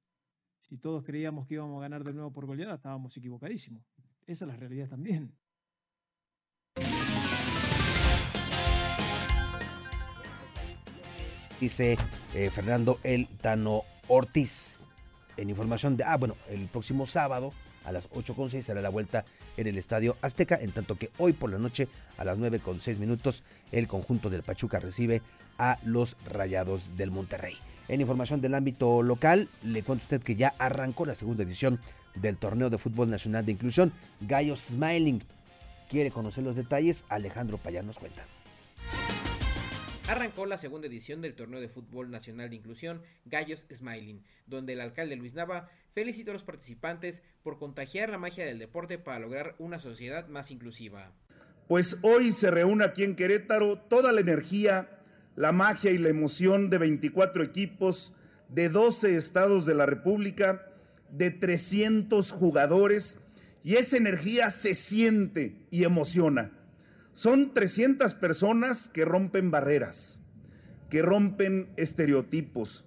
Si 0.61 0.77
todos 0.77 1.03
creíamos 1.03 1.47
que 1.47 1.55
íbamos 1.55 1.79
a 1.79 1.81
ganar 1.81 2.05
de 2.05 2.13
nuevo 2.13 2.33
por 2.33 2.47
goleada, 2.47 2.75
estábamos 2.75 3.17
equivocadísimos. 3.17 3.83
Esa 4.27 4.45
es 4.45 4.49
la 4.49 4.57
realidad 4.57 4.89
también. 4.89 5.35
Dice 11.61 11.97
eh, 12.35 12.51
Fernando 12.51 13.01
El 13.03 13.27
Tano 13.27 13.83
Ortiz. 14.07 14.85
En 15.37 15.51
información 15.51 15.97
de, 15.97 16.05
ah, 16.05 16.17
bueno, 16.17 16.37
el 16.49 16.69
próximo 16.69 17.07
sábado 17.07 17.51
a 17.89 17.93
las 17.93 18.09
8.6 18.11 18.63
será 18.63 18.83
la 18.83 18.91
vuelta 18.91 19.25
en 19.57 19.67
el 19.67 19.79
Estadio 19.79 20.17
Azteca, 20.21 20.59
en 20.61 20.73
tanto 20.73 20.97
que 20.97 21.11
hoy 21.19 21.33
por 21.33 21.51
la 21.51 21.59
noche 21.59 21.89
a 22.19 22.25
las 22.25 22.39
9.6 22.39 22.99
minutos 22.99 23.43
el 23.73 23.89
conjunto 23.89 24.31
del 24.31 24.43
Pachuca 24.43 24.79
recibe 24.79 25.23
a 25.57 25.79
los 25.85 26.17
Rayados 26.27 26.97
del 26.97 27.11
Monterrey. 27.11 27.57
En 27.89 28.03
información 28.03 28.43
del 28.43 28.55
ámbito 28.55 29.03
local, 29.03 29.49
le 29.63 29.83
cuento 29.83 30.03
a 30.03 30.07
usted 30.07 30.23
que 30.23 30.37
ya 30.37 30.55
arrancó 30.59 31.07
la 31.07 31.15
segunda 31.15 31.43
edición 31.43 31.81
del 32.15 32.37
Torneo 32.37 32.69
de 32.69 32.77
Fútbol 32.77 33.11
Nacional 33.11 33.47
de 33.47 33.53
Inclusión, 33.53 33.93
Gallos 34.21 34.61
Smiling. 34.61 35.21
¿Quiere 35.89 36.11
conocer 36.11 36.45
los 36.45 36.57
detalles? 36.57 37.05
Alejandro 37.09 37.57
Payán 37.57 37.87
nos 37.87 37.99
cuenta 37.99 38.23
arrancó 40.09 40.47
la 40.47 40.57
segunda 40.57 40.87
edición 40.87 41.21
del 41.21 41.35
Torneo 41.35 41.61
de 41.61 41.69
Fútbol 41.69 42.11
Nacional 42.11 42.49
de 42.49 42.57
Inclusión 42.57 43.03
Gallos 43.27 43.67
Smiling, 43.71 44.25
donde 44.47 44.73
el 44.73 44.81
alcalde 44.81 45.17
Luis 45.17 45.35
Nava 45.35 45.69
felicitó 45.99 46.31
a 46.31 46.35
los 46.35 46.45
participantes 46.45 47.23
por 47.43 47.59
contagiar 47.59 48.09
la 48.09 48.19
magia 48.19 48.47
del 48.47 48.61
deporte 48.61 48.99
para 48.99 49.19
lograr 49.19 49.57
una 49.59 49.81
sociedad 49.81 50.29
más 50.29 50.51
inclusiva. 50.51 51.13
Pues 51.67 51.97
hoy 52.03 52.33
se 52.33 52.51
reúne 52.51 52.85
aquí 52.85 53.03
en 53.03 53.17
Querétaro 53.17 53.79
toda 53.79 54.13
la 54.13 54.21
energía, 54.21 55.01
la 55.35 55.51
magia 55.53 55.91
y 55.91 55.99
la 55.99 56.09
emoción 56.09 56.71
de 56.71 56.79
24 56.79 57.43
equipos 57.43 58.13
de 58.49 58.69
12 58.69 59.17
estados 59.17 59.67
de 59.67 59.75
la 59.75 59.87
República, 59.87 60.71
de 61.11 61.31
300 61.31 62.31
jugadores, 62.31 63.19
y 63.65 63.75
esa 63.75 63.97
energía 63.97 64.51
se 64.51 64.75
siente 64.75 65.57
y 65.71 65.83
emociona 65.83 66.53
son 67.19 67.53
300 67.53 68.15
personas 68.15 68.89
que 68.89 69.05
rompen 69.05 69.51
barreras, 69.51 70.21
que 70.89 71.03
rompen 71.03 71.69
estereotipos, 71.77 72.85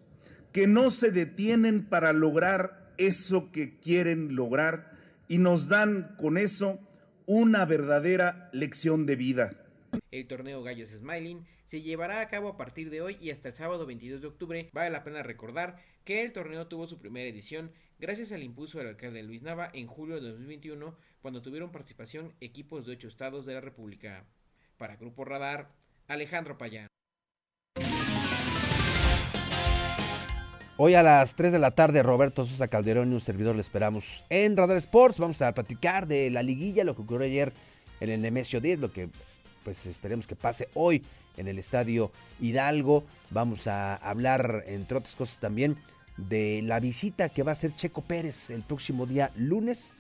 que 0.53 0.67
no 0.67 0.89
se 0.89 1.11
detienen 1.11 1.83
para 1.83 2.13
lograr 2.13 2.80
eso 2.97 3.51
que 3.51 3.79
quieren 3.79 4.35
lograr 4.35 4.91
y 5.27 5.37
nos 5.37 5.67
dan 5.67 6.15
con 6.17 6.37
eso 6.37 6.79
una 7.25 7.65
verdadera 7.65 8.49
lección 8.53 9.05
de 9.05 9.15
vida. 9.15 9.51
El 10.11 10.27
torneo 10.27 10.63
Gallos 10.63 10.89
Smiling 10.89 11.45
se 11.65 11.81
llevará 11.81 12.19
a 12.19 12.27
cabo 12.27 12.49
a 12.49 12.57
partir 12.57 12.89
de 12.89 13.01
hoy 13.01 13.17
y 13.21 13.31
hasta 13.31 13.47
el 13.47 13.53
sábado 13.53 13.85
22 13.85 14.21
de 14.21 14.27
octubre. 14.27 14.69
Vale 14.73 14.89
la 14.89 15.03
pena 15.03 15.23
recordar 15.23 15.77
que 16.03 16.21
el 16.21 16.33
torneo 16.33 16.67
tuvo 16.67 16.87
su 16.87 16.99
primera 16.99 17.29
edición 17.29 17.71
gracias 17.99 18.31
al 18.33 18.43
impulso 18.43 18.77
del 18.77 18.87
alcalde 18.87 19.23
Luis 19.23 19.41
Nava 19.41 19.69
en 19.73 19.87
julio 19.87 20.19
de 20.19 20.29
2021 20.31 20.97
cuando 21.21 21.41
tuvieron 21.41 21.71
participación 21.71 22.33
equipos 22.41 22.85
de 22.85 22.93
ocho 22.93 23.07
estados 23.07 23.45
de 23.45 23.53
la 23.53 23.61
República. 23.61 24.25
Para 24.77 24.97
Grupo 24.97 25.23
Radar, 25.23 25.69
Alejandro 26.07 26.57
Payán. 26.57 26.90
Hoy 30.77 30.95
a 30.95 31.03
las 31.03 31.35
3 31.35 31.51
de 31.51 31.59
la 31.59 31.71
tarde, 31.71 32.01
Roberto 32.01 32.45
Sosa 32.45 32.67
Calderón 32.67 33.11
y 33.11 33.15
un 33.15 33.21
servidor 33.21 33.55
le 33.55 33.61
esperamos 33.61 34.23
en 34.29 34.57
Radar 34.57 34.77
Sports. 34.77 35.19
Vamos 35.19 35.41
a 35.41 35.53
platicar 35.53 36.07
de 36.07 36.29
la 36.31 36.41
liguilla, 36.41 36.83
lo 36.83 36.95
que 36.95 37.03
ocurrió 37.03 37.27
ayer 37.27 37.53
en 37.99 38.09
el 38.09 38.21
Nemesio 38.21 38.59
10, 38.59 38.79
lo 38.79 38.91
que 38.91 39.09
pues 39.63 39.85
esperemos 39.85 40.25
que 40.25 40.35
pase 40.35 40.69
hoy 40.73 41.03
en 41.37 41.47
el 41.47 41.59
Estadio 41.59 42.11
Hidalgo. 42.39 43.03
Vamos 43.29 43.67
a 43.67 43.95
hablar, 43.95 44.63
entre 44.65 44.97
otras 44.97 45.13
cosas, 45.13 45.37
también 45.37 45.77
de 46.17 46.61
la 46.63 46.79
visita 46.79 47.29
que 47.29 47.43
va 47.43 47.51
a 47.51 47.53
hacer 47.53 47.75
Checo 47.75 48.01
Pérez 48.01 48.49
el 48.49 48.63
próximo 48.63 49.05
día 49.05 49.31
lunes 49.35 49.93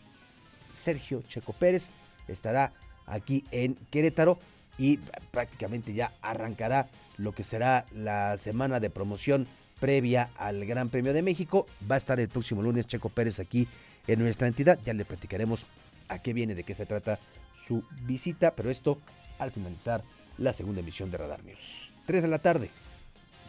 Sergio 0.71 1.21
Checo 1.21 1.53
Pérez 1.53 1.91
estará 2.27 2.73
aquí 3.05 3.43
en 3.51 3.75
Querétaro 3.89 4.37
y 4.77 4.97
prácticamente 5.31 5.93
ya 5.93 6.11
arrancará 6.21 6.87
lo 7.17 7.33
que 7.33 7.43
será 7.43 7.85
la 7.93 8.37
semana 8.37 8.79
de 8.79 8.89
promoción 8.89 9.47
previa 9.81 10.29
al 10.37 10.65
Gran 10.65 10.87
Premio 10.87 11.11
de 11.11 11.21
México. 11.21 11.65
Va 11.89 11.95
a 11.95 11.97
estar 11.97 12.21
el 12.21 12.29
próximo 12.29 12.61
lunes 12.61 12.87
Checo 12.87 13.09
Pérez 13.09 13.41
aquí 13.41 13.67
en 14.07 14.19
nuestra 14.19 14.47
entidad. 14.47 14.79
Ya 14.85 14.93
le 14.93 15.03
platicaremos 15.03 15.65
a 16.07 16.19
qué 16.19 16.31
viene, 16.31 16.55
de 16.55 16.63
qué 16.63 16.73
se 16.73 16.85
trata 16.85 17.19
su 17.67 17.83
visita, 18.03 18.55
pero 18.55 18.69
esto 18.69 18.97
al 19.39 19.51
finalizar 19.51 20.03
la 20.37 20.53
segunda 20.53 20.79
emisión 20.79 21.11
de 21.11 21.17
Radar 21.17 21.43
News. 21.43 21.91
3 22.05 22.21
de 22.23 22.29
la 22.29 22.39
tarde, 22.39 22.69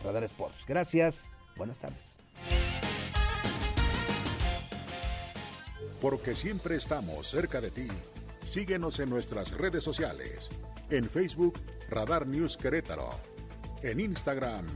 Radar 0.02 0.24
Sports. 0.24 0.64
Gracias, 0.66 1.30
buenas 1.56 1.78
tardes. 1.78 2.18
porque 6.02 6.34
siempre 6.34 6.74
estamos 6.74 7.28
cerca 7.28 7.60
de 7.60 7.70
ti. 7.70 7.86
Síguenos 8.44 8.98
en 8.98 9.08
nuestras 9.08 9.52
redes 9.52 9.84
sociales. 9.84 10.50
En 10.90 11.08
Facebook, 11.08 11.60
Radar 11.88 12.26
News 12.26 12.56
Querétaro. 12.56 13.14
En 13.84 14.00
Instagram, 14.00 14.66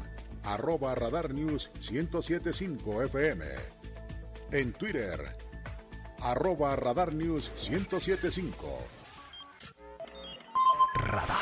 arroba 0.47 0.95
Radar 0.95 1.35
News 1.35 1.71
1075 1.81 3.05
FM. 3.05 3.45
En 4.53 4.73
Twitter, 4.73 5.21
arroba 6.21 6.77
Radar 6.77 7.13
News 7.13 7.51
1075. 7.69 8.53
Radar. 10.95 11.41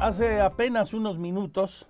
Hace 0.00 0.40
apenas 0.42 0.92
unos 0.92 1.18
minutos, 1.18 1.86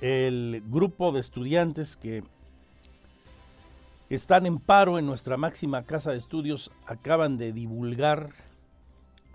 el 0.00 0.64
grupo 0.66 1.12
de 1.12 1.20
estudiantes 1.20 1.96
que 1.96 2.24
están 4.10 4.44
en 4.44 4.58
paro 4.58 4.98
en 4.98 5.06
nuestra 5.06 5.36
máxima 5.36 5.84
casa 5.84 6.10
de 6.10 6.18
estudios 6.18 6.72
acaban 6.84 7.38
de 7.38 7.52
divulgar 7.52 8.30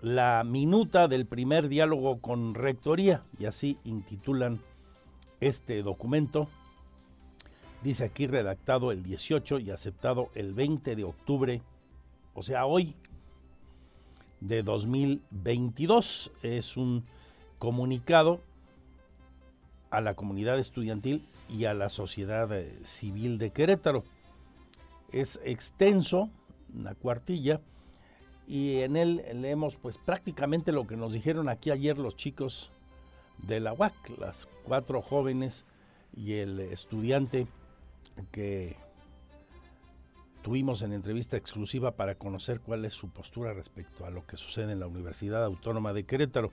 la 0.02 0.44
minuta 0.44 1.08
del 1.08 1.24
primer 1.24 1.68
diálogo 1.68 2.20
con 2.20 2.54
Rectoría 2.54 3.24
y 3.38 3.46
así 3.46 3.78
intitulan 3.84 4.60
este 5.40 5.82
documento. 5.82 6.48
Dice 7.82 8.04
aquí 8.04 8.26
redactado 8.26 8.92
el 8.92 9.02
18 9.02 9.60
y 9.60 9.70
aceptado 9.70 10.28
el 10.34 10.52
20 10.52 10.94
de 10.94 11.04
octubre, 11.04 11.62
o 12.34 12.42
sea, 12.42 12.66
hoy, 12.66 12.94
de 14.40 14.62
2022. 14.62 16.32
Es 16.42 16.76
un 16.76 17.04
comunicado 17.58 18.40
a 19.88 20.02
la 20.02 20.14
comunidad 20.14 20.58
estudiantil 20.58 21.26
y 21.48 21.64
a 21.64 21.72
la 21.72 21.88
sociedad 21.88 22.52
eh, 22.52 22.70
civil 22.84 23.38
de 23.38 23.50
Querétaro. 23.50 24.04
Es 25.16 25.40
extenso, 25.44 26.28
una 26.74 26.94
cuartilla, 26.94 27.62
y 28.46 28.80
en 28.80 28.96
él 28.96 29.22
leemos 29.32 29.76
pues 29.76 29.96
prácticamente 29.96 30.72
lo 30.72 30.86
que 30.86 30.94
nos 30.94 31.14
dijeron 31.14 31.48
aquí 31.48 31.70
ayer 31.70 31.96
los 31.96 32.16
chicos 32.16 32.70
de 33.38 33.60
la 33.60 33.72
UAC, 33.72 33.94
las 34.18 34.46
cuatro 34.64 35.00
jóvenes 35.00 35.64
y 36.14 36.34
el 36.34 36.60
estudiante 36.60 37.46
que 38.30 38.76
tuvimos 40.42 40.82
en 40.82 40.92
entrevista 40.92 41.38
exclusiva 41.38 41.92
para 41.92 42.16
conocer 42.16 42.60
cuál 42.60 42.84
es 42.84 42.92
su 42.92 43.08
postura 43.08 43.54
respecto 43.54 44.04
a 44.04 44.10
lo 44.10 44.26
que 44.26 44.36
sucede 44.36 44.72
en 44.72 44.80
la 44.80 44.86
Universidad 44.86 45.42
Autónoma 45.44 45.94
de 45.94 46.04
Querétaro. 46.04 46.50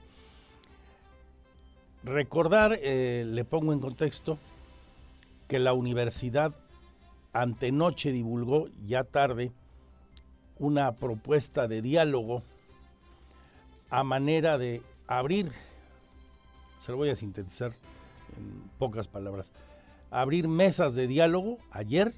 Recordar, 2.05 2.79
eh, 2.81 3.25
le 3.27 3.43
pongo 3.43 3.73
en 3.73 3.81
contexto, 3.81 4.37
que 5.49 5.59
la 5.59 5.73
universidad 5.73 6.55
antenoche 7.33 8.11
divulgó 8.11 8.67
ya 8.85 9.03
tarde 9.03 9.51
una 10.57 10.93
propuesta 10.93 11.67
de 11.67 11.81
diálogo 11.81 12.43
a 13.89 14.03
manera 14.03 14.57
de 14.57 14.81
abrir, 15.07 15.51
se 16.79 16.91
lo 16.91 16.97
voy 16.97 17.09
a 17.09 17.15
sintetizar 17.15 17.73
en 18.37 18.69
pocas 18.79 19.07
palabras, 19.07 19.51
abrir 20.09 20.47
mesas 20.47 20.95
de 20.95 21.07
diálogo 21.07 21.57
ayer 21.71 22.13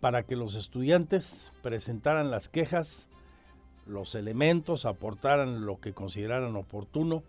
para 0.00 0.22
que 0.22 0.36
los 0.36 0.54
estudiantes 0.54 1.50
presentaran 1.62 2.30
las 2.30 2.48
quejas, 2.48 3.08
los 3.86 4.14
elementos, 4.14 4.84
aportaran 4.84 5.64
lo 5.66 5.80
que 5.80 5.92
consideraran 5.92 6.56
oportuno 6.56 7.22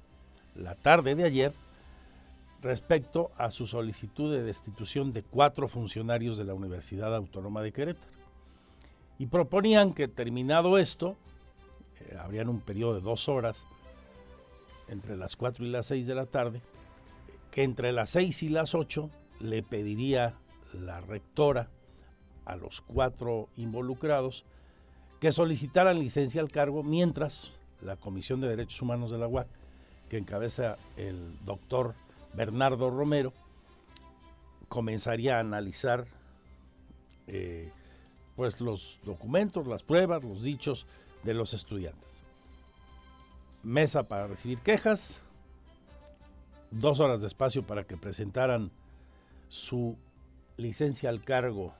la 0.56 0.76
tarde 0.76 1.16
de 1.16 1.24
ayer 1.24 1.54
respecto 2.62 3.32
a 3.38 3.52
su 3.52 3.68
solicitud 3.68 4.32
de 4.32 4.44
destitución 4.44 5.14
de 5.14 5.24
cuatro 5.24 5.68
funcionarios 5.68 6.38
de 6.38 6.46
la 6.46 6.54
Universidad 6.54 7.16
Autónoma 7.16 7.62
de 7.62 7.72
Querétaro. 7.72 8.12
Y 9.18 9.28
proponían 9.28 9.94
que 9.94 10.08
terminado 10.08 10.78
esto, 10.78 11.16
eh, 12.02 12.18
habrían 12.20 12.50
un 12.50 12.60
periodo 12.60 12.96
de 12.96 13.02
dos 13.02 13.30
horas 13.30 13.66
entre 14.88 15.18
las 15.18 15.36
4 15.36 15.66
y 15.66 15.70
las 15.70 15.88
6 15.88 16.08
de 16.08 16.16
la 16.16 16.26
tarde, 16.26 16.62
que 17.52 17.64
entre 17.64 17.92
las 17.92 18.12
6 18.12 18.44
y 18.44 18.50
las 18.50 18.76
8 18.76 19.10
le 19.40 19.64
pediría 19.64 20.36
la 20.74 21.02
rectora 21.02 21.70
a 22.46 22.56
los 22.56 22.82
cuatro 22.82 23.50
involucrados 23.56 24.46
que 25.20 25.32
solicitaran 25.32 26.00
licencia 26.00 26.42
al 26.42 26.50
cargo 26.50 26.84
mientras 26.84 27.54
la 27.82 27.96
Comisión 27.96 28.42
de 28.42 28.50
Derechos 28.50 28.82
Humanos 28.82 29.12
de 29.12 29.18
la 29.18 29.28
UAC, 29.28 29.48
que 30.10 30.18
encabeza 30.18 30.78
el 30.98 31.38
doctor 31.46 31.96
Bernardo 32.36 32.90
Romero, 32.90 33.34
comenzaría 34.68 35.38
a 35.38 35.40
analizar 35.40 36.06
eh, 37.28 37.72
pues 38.36 38.62
los 38.62 39.00
documentos, 39.06 39.68
las 39.68 39.84
pruebas, 39.84 40.24
los 40.24 40.42
dichos 40.42 40.86
de 41.24 41.34
los 41.34 41.54
estudiantes. 41.54 42.22
Mesa 43.64 44.04
para 44.04 44.28
recibir 44.28 44.60
quejas, 44.60 45.22
dos 46.72 47.00
horas 47.00 47.22
de 47.22 47.28
espacio 47.28 47.66
para 47.66 47.86
que 47.86 47.98
presentaran 47.98 48.72
su 49.48 49.98
licencia 50.58 51.10
al 51.10 51.22
cargo 51.22 51.74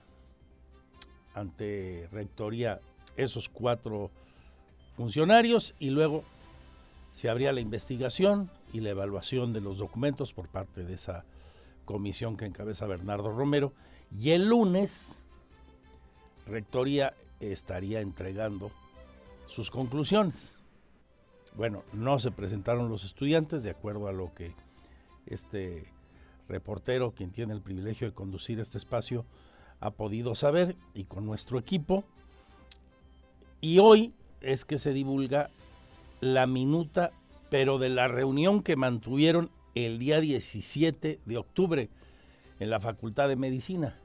ante 1.34 2.08
rectoría 2.12 2.80
esos 3.18 3.50
cuatro 3.50 4.10
funcionarios 4.96 5.76
y 5.80 5.90
luego 5.90 6.24
se 7.12 7.30
abría 7.30 7.52
la 7.52 7.62
investigación 7.62 8.50
y 8.76 8.82
la 8.82 8.90
evaluación 8.90 9.54
de 9.54 9.62
los 9.62 9.78
documentos 9.78 10.34
por 10.34 10.50
parte 10.50 10.84
de 10.84 10.96
esa 10.96 11.24
comisión 11.86 12.36
que 12.36 12.44
encabeza 12.44 12.86
Bernardo 12.86 13.32
Romero 13.32 13.72
y 14.12 14.32
el 14.32 14.50
lunes 14.50 15.24
rectoría 16.46 17.14
estaría 17.40 18.02
entregando 18.02 18.72
sus 19.48 19.72
conclusiones. 19.72 20.58
Bueno, 21.56 21.84
no 21.94 22.20
se 22.20 22.32
presentaron 22.32 22.90
los 22.90 23.06
estudiantes 23.06 23.64
de 23.64 23.70
acuerdo 23.70 24.10
a 24.10 24.12
lo 24.12 24.34
que 24.34 24.54
este 25.26 25.86
reportero, 26.50 27.12
quien 27.12 27.32
tiene 27.32 27.54
el 27.54 27.62
privilegio 27.62 28.08
de 28.08 28.14
conducir 28.14 28.60
este 28.60 28.78
espacio, 28.78 29.26
ha 29.80 29.92
podido 29.92 30.36
saber 30.36 30.76
y 30.94 31.06
con 31.06 31.26
nuestro 31.26 31.58
equipo. 31.58 32.04
Y 33.62 33.80
hoy 33.80 34.14
es 34.42 34.66
que 34.66 34.80
se 34.80 34.92
divulga 34.92 35.50
la 36.20 36.46
minuta, 36.46 37.14
pero 37.50 37.78
de 37.78 37.90
la 37.90 38.08
reunión 38.08 38.64
que 38.64 38.76
mantuvieron 38.76 39.52
el 39.76 40.00
día 40.00 40.22
17 40.22 41.20
de 41.26 41.38
octubre 41.38 41.90
en 42.60 42.70
la 42.70 42.80
Facultad 42.80 43.28
de 43.28 43.36
Medicina, 43.36 43.98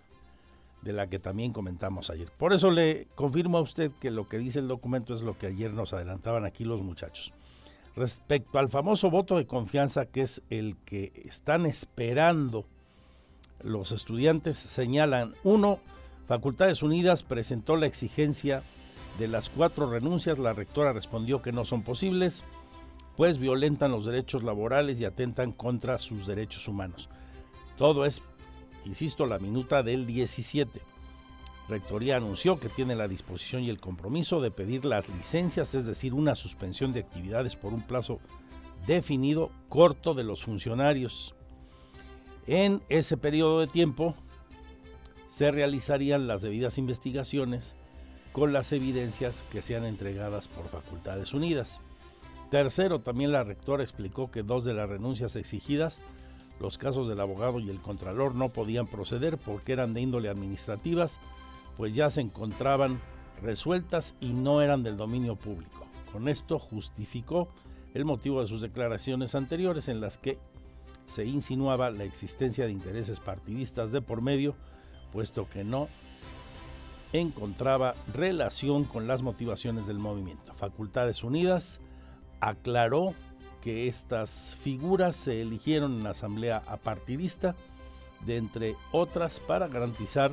de 0.83 0.93
la 0.93 1.09
que 1.09 1.19
también 1.19 1.53
comentamos 1.53 2.11
ayer. 2.11 2.31
Por 2.37 2.53
eso 2.53 2.71
le 2.71 3.07
confirmo 3.15 3.59
a 3.59 3.63
usted 3.63 3.93
que 4.01 4.11
lo 4.11 4.29
que 4.29 4.39
dice 4.39 4.59
el 4.59 4.69
documento 4.69 5.15
es 5.15 5.23
lo 5.23 5.39
que 5.39 5.47
ayer 5.47 5.73
nos 5.73 5.93
adelantaban 5.93 6.45
aquí 6.45 6.65
los 6.65 6.83
muchachos. 6.83 7.33
Respecto 7.97 8.59
al 8.59 8.69
famoso 8.69 9.11
voto 9.11 9.37
de 9.37 9.47
confianza, 9.47 10.07
que 10.07 10.23
es 10.23 10.43
el 10.51 10.77
que 10.85 11.13
están 11.25 11.67
esperando 11.67 12.65
los 13.63 13.93
estudiantes, 13.93 14.59
señalan, 14.59 15.35
uno, 15.45 15.81
Facultades 16.27 16.83
Unidas 16.83 17.25
presentó 17.25 17.77
la 17.77 17.87
exigencia 17.87 18.63
de 19.19 19.29
las 19.29 19.51
cuatro 19.51 19.91
renuncias, 19.91 20.39
la 20.39 20.53
rectora 20.53 20.93
respondió 20.93 21.43
que 21.43 21.53
no 21.53 21.65
son 21.65 21.83
posibles, 21.83 22.45
pues 23.21 23.37
violentan 23.37 23.91
los 23.93 24.07
derechos 24.07 24.43
laborales 24.43 24.99
y 24.99 25.05
atentan 25.05 25.53
contra 25.53 25.99
sus 25.99 26.27
derechos 26.27 26.67
humanos. 26.69 27.11
Todo 27.77 28.07
es, 28.07 28.23
insisto, 28.87 29.27
la 29.27 29.39
minuta 29.39 29.83
del 29.83 30.07
17. 30.07 30.81
Rectoría 31.69 32.17
anunció 32.17 32.59
que 32.59 32.71
tiene 32.71 32.95
la 32.95 33.09
disposición 33.09 33.63
y 33.63 33.69
el 33.69 33.79
compromiso 33.79 34.41
de 34.41 34.51
pedir 34.51 34.87
las 34.87 35.07
licencias, 35.11 35.75
es 35.75 35.85
decir, 35.85 36.15
una 36.15 36.35
suspensión 36.35 36.95
de 36.95 37.01
actividades 37.01 37.57
por 37.57 37.75
un 37.75 37.83
plazo 37.83 38.21
definido 38.87 39.51
corto 39.69 40.15
de 40.15 40.25
los 40.25 40.43
funcionarios. 40.43 41.35
En 42.47 42.81
ese 42.89 43.19
periodo 43.19 43.61
de 43.61 43.67
tiempo 43.67 44.15
se 45.27 45.51
realizarían 45.51 46.27
las 46.27 46.41
debidas 46.41 46.79
investigaciones 46.79 47.75
con 48.33 48.55
las 48.55 48.73
evidencias 48.73 49.45
que 49.53 49.61
sean 49.61 49.85
entregadas 49.85 50.49
por 50.49 50.71
Facultades 50.71 51.35
Unidas. 51.35 51.83
Tercero, 52.51 53.01
también 53.01 53.33
la 53.33 53.45
rectora 53.45 53.83
explicó 53.83 54.31
que 54.31 54.43
dos 54.43 54.65
de 54.65 54.75
las 54.75 54.89
renuncias 54.89 55.37
exigidas, 55.37 56.01
los 56.59 56.79
casos 56.79 57.09
del 57.09 57.21
abogado 57.21 57.61
y 57.61 57.71
el 57.71 57.81
contralor, 57.81 58.35
no 58.35 58.51
podían 58.51 58.87
proceder 58.87 59.39
porque 59.39 59.73
eran 59.73 59.95
de 59.95 60.01
índole 60.01 60.29
administrativas 60.29 61.21
pues 61.81 61.95
ya 61.95 62.11
se 62.11 62.21
encontraban 62.21 63.01
resueltas 63.41 64.15
y 64.21 64.35
no 64.35 64.61
eran 64.61 64.83
del 64.83 64.99
dominio 64.99 65.37
público. 65.37 65.87
Con 66.13 66.29
esto 66.29 66.59
justificó 66.59 67.49
el 67.95 68.05
motivo 68.05 68.43
de 68.43 68.47
sus 68.47 68.61
declaraciones 68.61 69.35
anteriores 69.35 69.89
en 69.89 70.03
las 70.03 70.19
que 70.19 70.37
se 71.07 71.25
insinuaba 71.25 71.91
la 71.91 72.05
existencia 72.05 72.67
de 72.67 72.73
intereses 72.73 73.19
partidistas 73.19 73.93
de 73.93 74.03
por 74.03 74.21
medio, 74.21 74.55
puesto 75.11 75.49
que 75.49 75.65
no 75.65 75.89
encontraba 77.15 77.95
relación 78.13 78.85
con 78.85 79.09
las 79.09 79.23
motivaciones 79.23 79.87
del 79.87 79.99
movimiento. 79.99 80.53
Facultades 80.55 81.25
Unidas 81.25 81.81
aclaró 82.41 83.15
que 83.63 83.89
estas 83.89 84.57
figuras 84.61 85.17
se 85.17 85.43
eligieron 85.43 85.93
en 85.93 86.05
la 86.05 86.11
asamblea 86.11 86.63
apartidista, 86.67 87.55
de 88.25 88.37
entre 88.37 88.77
otras 88.93 89.41
para 89.41 89.69
garantizar 89.69 90.33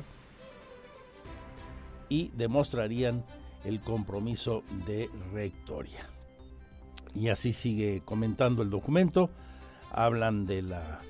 y 2.08 2.30
demostrarían 2.34 3.24
el 3.64 3.80
compromiso 3.80 4.62
de 4.86 5.10
rectoria. 5.32 6.08
Y 7.14 7.28
así 7.28 7.52
sigue 7.52 8.02
comentando 8.04 8.62
el 8.62 8.70
documento. 8.70 9.30
Hablan 9.90 10.46
de 10.46 10.62
la 10.62 11.00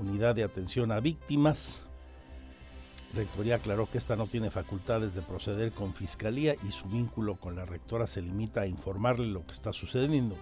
unidad 0.00 0.34
de 0.34 0.44
atención 0.44 0.92
a 0.92 1.00
víctimas. 1.00 1.85
Rectoría 3.14 3.56
aclaró 3.56 3.88
que 3.88 3.98
esta 3.98 4.16
no 4.16 4.26
tiene 4.26 4.50
facultades 4.50 5.14
de 5.14 5.22
proceder 5.22 5.72
con 5.72 5.94
fiscalía 5.94 6.54
y 6.66 6.70
su 6.70 6.88
vínculo 6.88 7.36
con 7.36 7.56
la 7.56 7.64
rectora 7.64 8.06
se 8.06 8.20
limita 8.20 8.62
a 8.62 8.66
informarle 8.66 9.26
lo 9.26 9.46
que 9.46 9.52
está 9.52 9.72
sucediendo. 9.72 10.36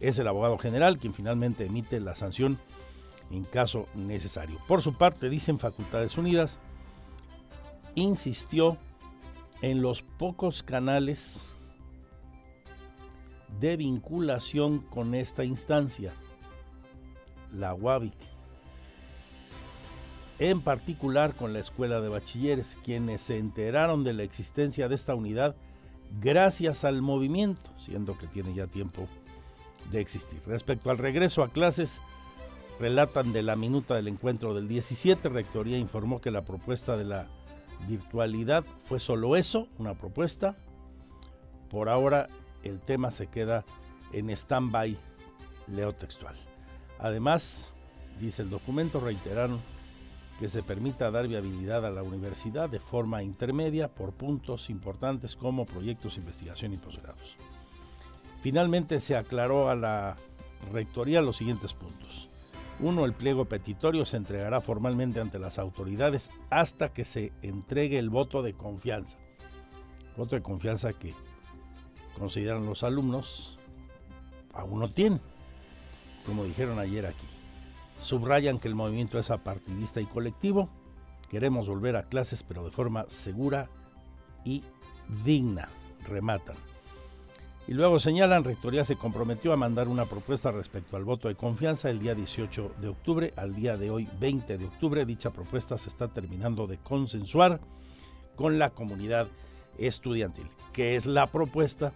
Es 0.00 0.18
el 0.18 0.26
abogado 0.26 0.58
general 0.58 0.98
quien 0.98 1.14
finalmente 1.14 1.66
emite 1.66 2.00
la 2.00 2.16
sanción 2.16 2.58
en 3.30 3.44
caso 3.44 3.86
necesario. 3.94 4.58
Por 4.66 4.82
su 4.82 4.94
parte, 4.94 5.28
dicen 5.28 5.58
Facultades 5.58 6.18
Unidas, 6.18 6.58
insistió 7.94 8.76
en 9.62 9.82
los 9.82 10.02
pocos 10.02 10.62
canales 10.62 11.54
de 13.60 13.76
vinculación 13.76 14.80
con 14.80 15.14
esta 15.14 15.44
instancia, 15.44 16.14
la 17.52 17.74
UABIC, 17.74 18.14
en 20.40 20.62
particular 20.62 21.34
con 21.34 21.52
la 21.52 21.60
Escuela 21.60 22.00
de 22.00 22.08
Bachilleres, 22.08 22.78
quienes 22.82 23.20
se 23.20 23.36
enteraron 23.36 24.04
de 24.04 24.14
la 24.14 24.22
existencia 24.22 24.88
de 24.88 24.94
esta 24.94 25.14
unidad 25.14 25.54
gracias 26.22 26.84
al 26.84 27.02
movimiento, 27.02 27.70
siendo 27.78 28.16
que 28.16 28.26
tiene 28.26 28.54
ya 28.54 28.66
tiempo 28.66 29.06
de 29.92 30.00
existir. 30.00 30.40
Respecto 30.46 30.90
al 30.90 30.96
regreso 30.96 31.42
a 31.42 31.50
clases, 31.50 32.00
relatan 32.80 33.34
de 33.34 33.42
la 33.42 33.54
minuta 33.54 33.94
del 33.94 34.08
encuentro 34.08 34.54
del 34.54 34.66
17, 34.66 35.28
Rectoría 35.28 35.76
informó 35.76 36.22
que 36.22 36.30
la 36.30 36.42
propuesta 36.42 36.96
de 36.96 37.04
la 37.04 37.26
virtualidad 37.86 38.64
fue 38.86 38.98
solo 38.98 39.36
eso, 39.36 39.68
una 39.78 39.92
propuesta. 39.92 40.56
Por 41.68 41.90
ahora 41.90 42.28
el 42.62 42.80
tema 42.80 43.10
se 43.10 43.26
queda 43.26 43.66
en 44.14 44.30
stand-by, 44.30 44.96
leo 45.66 45.92
textual. 45.92 46.34
Además, 46.98 47.74
dice 48.18 48.40
el 48.40 48.48
documento, 48.48 49.00
reiteraron 49.00 49.60
que 50.40 50.48
se 50.48 50.62
permita 50.62 51.10
dar 51.10 51.28
viabilidad 51.28 51.84
a 51.84 51.90
la 51.90 52.02
universidad 52.02 52.70
de 52.70 52.80
forma 52.80 53.22
intermedia 53.22 53.88
por 53.88 54.12
puntos 54.12 54.70
importantes 54.70 55.36
como 55.36 55.66
proyectos 55.66 56.14
de 56.14 56.22
investigación 56.22 56.72
y 56.72 56.78
posgrados. 56.78 57.36
Finalmente 58.42 59.00
se 59.00 59.16
aclaró 59.16 59.68
a 59.68 59.74
la 59.74 60.16
rectoría 60.72 61.20
los 61.20 61.36
siguientes 61.36 61.74
puntos. 61.74 62.30
Uno, 62.78 63.04
el 63.04 63.12
pliego 63.12 63.44
petitorio 63.44 64.06
se 64.06 64.16
entregará 64.16 64.62
formalmente 64.62 65.20
ante 65.20 65.38
las 65.38 65.58
autoridades 65.58 66.30
hasta 66.48 66.90
que 66.90 67.04
se 67.04 67.32
entregue 67.42 67.98
el 67.98 68.08
voto 68.08 68.42
de 68.42 68.54
confianza. 68.54 69.18
Voto 70.16 70.36
de 70.36 70.42
confianza 70.42 70.94
que 70.94 71.14
consideran 72.18 72.64
los 72.64 72.82
alumnos 72.82 73.58
aún 74.54 74.80
no 74.80 74.90
tienen, 74.90 75.20
como 76.24 76.44
dijeron 76.44 76.78
ayer 76.78 77.04
aquí. 77.04 77.29
Subrayan 78.00 78.58
que 78.58 78.68
el 78.68 78.74
movimiento 78.74 79.18
es 79.18 79.30
apartidista 79.30 80.00
y 80.00 80.06
colectivo. 80.06 80.68
Queremos 81.30 81.68
volver 81.68 81.96
a 81.96 82.02
clases, 82.02 82.42
pero 82.42 82.64
de 82.64 82.70
forma 82.70 83.04
segura 83.08 83.68
y 84.44 84.64
digna. 85.24 85.68
Rematan. 86.06 86.56
Y 87.68 87.74
luego 87.74 88.00
señalan, 88.00 88.42
Rectoría 88.42 88.84
se 88.84 88.96
comprometió 88.96 89.52
a 89.52 89.56
mandar 89.56 89.86
una 89.86 90.06
propuesta 90.06 90.50
respecto 90.50 90.96
al 90.96 91.04
voto 91.04 91.28
de 91.28 91.36
confianza 91.36 91.90
el 91.90 92.00
día 92.00 92.14
18 92.14 92.72
de 92.80 92.88
octubre. 92.88 93.32
Al 93.36 93.54
día 93.54 93.76
de 93.76 93.90
hoy, 93.90 94.08
20 94.18 94.58
de 94.58 94.64
octubre, 94.64 95.04
dicha 95.04 95.30
propuesta 95.30 95.78
se 95.78 95.88
está 95.88 96.08
terminando 96.08 96.66
de 96.66 96.78
consensuar 96.78 97.60
con 98.34 98.58
la 98.58 98.70
comunidad 98.70 99.28
estudiantil. 99.78 100.46
¿Qué 100.72 100.96
es 100.96 101.06
la 101.06 101.26
propuesta? 101.28 101.92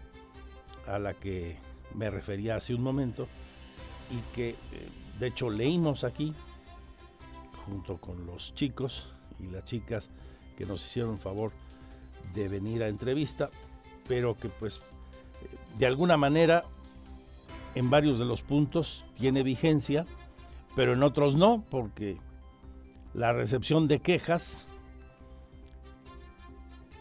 a 0.87 0.99
la 0.99 1.15
que 1.15 1.57
me 1.95 2.11
refería 2.11 2.57
hace 2.57 2.75
un 2.75 2.83
momento 2.83 3.27
y 4.11 4.35
que 4.35 4.51
eh, 4.51 4.57
de 5.19 5.29
hecho 5.29 5.51
leímos 5.51 6.05
aquí 6.05 6.35
junto 7.67 7.99
con 7.99 8.27
los 8.27 8.55
chicos 8.55 9.09
y 9.41 9.47
las 9.49 9.65
chicas 9.65 10.11
que 10.57 10.67
nos 10.67 10.85
hicieron 10.85 11.19
favor 11.19 11.53
de 12.35 12.49
venir 12.49 12.83
a 12.83 12.89
entrevista, 12.89 13.51
pero 14.07 14.37
que 14.37 14.49
pues 14.49 14.81
de 15.79 15.87
alguna 15.87 16.17
manera 16.17 16.65
en 17.75 17.91
varios 17.91 18.19
de 18.19 18.25
los 18.25 18.43
puntos 18.43 19.05
tiene 19.19 19.43
vigencia, 19.43 20.07
pero 20.77 20.93
en 20.93 21.03
otros 21.03 21.37
no, 21.37 21.65
porque 21.71 22.19
la 23.15 23.33
recepción 23.33 23.89
de 23.89 24.01
quejas 24.01 24.67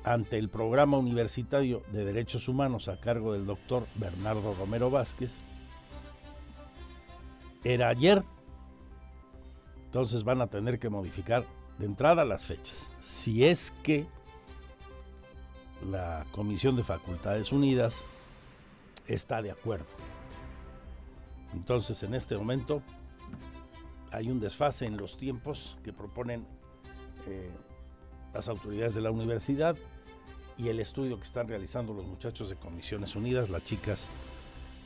ante 0.03 0.38
el 0.38 0.49
programa 0.49 0.97
universitario 0.97 1.82
de 1.91 2.05
derechos 2.05 2.47
humanos 2.47 2.88
a 2.88 2.99
cargo 2.99 3.34
del 3.34 3.45
doctor 3.45 3.88
Bernardo 3.95 4.53
Romero 4.53 4.89
Vázquez 4.89 5.39
era 7.64 7.89
ayer. 7.89 8.24
Entonces 9.86 10.24
van 10.24 10.41
a 10.41 10.47
tener 10.47 10.80
que 10.80 10.89
modificar 10.89 11.45
de 11.78 11.86
entrada 11.86 12.26
las 12.26 12.45
fechas. 12.45 12.89
Si 13.01 13.45
es 13.45 13.72
que 13.84 14.07
la 15.89 16.26
Comisión 16.32 16.76
de 16.76 16.84
Facultades 16.84 17.51
Unidas 17.51 18.03
está 19.07 19.41
de 19.41 19.51
acuerdo. 19.51 19.86
Entonces 21.53 22.01
en 22.03 22.16
este 22.16 22.38
momento 22.38 22.82
hay 24.11 24.30
un 24.30 24.39
desfase 24.39 24.86
en 24.86 24.97
los 24.97 25.18
tiempos 25.18 25.78
que 25.84 25.93
proponen 25.93 26.45
eh, 27.28 27.51
las 28.34 28.47
autoridades 28.47 28.95
de 28.95 29.01
la 29.01 29.11
universidad 29.11 29.76
y 30.57 30.70
el 30.70 30.80
estudio 30.80 31.18
que 31.18 31.24
están 31.24 31.47
realizando 31.47 31.93
los 31.93 32.05
muchachos 32.05 32.49
de 32.49 32.55
Comisiones 32.55 33.16
Unidas, 33.16 33.49
las 33.49 33.64
chicas 33.64 34.07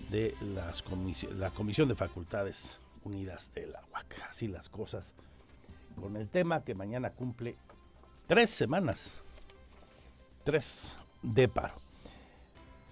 de 0.09 0.35
las 0.53 0.83
la 1.35 1.51
Comisión 1.51 1.87
de 1.89 1.95
Facultades 1.95 2.79
Unidas 3.03 3.51
de 3.53 3.67
la 3.67 3.81
UAC. 3.93 4.23
Así 4.29 4.47
las 4.47 4.69
cosas 4.69 5.13
con 5.99 6.15
el 6.15 6.27
tema 6.29 6.63
que 6.63 6.75
mañana 6.75 7.11
cumple 7.11 7.55
tres 8.27 8.49
semanas, 8.49 9.21
tres 10.43 10.97
de 11.21 11.47
paro. 11.47 11.75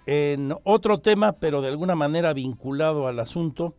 En 0.06 0.56
otro 0.64 1.00
tema, 1.00 1.34
pero 1.34 1.62
de 1.62 1.70
alguna 1.70 1.96
manera 1.96 2.34
vinculado 2.34 3.08
al 3.08 3.20
asunto, 3.20 3.74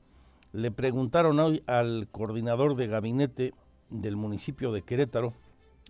le 0.53 0.71
preguntaron 0.71 1.39
hoy 1.39 1.63
al 1.67 2.09
coordinador 2.11 2.77
de 2.77 2.87
gabinete 2.87 3.55
del 3.91 4.17
municipio 4.17 4.73
de 4.73 4.83
Querétaro, 4.83 5.35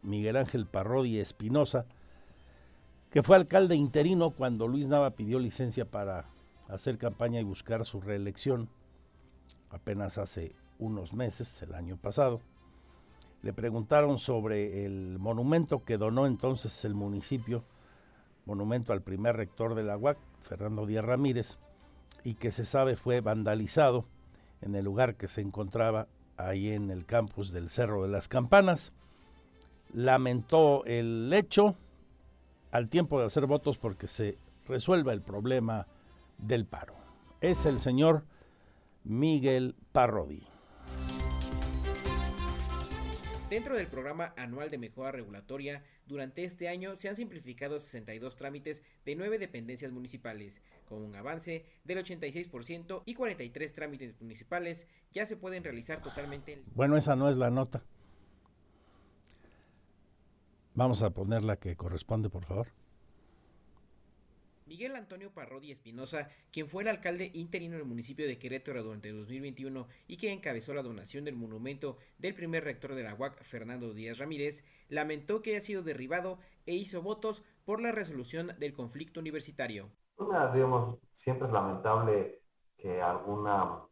Miguel 0.02 0.36
Ángel 0.36 0.66
Parrodi 0.66 1.18
Espinosa, 1.18 1.86
que 3.10 3.22
fue 3.22 3.36
alcalde 3.36 3.76
interino 3.76 4.30
cuando 4.30 4.68
Luis 4.68 4.88
Nava 4.88 5.10
pidió 5.12 5.38
licencia 5.38 5.86
para 5.86 6.26
hacer 6.68 6.98
campaña 6.98 7.40
y 7.40 7.44
buscar 7.44 7.84
su 7.84 8.00
reelección 8.00 8.68
apenas 9.70 10.18
hace 10.18 10.54
unos 10.78 11.14
meses, 11.14 11.62
el 11.62 11.74
año 11.74 11.96
pasado. 11.96 12.40
Le 13.42 13.52
preguntaron 13.52 14.18
sobre 14.18 14.84
el 14.84 15.18
monumento 15.18 15.84
que 15.84 15.98
donó 15.98 16.26
entonces 16.26 16.84
el 16.84 16.94
municipio 16.94 17.64
monumento 18.44 18.92
al 18.92 19.02
primer 19.02 19.36
rector 19.36 19.74
de 19.74 19.82
la 19.82 19.96
UAC, 19.96 20.18
Fernando 20.40 20.86
Díaz 20.86 21.04
Ramírez, 21.04 21.58
y 22.24 22.34
que 22.34 22.50
se 22.50 22.64
sabe 22.64 22.96
fue 22.96 23.20
vandalizado 23.20 24.06
en 24.62 24.74
el 24.74 24.84
lugar 24.84 25.16
que 25.16 25.28
se 25.28 25.40
encontraba 25.40 26.08
ahí 26.36 26.70
en 26.70 26.90
el 26.90 27.04
campus 27.04 27.52
del 27.52 27.68
Cerro 27.68 28.02
de 28.02 28.08
las 28.08 28.28
Campanas. 28.28 28.92
Lamentó 29.92 30.84
el 30.86 31.32
hecho 31.32 31.76
al 32.70 32.88
tiempo 32.88 33.20
de 33.20 33.26
hacer 33.26 33.46
votos 33.46 33.78
porque 33.78 34.08
se 34.08 34.38
resuelva 34.66 35.12
el 35.12 35.22
problema 35.22 35.86
del 36.38 36.66
paro. 36.66 36.94
Es 37.40 37.66
el 37.66 37.78
señor 37.78 38.24
Miguel 39.04 39.76
Parrodi. 39.92 40.42
Dentro 43.48 43.76
del 43.76 43.86
programa 43.86 44.34
anual 44.36 44.70
de 44.70 44.78
mejora 44.78 45.12
regulatoria, 45.12 45.84
durante 46.06 46.42
este 46.42 46.68
año 46.68 46.96
se 46.96 47.08
han 47.08 47.14
simplificado 47.14 47.78
62 47.78 48.34
trámites 48.34 48.82
de 49.04 49.14
9 49.14 49.38
dependencias 49.38 49.92
municipales, 49.92 50.62
con 50.84 51.02
un 51.02 51.14
avance 51.14 51.64
del 51.84 51.98
86% 52.04 53.02
y 53.04 53.14
43 53.14 53.72
trámites 53.72 54.20
municipales 54.20 54.88
ya 55.12 55.26
se 55.26 55.36
pueden 55.36 55.62
realizar 55.62 56.02
totalmente. 56.02 56.60
Bueno, 56.74 56.96
esa 56.96 57.14
no 57.14 57.28
es 57.28 57.36
la 57.36 57.50
nota. 57.50 57.84
Vamos 60.74 61.04
a 61.04 61.10
poner 61.10 61.44
la 61.44 61.56
que 61.56 61.76
corresponde, 61.76 62.28
por 62.28 62.44
favor. 62.44 62.72
Miguel 64.66 64.96
Antonio 64.96 65.30
Parrodi 65.32 65.70
Espinosa, 65.70 66.28
quien 66.52 66.68
fue 66.68 66.82
el 66.82 66.88
alcalde 66.88 67.30
interino 67.34 67.76
del 67.76 67.84
municipio 67.84 68.26
de 68.26 68.36
Querétaro 68.36 68.82
durante 68.82 69.12
2021 69.12 69.86
y 70.08 70.16
que 70.16 70.32
encabezó 70.32 70.74
la 70.74 70.82
donación 70.82 71.24
del 71.24 71.36
monumento 71.36 71.98
del 72.18 72.34
primer 72.34 72.64
rector 72.64 72.94
de 72.94 73.04
la 73.04 73.14
UAC, 73.14 73.42
Fernando 73.44 73.94
Díaz 73.94 74.18
Ramírez, 74.18 74.64
lamentó 74.88 75.40
que 75.40 75.52
haya 75.52 75.60
sido 75.60 75.82
derribado 75.82 76.38
e 76.66 76.74
hizo 76.74 77.00
votos 77.00 77.44
por 77.64 77.80
la 77.80 77.92
resolución 77.92 78.52
del 78.58 78.74
conflicto 78.74 79.20
universitario. 79.20 79.88
digamos, 80.52 80.98
siempre 81.22 81.46
es 81.46 81.52
lamentable 81.52 82.40
que 82.76 83.00
alguna 83.00 83.82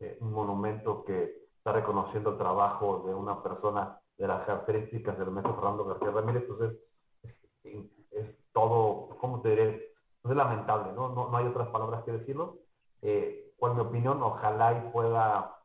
eh, 0.00 0.18
monumento 0.20 1.04
que 1.04 1.46
está 1.58 1.72
reconociendo 1.72 2.30
el 2.30 2.38
trabajo 2.38 3.04
de 3.06 3.14
una 3.14 3.40
persona 3.40 4.00
de 4.18 4.26
las 4.26 4.44
características 4.46 5.16
del 5.16 5.30
maestro 5.30 5.54
Fernando 5.54 5.84
García 5.84 6.10
Ramírez, 6.10 6.44
pues 6.48 6.72
es 7.62 8.34
todo, 8.52 9.05
¿cómo 9.26 9.42
te 9.42 9.50
diré? 9.50 9.92
Es 10.24 10.30
lamentable, 10.30 10.92
¿no? 10.92 11.08
¿no? 11.08 11.28
No 11.28 11.36
hay 11.36 11.46
otras 11.46 11.68
palabras 11.68 12.04
que 12.04 12.12
decirlo. 12.12 12.58
Eh, 13.02 13.52
pues 13.58 13.74
mi 13.74 13.80
opinión, 13.80 14.22
ojalá 14.22 14.72
y 14.72 14.90
pueda 14.92 15.56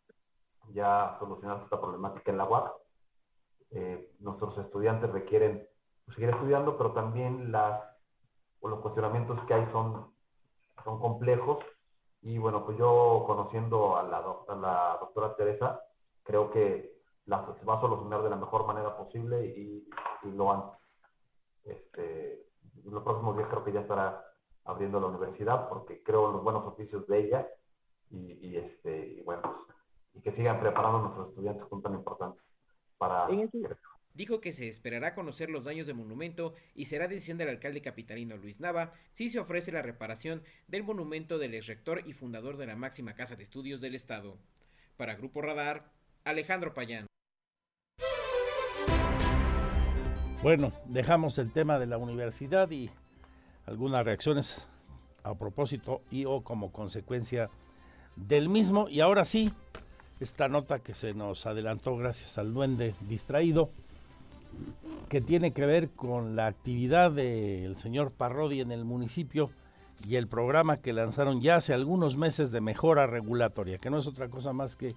ya 0.74 1.16
solucionar 1.20 1.62
esta 1.64 1.80
problemática 1.80 2.32
en 2.32 2.38
la 2.38 2.46
UAC. 2.46 2.72
Eh, 3.72 4.12
nuestros 4.20 4.58
estudiantes 4.58 5.12
requieren 5.12 5.68
seguir 6.14 6.30
estudiando, 6.30 6.76
pero 6.76 6.92
también 6.92 7.52
las, 7.52 7.82
los 8.64 8.80
cuestionamientos 8.80 9.40
que 9.46 9.54
hay 9.54 9.70
son, 9.72 10.12
son 10.84 11.00
complejos. 11.00 11.60
Y 12.24 12.40
bueno, 12.40 12.66
pues 12.66 12.78
yo 12.78 13.24
conociendo 13.28 13.96
a 13.96 14.04
la, 14.04 14.98
doctora 15.00 15.36
Teresa, 15.36 15.82
creo 16.24 16.50
que 16.50 17.00
la, 17.26 17.46
se 17.60 17.66
va 17.66 17.78
a 17.78 17.82
solucionar 17.82 18.24
de 18.24 18.30
la 18.32 18.36
mejor 18.38 18.66
manera 18.66 18.98
posible 18.98 19.46
y, 19.46 19.88
y 20.24 20.32
lo 20.32 20.52
antes. 20.52 20.80
Este, 21.64 22.51
en 22.86 22.94
los 22.94 23.04
próximos 23.04 23.38
días 23.38 23.50
creo 23.50 23.64
que 23.64 23.72
ya 23.72 23.82
estará 23.82 24.26
abriendo 24.66 25.00
la 25.00 25.08
universidad 25.08 25.70
porque 25.70 26.04
creo 26.04 26.28
en 26.28 26.34
los 26.34 26.44
buenos 26.44 26.66
oficios 26.66 27.08
de 27.08 27.20
ella 27.20 27.48
y, 28.10 28.58
este, 28.58 29.16
y 29.18 29.22
bueno, 29.22 29.42
pues, 29.44 29.78
y 30.14 30.22
que 30.22 30.32
sigan 30.34 30.60
preparando 30.60 30.98
a 30.98 31.02
nuestros 31.02 31.30
estudiantes 31.30 31.66
con 31.68 31.82
tan 31.82 31.94
importante 31.94 32.42
para... 32.98 33.28
Dijo 34.14 34.42
que 34.42 34.52
se 34.52 34.68
esperará 34.68 35.16
conocer 35.16 35.50
los 35.50 35.64
daños 35.64 35.88
del 35.88 35.96
monumento 35.96 36.54
y 36.76 36.86
será 36.86 37.08
decisión 37.08 37.38
del 37.38 37.48
alcalde 37.48 37.82
capitalino 37.82 38.36
Luis 38.36 38.60
Nava 38.60 38.92
si 39.14 39.30
se 39.30 39.40
ofrece 39.40 39.72
la 39.72 39.82
reparación 39.82 40.44
del 40.68 40.84
monumento 40.84 41.38
del 41.38 41.54
ex 41.54 41.68
rector 41.68 42.04
y 42.06 42.12
fundador 42.12 42.58
de 42.58 42.68
la 42.68 42.76
máxima 42.76 43.16
casa 43.16 43.38
de 43.38 43.44
estudios 43.44 43.80
del 43.80 43.96
Estado. 43.96 44.38
Para 44.98 45.16
Grupo 45.16 45.42
Radar, 45.42 45.90
Alejandro 46.26 46.74
Payán. 46.74 47.08
Bueno, 50.44 50.72
dejamos 50.86 51.38
el 51.38 51.52
tema 51.52 51.78
de 51.78 51.86
la 51.86 52.00
universidad 52.00 52.72
y 52.72 52.90
algunas 53.68 54.04
reacciones 54.04 54.68
a 55.22 55.36
propósito 55.36 56.02
y 56.10 56.26
o 56.26 56.42
como 56.42 56.72
consecuencia 56.72 57.52
del 58.16 58.50
mismo. 58.50 58.90
Y 58.90 59.02
ahora 59.02 59.24
sí, 59.24 59.54
esta 60.20 60.48
nota 60.48 60.80
que 60.80 60.96
se 60.96 61.14
nos 61.14 61.46
adelantó 61.46 61.96
gracias 61.96 62.40
al 62.40 62.56
duende 62.56 62.96
distraído, 63.02 63.70
que 65.10 65.22
tiene 65.22 65.52
que 65.52 65.68
ver 65.68 65.92
con 65.92 66.36
la 66.36 66.48
actividad 66.48 67.12
del 67.12 67.76
señor 67.76 68.12
Parrodi 68.12 68.62
en 68.62 68.72
el 68.72 68.84
municipio 68.84 69.52
y 70.08 70.16
el 70.16 70.28
programa 70.28 70.78
que 70.78 70.92
lanzaron 70.92 71.42
ya 71.42 71.58
hace 71.58 71.76
algunos 71.76 72.18
meses 72.18 72.52
de 72.52 72.62
mejora 72.62 73.06
regulatoria, 73.06 73.78
que 73.78 73.92
no 73.92 74.00
es 74.00 74.08
otra 74.08 74.28
cosa 74.28 74.54
más 74.54 74.76
que 74.76 74.96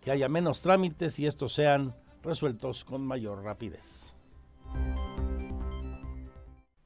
que 0.00 0.10
haya 0.10 0.28
menos 0.28 0.60
trámites 0.60 1.18
y 1.18 1.26
estos 1.26 1.54
sean 1.54 1.94
resueltos 2.24 2.84
con 2.84 3.06
mayor 3.06 3.42
rapidez. 3.44 4.14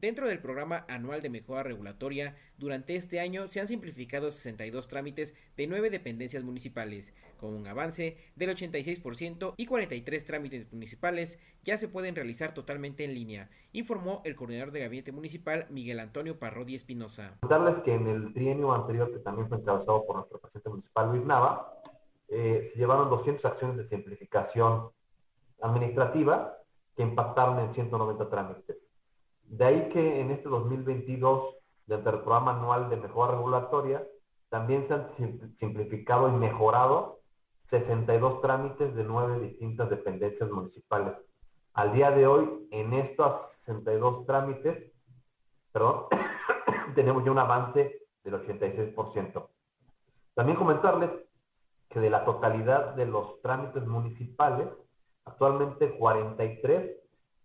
Dentro 0.00 0.28
del 0.28 0.38
programa 0.38 0.84
anual 0.88 1.22
de 1.22 1.28
mejora 1.28 1.64
regulatoria, 1.64 2.36
durante 2.56 2.94
este 2.94 3.18
año 3.18 3.48
se 3.48 3.58
han 3.58 3.66
simplificado 3.66 4.30
62 4.30 4.86
trámites 4.86 5.34
de 5.56 5.66
9 5.66 5.90
dependencias 5.90 6.44
municipales, 6.44 7.14
con 7.36 7.52
un 7.52 7.66
avance 7.66 8.16
del 8.36 8.50
86% 8.50 9.54
y 9.56 9.66
43 9.66 10.24
trámites 10.24 10.72
municipales 10.72 11.40
ya 11.64 11.76
se 11.78 11.88
pueden 11.88 12.14
realizar 12.14 12.54
totalmente 12.54 13.02
en 13.02 13.12
línea, 13.12 13.50
informó 13.72 14.22
el 14.24 14.36
coordinador 14.36 14.70
de 14.70 14.80
gabinete 14.80 15.10
municipal 15.10 15.66
Miguel 15.68 15.98
Antonio 15.98 16.38
Parrodi 16.38 16.76
Espinosa. 16.76 17.36
Contarles 17.40 17.82
que 17.82 17.94
en 17.94 18.06
el 18.06 18.32
trienio 18.32 18.72
anterior, 18.72 19.10
que 19.10 19.18
también 19.18 19.48
fue 19.48 19.58
encabezado 19.58 20.06
por 20.06 20.14
nuestro 20.14 20.38
presidente 20.38 20.70
municipal 20.70 21.10
Luis 21.10 21.24
Nava, 21.24 21.74
eh, 22.28 22.70
se 22.72 22.78
llevaron 22.78 23.10
200 23.10 23.44
acciones 23.44 23.78
de 23.78 23.88
simplificación 23.88 24.90
administrativa 25.60 26.54
que 26.96 27.02
impactaron 27.02 27.58
en 27.60 27.74
190 27.74 28.28
trámites. 28.28 28.76
De 29.44 29.64
ahí 29.64 29.88
que 29.90 30.20
en 30.20 30.30
este 30.30 30.48
2022 30.48 31.58
dentro 31.88 32.12
del 32.12 32.20
programa 32.20 32.52
anual 32.52 32.90
de 32.90 32.96
mejora 32.96 33.32
regulatoria, 33.32 34.06
también 34.50 34.86
se 34.86 34.94
han 34.94 35.08
simplificado 35.58 36.28
y 36.28 36.32
mejorado 36.32 37.18
62 37.70 38.40
trámites 38.40 38.94
de 38.94 39.04
nueve 39.04 39.40
distintas 39.40 39.90
dependencias 39.90 40.50
municipales. 40.50 41.14
Al 41.74 41.92
día 41.92 42.10
de 42.10 42.26
hoy, 42.26 42.68
en 42.70 42.92
estos 42.92 43.40
62 43.66 44.26
trámites, 44.26 44.92
perdón, 45.72 46.06
tenemos 46.94 47.24
ya 47.24 47.30
un 47.30 47.38
avance 47.38 48.02
del 48.24 48.34
86%. 48.34 49.48
También 50.34 50.58
comentarles 50.58 51.10
que 51.88 52.00
de 52.00 52.10
la 52.10 52.24
totalidad 52.24 52.94
de 52.94 53.06
los 53.06 53.40
trámites 53.40 53.86
municipales, 53.86 54.68
actualmente 55.28 55.96
43 55.96 56.96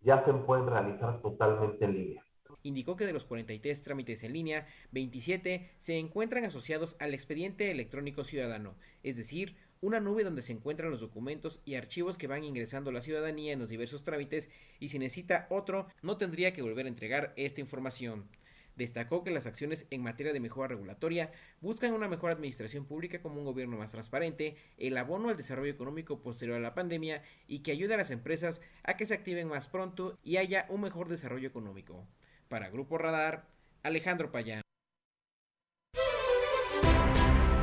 ya 0.01 0.23
se 0.25 0.33
pueden 0.33 0.67
realizar 0.67 1.21
totalmente 1.21 1.85
en 1.85 1.93
línea. 1.93 2.25
Indicó 2.63 2.95
que 2.95 3.05
de 3.05 3.13
los 3.13 3.25
43 3.25 3.81
trámites 3.81 4.23
en 4.23 4.33
línea, 4.33 4.67
27 4.91 5.71
se 5.79 5.97
encuentran 5.97 6.45
asociados 6.45 6.95
al 6.99 7.13
expediente 7.13 7.71
electrónico 7.71 8.23
ciudadano, 8.23 8.75
es 9.03 9.17
decir, 9.17 9.57
una 9.81 9.99
nube 9.99 10.23
donde 10.23 10.41
se 10.41 10.53
encuentran 10.53 10.89
los 10.89 11.01
documentos 11.01 11.59
y 11.65 11.75
archivos 11.75 12.17
que 12.17 12.27
van 12.27 12.45
ingresando 12.45 12.93
la 12.93 13.01
ciudadanía 13.01 13.51
en 13.51 13.59
los 13.59 13.67
diversos 13.67 14.03
trámites 14.03 14.49
y 14.79 14.87
si 14.87 14.97
necesita 14.97 15.45
otro, 15.49 15.87
no 16.01 16.15
tendría 16.15 16.53
que 16.53 16.61
volver 16.61 16.85
a 16.85 16.89
entregar 16.89 17.33
esta 17.35 17.59
información. 17.59 18.29
Destacó 18.75 19.23
que 19.23 19.31
las 19.31 19.45
acciones 19.45 19.87
en 19.91 20.01
materia 20.01 20.33
de 20.33 20.39
mejora 20.39 20.69
regulatoria 20.69 21.31
buscan 21.61 21.93
una 21.93 22.07
mejor 22.07 22.31
administración 22.31 22.85
pública 22.85 23.21
como 23.21 23.39
un 23.39 23.45
gobierno 23.45 23.77
más 23.77 23.91
transparente, 23.91 24.55
el 24.77 24.97
abono 24.97 25.29
al 25.29 25.37
desarrollo 25.37 25.71
económico 25.71 26.21
posterior 26.21 26.57
a 26.57 26.59
la 26.59 26.73
pandemia 26.73 27.21
y 27.47 27.59
que 27.59 27.71
ayude 27.71 27.93
a 27.93 27.97
las 27.97 28.11
empresas 28.11 28.61
a 28.83 28.97
que 28.97 29.05
se 29.05 29.13
activen 29.13 29.47
más 29.47 29.67
pronto 29.67 30.17
y 30.23 30.37
haya 30.37 30.65
un 30.69 30.81
mejor 30.81 31.07
desarrollo 31.07 31.47
económico. 31.47 32.07
Para 32.47 32.69
Grupo 32.69 32.97
Radar, 32.97 33.47
Alejandro 33.83 34.31
Payán. 34.31 34.61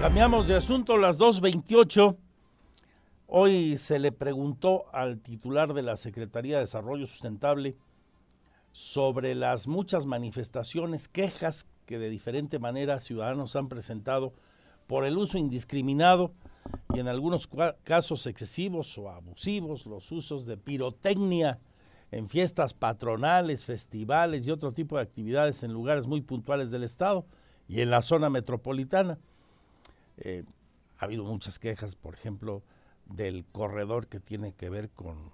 Cambiamos 0.01 0.49
de 0.49 0.57
asunto 0.57 0.97
las 0.97 1.19
2.28. 1.19 2.17
Hoy 3.27 3.77
se 3.77 3.99
le 3.99 4.13
preguntó 4.13 4.87
al 4.95 5.21
titular 5.21 5.75
de 5.75 5.83
la 5.83 5.97
Secretaría 5.97 6.57
de 6.57 6.63
Desarrollo 6.63 7.07
Sustentable 7.07 7.77
sobre 8.73 9.35
las 9.35 9.67
muchas 9.67 10.07
manifestaciones, 10.07 11.09
quejas 11.09 11.67
que 11.87 11.99
de 11.99 12.09
diferente 12.09 12.59
manera 12.59 13.01
ciudadanos 13.01 13.57
han 13.57 13.69
presentado 13.69 14.33
por 14.87 15.05
el 15.05 15.17
uso 15.19 15.39
indiscriminado 15.39 16.33
y 16.95 17.01
en 17.01 17.09
algunos 17.09 17.49
casos 17.85 18.27
excesivos 18.27 18.97
o 18.99 19.11
abusivos, 19.11 19.87
los 19.87 20.11
usos 20.13 20.47
de 20.47 20.57
pirotecnia 20.57 21.59
en 22.11 22.29
fiestas 22.29 22.75
patronales, 22.75 23.65
festivales 23.65 24.47
y 24.47 24.51
otro 24.51 24.73
tipo 24.73 24.97
de 24.97 25.03
actividades 25.03 25.63
en 25.63 25.73
lugares 25.73 26.07
muy 26.07 26.21
puntuales 26.21 26.71
del 26.71 26.83
estado 26.83 27.25
y 27.69 27.81
en 27.81 27.91
la 27.91 28.03
zona 28.03 28.31
metropolitana. 28.31 29.19
Eh, 30.19 30.45
ha 30.99 31.05
habido 31.05 31.25
muchas 31.25 31.59
quejas, 31.59 31.97
por 31.97 32.15
ejemplo, 32.15 32.63
del 33.07 33.45
corredor 33.45 34.07
que 34.07 34.21
tiene 34.21 34.53
que 34.53 34.69
ver 34.71 34.91
con 34.91 35.33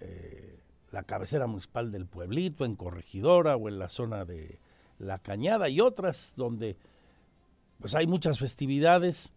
eh, 0.00 0.41
la 0.92 1.02
cabecera 1.02 1.46
municipal 1.46 1.90
del 1.90 2.06
pueblito, 2.06 2.64
en 2.64 2.76
Corregidora 2.76 3.56
o 3.56 3.68
en 3.68 3.78
la 3.78 3.88
zona 3.88 4.24
de 4.24 4.60
La 4.98 5.18
Cañada 5.18 5.68
y 5.68 5.80
otras 5.80 6.34
donde 6.36 6.76
pues 7.80 7.94
hay 7.96 8.06
muchas 8.06 8.38
festividades, 8.38 9.32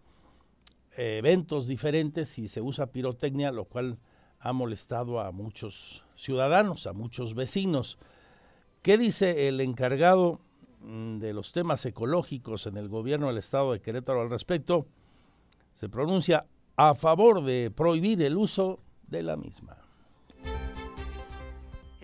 eventos 0.96 1.68
diferentes 1.68 2.38
y 2.38 2.48
se 2.48 2.62
usa 2.62 2.92
pirotecnia, 2.92 3.52
lo 3.52 3.66
cual 3.66 3.98
ha 4.40 4.54
molestado 4.54 5.20
a 5.20 5.32
muchos 5.32 6.04
ciudadanos, 6.16 6.86
a 6.86 6.94
muchos 6.94 7.34
vecinos. 7.34 7.98
¿Qué 8.84 8.98
dice 8.98 9.48
el 9.48 9.60
encargado 9.62 10.40
mm, 10.82 11.18
de 11.18 11.34
los 11.34 11.54
temas 11.54 11.86
ecológicos 11.86 12.68
en 12.68 12.78
el 12.78 12.88
gobierno 12.88 13.28
del 13.28 13.40
estado 13.40 13.72
de 13.72 13.82
Querétaro 13.82 14.22
al 14.22 14.30
respecto? 14.30 14.86
Se 15.74 15.90
pronuncia 15.90 16.46
a 16.76 16.94
favor 16.94 17.44
de 17.44 17.72
prohibir 17.76 18.22
el 18.22 18.38
uso 18.38 18.80
de 19.08 19.24
la 19.24 19.38
misma. 19.38 19.85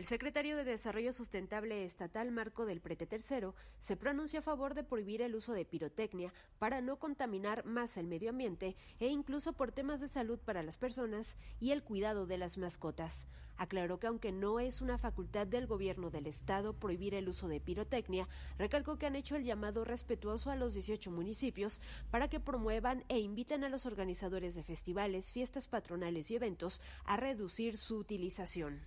El 0.01 0.07
secretario 0.07 0.57
de 0.57 0.63
Desarrollo 0.63 1.13
Sustentable 1.13 1.85
Estatal 1.85 2.31
Marco 2.31 2.65
del 2.65 2.81
Prete 2.81 3.05
Tercero 3.05 3.53
se 3.81 3.95
pronunció 3.95 4.39
a 4.39 4.41
favor 4.41 4.73
de 4.73 4.83
prohibir 4.83 5.21
el 5.21 5.35
uso 5.35 5.53
de 5.53 5.63
pirotecnia 5.63 6.33
para 6.57 6.81
no 6.81 6.97
contaminar 6.97 7.65
más 7.65 7.97
el 7.97 8.07
medio 8.07 8.31
ambiente 8.31 8.75
e 8.99 9.09
incluso 9.09 9.53
por 9.53 9.71
temas 9.71 10.01
de 10.01 10.07
salud 10.07 10.39
para 10.39 10.63
las 10.63 10.77
personas 10.77 11.37
y 11.59 11.69
el 11.69 11.83
cuidado 11.83 12.25
de 12.25 12.39
las 12.39 12.57
mascotas. 12.57 13.27
Aclaró 13.57 13.99
que 13.99 14.07
aunque 14.07 14.31
no 14.31 14.59
es 14.59 14.81
una 14.81 14.97
facultad 14.97 15.45
del 15.45 15.67
gobierno 15.67 16.09
del 16.09 16.25
estado 16.25 16.73
prohibir 16.73 17.13
el 17.13 17.29
uso 17.29 17.47
de 17.47 17.59
pirotecnia, 17.59 18.27
recalcó 18.57 18.97
que 18.97 19.05
han 19.05 19.15
hecho 19.15 19.35
el 19.35 19.43
llamado 19.43 19.85
respetuoso 19.85 20.49
a 20.49 20.55
los 20.55 20.73
18 20.73 21.11
municipios 21.11 21.79
para 22.09 22.27
que 22.27 22.39
promuevan 22.39 23.03
e 23.07 23.19
inviten 23.19 23.63
a 23.63 23.69
los 23.69 23.85
organizadores 23.85 24.55
de 24.55 24.63
festivales, 24.63 25.31
fiestas 25.31 25.67
patronales 25.67 26.31
y 26.31 26.37
eventos 26.37 26.81
a 27.05 27.17
reducir 27.17 27.77
su 27.77 27.97
utilización. 27.97 28.81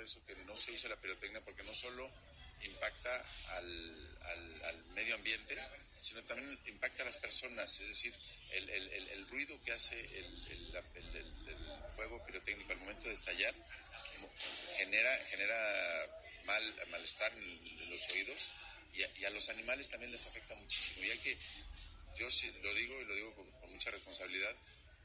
De 0.00 0.06
eso, 0.06 0.24
que 0.26 0.34
no 0.46 0.56
se 0.56 0.72
use 0.72 0.88
la 0.88 0.96
pirotecnia 0.96 1.40
porque 1.42 1.62
no 1.62 1.74
solo 1.74 2.10
impacta 2.62 3.24
al, 3.56 4.84
medio 4.94 5.14
ambiente, 5.14 5.56
sino 5.98 6.22
también 6.24 6.58
impacta 6.66 7.02
a 7.02 7.06
las 7.06 7.16
personas, 7.16 7.80
es 7.80 7.88
decir, 7.88 8.14
el, 8.50 9.26
ruido 9.28 9.58
que 9.62 9.72
hace 9.72 9.98
el, 10.00 10.36
fuego 11.94 12.24
pirotécnico 12.24 12.72
al 12.72 12.78
momento 12.78 13.08
de 13.08 13.14
estallar 13.14 13.54
genera, 14.76 15.24
genera 15.26 16.24
mal, 16.44 16.86
malestar 16.90 17.32
en, 17.36 17.90
los 17.90 18.08
oídos 18.10 18.52
y 18.92 19.24
a, 19.24 19.30
los 19.30 19.48
animales 19.48 19.88
también 19.88 20.12
les 20.12 20.26
afecta 20.26 20.54
muchísimo. 20.54 21.04
Y 21.04 21.10
hay 21.10 21.18
que, 21.18 21.38
yo 22.16 22.28
lo 22.62 22.74
digo 22.74 23.00
y 23.00 23.04
lo 23.04 23.14
digo 23.14 23.34
con 23.34 23.72
mucha 23.72 23.90
responsabilidad, 23.90 24.54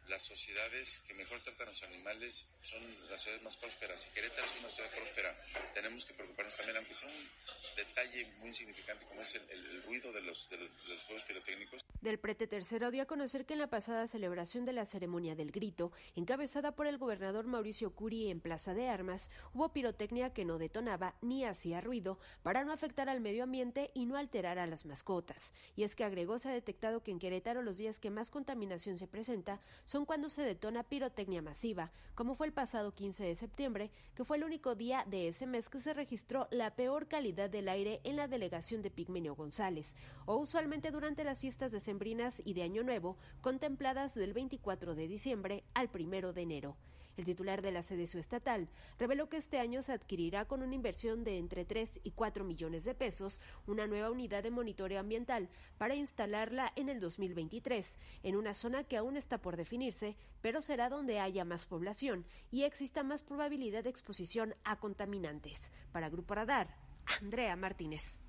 las 0.08 0.22
sociedades 0.22 1.02
que 1.08 1.14
mejor 1.14 1.40
tratan 1.40 1.68
a 1.68 1.72
los 1.72 1.84
animales 1.84 2.46
son 2.62 2.82
las 3.10 3.22
ciudades 3.22 3.44
más 3.44 3.58
prósperas. 3.58 4.08
Y 4.08 4.14
Querétaro 4.14 4.46
es 4.46 4.60
una 4.60 4.70
ciudad 4.70 4.92
próspera. 4.92 5.30
Tenemos 5.74 6.06
que 6.06 6.14
preocuparnos 6.14 6.56
también, 6.56 6.78
aunque 6.78 6.94
sea 6.94 7.10
un 7.10 7.30
detalle 7.76 8.26
muy 8.42 8.54
significante 8.54 9.06
como 9.06 9.22
es 9.22 9.36
el, 9.36 9.84
ruido 9.84 10.12
de 10.12 10.22
los, 10.22 10.50
de 10.50 10.58
los, 10.58 10.72
fuegos 10.72 11.24
pirotécnicos. 11.24 11.86
Del 12.02 12.20
prete 12.20 12.48
tercero 12.48 12.92
dio 12.92 13.04
a 13.04 13.06
conocer 13.06 13.46
que 13.46 13.54
en 13.54 13.60
la 13.60 13.70
pasada 13.70 14.08
celebración 14.08 14.66
de 14.66 14.74
la 14.74 14.86
ceremonia 14.86 15.36
del 15.36 15.52
grito, 15.52 15.92
encabezada 16.16 16.76
por 16.76 16.88
el 16.88 16.98
gobernador 16.98 17.46
Mauricio 17.46 17.94
Curi 17.94 18.30
en 18.30 18.42
Plaza 18.42 18.74
de 18.74 18.88
Armas, 18.88 19.30
hubo 19.54 19.74
pirotecnia 19.74 20.34
que 20.34 20.46
no 20.46 20.58
detonaba 20.58 21.16
ni 21.22 21.46
hacía 21.46 21.82
ruido 21.82 22.20
para 22.44 22.64
no 22.64 22.72
afectar 22.72 23.10
al 23.10 23.22
medio 23.22 23.44
ambiente 23.44 23.92
y 23.94 24.06
no 24.06 24.18
alterar 24.18 24.60
a 24.60 24.68
las 24.68 24.86
mascotas. 24.86 25.54
Y 25.76 25.84
es 25.84 25.96
que 25.96 26.04
agregó 26.04 26.38
se 26.38 26.50
ha 26.50 26.54
detectado 26.54 27.04
que 27.04 27.12
en 27.12 27.20
Querétaro 27.20 27.62
los 27.62 27.78
días 27.78 28.00
que 28.00 28.10
más 28.10 28.30
contaminación 28.30 28.98
se 28.98 29.08
presenta 29.08 29.60
son 29.86 29.95
cuando 30.04 30.30
se 30.30 30.42
detona 30.42 30.84
pirotecnia 30.84 31.42
masiva, 31.42 31.94
como 32.16 32.36
fue 32.36 32.48
el 32.48 32.54
pasado 32.54 32.94
15 32.94 33.24
de 33.24 33.36
septiembre, 33.38 33.92
que 34.16 34.26
fue 34.26 34.36
el 34.36 34.44
único 34.44 34.76
día 34.76 35.06
de 35.08 35.30
ese 35.30 35.48
mes 35.48 35.70
que 35.70 35.80
se 35.80 35.94
registró 35.94 36.50
la 36.52 36.76
peor 36.76 37.08
calidad 37.08 37.50
del 37.50 37.70
aire 37.70 38.02
en 38.04 38.18
la 38.18 38.28
delegación 38.28 38.82
de 38.82 38.92
Pigmenio 38.92 39.36
González, 39.36 39.96
o 40.26 40.36
usualmente 40.36 40.92
durante 40.92 41.24
las 41.24 41.40
fiestas 41.40 41.72
decembrinas 41.72 42.42
y 42.44 42.54
de 42.54 42.64
Año 42.64 42.84
Nuevo, 42.84 43.16
contempladas 43.40 44.16
del 44.16 44.34
24 44.34 44.96
de 44.96 45.08
diciembre 45.08 45.64
al 45.74 45.90
1 45.94 46.34
de 46.34 46.42
enero. 46.42 46.76
El 47.18 47.26
titular 47.26 47.62
de 47.62 47.72
la 47.72 47.82
CDSU 47.82 48.20
estatal 48.20 48.68
reveló 49.00 49.30
que 49.30 49.38
este 49.38 49.60
año 49.60 49.82
se 49.82 49.94
adquirirá 49.94 50.46
con 50.46 50.62
una 50.62 50.76
inversión 50.76 51.24
de 51.24 51.38
entre 51.38 51.66
3 51.66 52.02
y 52.04 52.12
4 52.12 52.44
millones 52.44 52.84
de 52.84 52.96
pesos 52.96 53.42
una 53.68 53.88
nueva 53.88 54.12
unidad 54.12 54.44
de 54.44 54.52
monitoreo 54.52 55.00
ambiental 55.00 55.50
para 55.78 55.96
instalarla 55.96 56.72
en 56.76 56.90
el 56.90 57.00
2023 57.00 58.00
en 58.24 58.36
una 58.36 58.54
zona 58.54 58.84
que 58.84 58.98
aún 58.98 59.18
está 59.18 59.38
por 59.38 59.56
definirse, 59.56 60.16
pero 60.42 60.62
será 60.62 60.90
donde 60.90 61.20
haya 61.20 61.46
más 61.46 61.66
población 61.66 62.26
y 62.52 62.64
exista 62.64 63.04
más 63.04 63.22
probabilidad 63.22 63.84
de 63.84 63.90
exposición 63.90 64.56
a 64.64 64.80
contaminantes. 64.80 65.72
Para 65.92 66.10
Grupo 66.10 66.36
Radar, 66.36 66.76
Andrea 67.22 67.56
Martínez. 67.56 68.20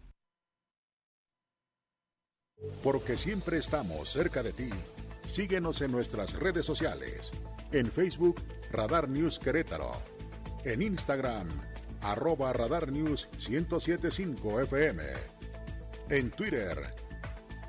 Porque 2.82 3.16
siempre 3.16 3.58
estamos 3.58 4.08
cerca 4.08 4.42
de 4.42 4.52
ti. 4.52 4.70
Síguenos 5.26 5.82
en 5.82 5.92
nuestras 5.92 6.32
redes 6.34 6.64
sociales. 6.64 7.32
En 7.76 7.92
Facebook, 7.92 8.40
Radar 8.72 9.06
News 9.06 9.38
Querétaro. 9.38 9.92
En 10.64 10.80
Instagram, 10.80 11.60
arroba 12.00 12.54
Radar 12.54 12.90
News 12.90 13.28
1075 13.50 14.62
FM. 14.62 15.02
En 16.08 16.30
Twitter, 16.30 16.94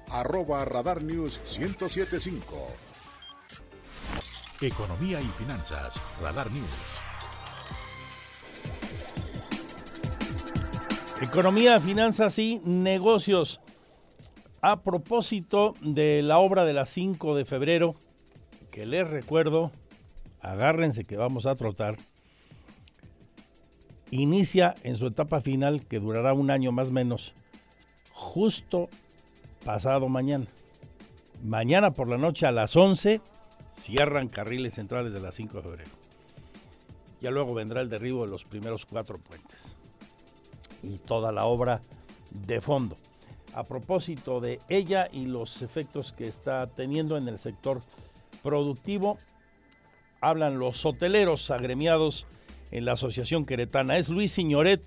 arroba 0.07 0.63
Radar 0.63 1.01
News 1.01 1.41
1075. 1.59 2.67
Economía 4.61 5.19
y 5.19 5.27
finanzas, 5.37 6.01
Radar 6.21 6.49
News. 6.51 6.69
Economía, 11.21 11.81
finanzas 11.81 12.39
y 12.39 12.61
negocios. 12.63 13.59
A 14.61 14.83
propósito 14.83 15.73
de 15.81 16.21
la 16.21 16.37
obra 16.37 16.63
de 16.63 16.71
las 16.71 16.91
5 16.91 17.35
de 17.35 17.43
febrero, 17.43 17.95
que 18.71 18.85
les 18.85 19.05
recuerdo 19.05 19.73
agárrense 20.51 21.05
que 21.05 21.17
vamos 21.17 21.45
a 21.45 21.55
trotar, 21.55 21.97
inicia 24.11 24.75
en 24.83 24.95
su 24.95 25.07
etapa 25.07 25.41
final, 25.41 25.85
que 25.85 25.99
durará 25.99 26.33
un 26.33 26.51
año 26.51 26.71
más 26.71 26.89
o 26.89 26.91
menos, 26.91 27.33
justo 28.11 28.89
pasado 29.65 30.09
mañana. 30.09 30.45
Mañana 31.43 31.91
por 31.91 32.07
la 32.07 32.17
noche 32.17 32.45
a 32.45 32.51
las 32.51 32.75
11 32.75 33.21
cierran 33.71 34.27
carriles 34.27 34.75
centrales 34.75 35.13
de 35.13 35.19
las 35.19 35.35
5 35.35 35.57
de 35.57 35.63
febrero. 35.63 35.91
Ya 37.21 37.31
luego 37.31 37.53
vendrá 37.53 37.81
el 37.81 37.89
derribo 37.89 38.25
de 38.25 38.31
los 38.31 38.45
primeros 38.45 38.85
cuatro 38.85 39.17
puentes. 39.17 39.79
Y 40.83 40.97
toda 40.97 41.31
la 41.31 41.45
obra 41.45 41.81
de 42.31 42.61
fondo. 42.61 42.95
A 43.53 43.63
propósito 43.63 44.39
de 44.39 44.59
ella 44.69 45.07
y 45.11 45.25
los 45.25 45.61
efectos 45.61 46.13
que 46.13 46.27
está 46.27 46.67
teniendo 46.67 47.17
en 47.17 47.27
el 47.27 47.39
sector 47.39 47.81
productivo, 48.43 49.17
hablan 50.21 50.59
los 50.59 50.85
hoteleros 50.85 51.51
agremiados 51.51 52.25
en 52.71 52.85
la 52.85 52.93
Asociación 52.93 53.45
Queretana. 53.45 53.97
Es 53.97 54.09
Luis 54.09 54.31
Signoret. 54.31 54.81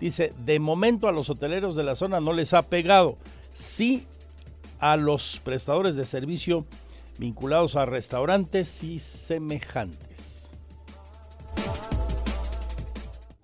Dice, 0.00 0.32
de 0.44 0.58
momento 0.58 1.08
a 1.08 1.12
los 1.12 1.28
hoteleros 1.28 1.76
de 1.76 1.84
la 1.84 1.94
zona 1.94 2.20
no 2.20 2.32
les 2.32 2.54
ha 2.54 2.62
pegado. 2.62 3.18
Sí 3.52 4.06
a 4.78 4.96
los 4.96 5.40
prestadores 5.44 5.96
de 5.96 6.06
servicio 6.06 6.64
vinculados 7.18 7.76
a 7.76 7.84
restaurantes 7.84 8.82
y 8.82 8.98
semejantes. 8.98 10.09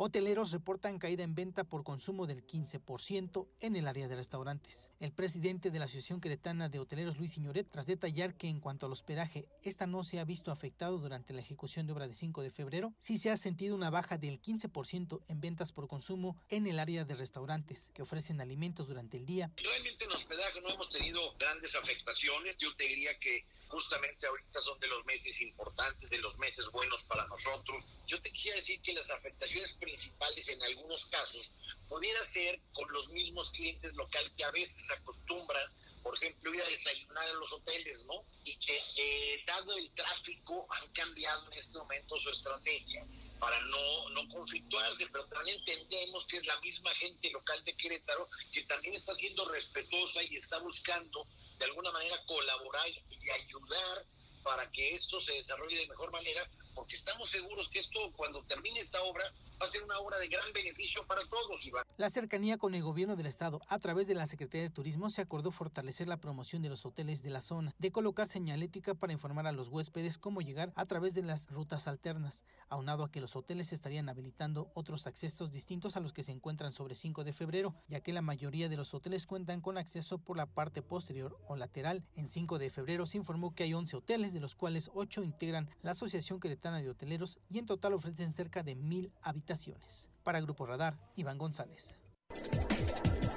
Hoteleros 0.06 0.52
reportan 0.52 1.00
caída 1.00 1.24
en 1.24 1.34
venta 1.34 1.64
por 1.64 1.82
consumo 1.82 2.28
del 2.28 2.46
15% 2.46 3.48
en 3.58 3.74
el 3.74 3.88
área 3.88 4.06
de 4.06 4.14
restaurantes. 4.14 4.88
El 5.00 5.10
presidente 5.10 5.72
de 5.72 5.80
la 5.80 5.86
Asociación 5.86 6.20
Queretana 6.20 6.68
de 6.68 6.78
Hoteleros, 6.78 7.18
Luis 7.18 7.32
Signoret, 7.32 7.68
tras 7.68 7.86
detallar 7.86 8.36
que 8.36 8.46
en 8.46 8.60
cuanto 8.60 8.86
al 8.86 8.92
hospedaje, 8.92 9.48
esta 9.64 9.88
no 9.88 10.04
se 10.04 10.20
ha 10.20 10.24
visto 10.24 10.52
afectado 10.52 10.98
durante 10.98 11.32
la 11.32 11.40
ejecución 11.40 11.88
de 11.88 11.92
obra 11.92 12.06
de 12.06 12.14
5 12.14 12.40
de 12.42 12.52
febrero, 12.52 12.94
sí 13.00 13.18
se 13.18 13.32
ha 13.32 13.36
sentido 13.36 13.74
una 13.74 13.90
baja 13.90 14.16
del 14.16 14.40
15% 14.40 15.22
en 15.26 15.40
ventas 15.40 15.72
por 15.72 15.88
consumo 15.88 16.40
en 16.50 16.68
el 16.68 16.78
área 16.78 17.04
de 17.04 17.16
restaurantes, 17.16 17.90
que 17.92 18.02
ofrecen 18.02 18.40
alimentos 18.40 18.86
durante 18.86 19.16
el 19.16 19.26
día. 19.26 19.50
Realmente 19.56 20.04
en 20.04 20.12
hospedaje 20.12 20.60
no 20.60 20.68
hemos 20.68 20.88
tenido 20.88 21.34
grandes 21.36 21.74
afectaciones. 21.74 22.56
Yo 22.58 22.72
te 22.76 22.84
diría 22.84 23.10
que 23.18 23.44
justamente 23.68 24.26
ahorita 24.26 24.60
son 24.60 24.78
de 24.80 24.86
los 24.86 25.04
meses 25.04 25.40
importantes, 25.40 26.10
de 26.10 26.18
los 26.18 26.36
meses 26.38 26.64
buenos 26.72 27.02
para 27.04 27.26
nosotros. 27.26 27.84
Yo 28.06 28.20
te 28.22 28.30
quisiera 28.30 28.56
decir 28.56 28.80
que 28.80 28.94
las 28.94 29.10
afectaciones 29.10 29.74
principales 29.74 30.48
en 30.48 30.62
algunos 30.62 31.06
casos 31.06 31.52
pudiera 31.88 32.22
ser 32.24 32.60
con 32.72 32.90
los 32.92 33.08
mismos 33.10 33.50
clientes 33.50 33.94
locales 33.94 34.32
que 34.36 34.44
a 34.44 34.50
veces 34.50 34.90
acostumbran, 34.90 35.70
por 36.02 36.14
ejemplo, 36.14 36.54
ir 36.54 36.62
a 36.62 36.68
desayunar 36.68 37.26
a 37.26 37.32
los 37.34 37.52
hoteles, 37.52 38.04
¿no? 38.04 38.24
Y 38.44 38.56
que 38.58 38.78
eh, 38.96 39.42
dado 39.46 39.76
el 39.76 39.90
tráfico 39.92 40.66
han 40.70 40.92
cambiado 40.92 41.50
en 41.50 41.58
este 41.58 41.76
momento 41.76 42.18
su 42.18 42.30
estrategia 42.30 43.04
para 43.38 43.60
no, 43.62 44.10
no 44.10 44.28
conflictuarse, 44.28 45.06
pero 45.08 45.26
también 45.26 45.58
entendemos 45.58 46.26
que 46.26 46.38
es 46.38 46.46
la 46.46 46.58
misma 46.60 46.94
gente 46.94 47.30
local 47.30 47.62
de 47.64 47.76
Querétaro 47.76 48.28
que 48.52 48.62
también 48.62 48.94
está 48.94 49.14
siendo 49.14 49.46
respetuosa 49.48 50.22
y 50.22 50.36
está 50.36 50.58
buscando 50.58 51.26
de 51.58 51.64
alguna 51.64 51.90
manera 51.92 52.16
colaborar 52.26 52.88
y 52.88 53.30
ayudar 53.30 54.06
para 54.42 54.70
que 54.70 54.94
esto 54.94 55.20
se 55.20 55.34
desarrolle 55.34 55.76
de 55.76 55.88
mejor 55.88 56.12
manera, 56.12 56.48
porque 56.76 56.94
estamos 56.94 57.30
seguros 57.30 57.68
que 57.70 57.78
esto, 57.78 57.98
cuando 58.14 58.44
termine 58.44 58.78
esta 58.78 59.02
obra, 59.02 59.24
va 59.60 59.66
a 59.66 59.68
ser 59.68 59.82
una 59.82 59.98
obra 59.98 60.18
de 60.18 60.28
gran 60.28 60.52
beneficio 60.52 61.04
para 61.06 61.22
todos. 61.22 61.70
La 61.96 62.10
cercanía 62.10 62.58
con 62.58 62.74
el 62.74 62.82
gobierno 62.82 63.16
del 63.16 63.26
estado 63.26 63.62
a 63.68 63.78
través 63.78 64.06
de 64.06 64.14
la 64.14 64.26
Secretaría 64.26 64.64
de 64.64 64.70
Turismo 64.70 65.08
se 65.08 65.22
acordó 65.22 65.50
fortalecer 65.50 66.06
la 66.06 66.18
promoción 66.18 66.60
de 66.60 66.68
los 66.68 66.84
hoteles 66.84 67.22
de 67.22 67.30
la 67.30 67.40
zona, 67.40 67.74
de 67.78 67.90
colocar 67.90 68.28
señalética 68.28 68.94
para 68.94 69.14
informar 69.14 69.46
a 69.46 69.52
los 69.52 69.68
huéspedes 69.68 70.18
cómo 70.18 70.42
llegar 70.42 70.72
a 70.76 70.84
través 70.84 71.14
de 71.14 71.22
las 71.22 71.48
rutas 71.48 71.88
alternas, 71.88 72.44
aunado 72.68 73.04
a 73.04 73.10
que 73.10 73.22
los 73.22 73.34
hoteles 73.34 73.72
estarían 73.72 74.10
habilitando 74.10 74.70
otros 74.74 75.06
accesos 75.06 75.52
distintos 75.52 75.96
a 75.96 76.00
los 76.00 76.12
que 76.12 76.22
se 76.22 76.32
encuentran 76.32 76.72
sobre 76.72 76.94
5 76.94 77.24
de 77.24 77.32
febrero, 77.32 77.74
ya 77.88 78.00
que 78.00 78.12
la 78.12 78.20
mayoría 78.20 78.68
de 78.68 78.76
los 78.76 78.92
hoteles 78.92 79.26
cuentan 79.26 79.62
con 79.62 79.78
acceso 79.78 80.18
por 80.18 80.36
la 80.36 80.46
parte 80.46 80.82
posterior 80.82 81.38
o 81.48 81.56
lateral. 81.56 82.04
En 82.16 82.28
5 82.28 82.58
de 82.58 82.68
febrero 82.68 83.06
se 83.06 83.16
informó 83.16 83.54
que 83.54 83.62
hay 83.62 83.72
11 83.72 83.96
hoteles, 83.96 84.34
de 84.34 84.40
los 84.40 84.54
cuales 84.54 84.90
8 84.92 85.22
integran 85.22 85.70
la 85.80 85.92
Asociación 85.92 86.38
De 86.72 86.90
Hoteleros 86.90 87.38
y 87.48 87.58
en 87.58 87.66
total 87.66 87.94
ofrecen 87.94 88.32
cerca 88.32 88.64
de 88.64 88.74
mil 88.74 89.12
habitaciones. 89.22 90.10
Para 90.24 90.40
Grupo 90.40 90.66
Radar, 90.66 90.98
Iván 91.14 91.38
González. 91.38 91.94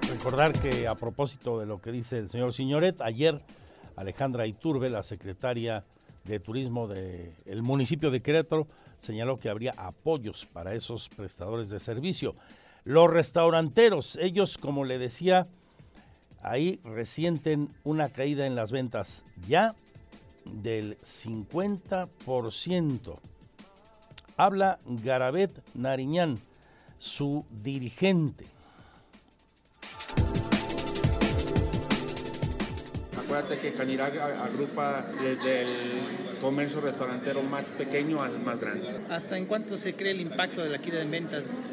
Recordar 0.10 0.52
que 0.52 0.88
a 0.88 0.96
propósito 0.96 1.60
de 1.60 1.68
lo 1.68 1.80
que 1.80 1.92
dice 1.92 2.18
el 2.18 2.30
señor 2.30 2.54
Signoret, 2.54 3.00
ayer 3.02 3.40
Alejandra 3.96 4.48
Iturbe, 4.48 4.90
la 4.90 5.04
secretaria 5.04 5.86
de 6.24 6.40
Turismo 6.40 6.88
del 6.88 7.62
municipio 7.62 8.10
de 8.10 8.20
Querétaro, 8.20 8.68
señaló 8.98 9.40
que 9.40 9.50
habría 9.50 9.74
apoyos 9.78 10.48
para 10.48 10.74
esos 10.74 11.08
prestadores 11.10 11.70
de 11.70 11.80
servicio. 11.80 12.36
Los 12.84 13.12
restauranteros, 13.12 14.16
ellos, 14.16 14.58
como 14.58 14.86
le 14.86 14.98
decía, 14.98 15.48
ahí 16.42 16.82
resienten 16.84 17.70
una 17.84 18.10
caída 18.10 18.48
en 18.48 18.56
las 18.56 18.72
ventas 18.72 19.24
ya 19.48 19.76
del 20.54 20.98
50%. 21.00 23.18
Habla 24.38 24.80
Garabet 24.86 25.52
Nariñán, 25.74 26.40
su 26.98 27.46
dirigente. 27.50 28.46
Acuérdate 33.18 33.60
que 33.60 33.74
Canirac 33.74 34.18
agrupa 34.18 35.06
desde 35.22 35.62
el 35.62 35.68
comercio 36.42 36.82
restaurantero 36.82 37.44
más 37.44 37.66
pequeño 37.66 38.20
al 38.22 38.40
más 38.40 38.60
grande. 38.60 38.88
¿Hasta 39.10 39.38
en 39.38 39.46
cuánto 39.46 39.78
se 39.78 39.96
cree 39.96 40.14
el 40.14 40.22
impacto 40.22 40.64
de 40.64 40.70
la 40.70 40.80
caída 40.80 40.98
de 41.00 41.06
ventas? 41.06 41.70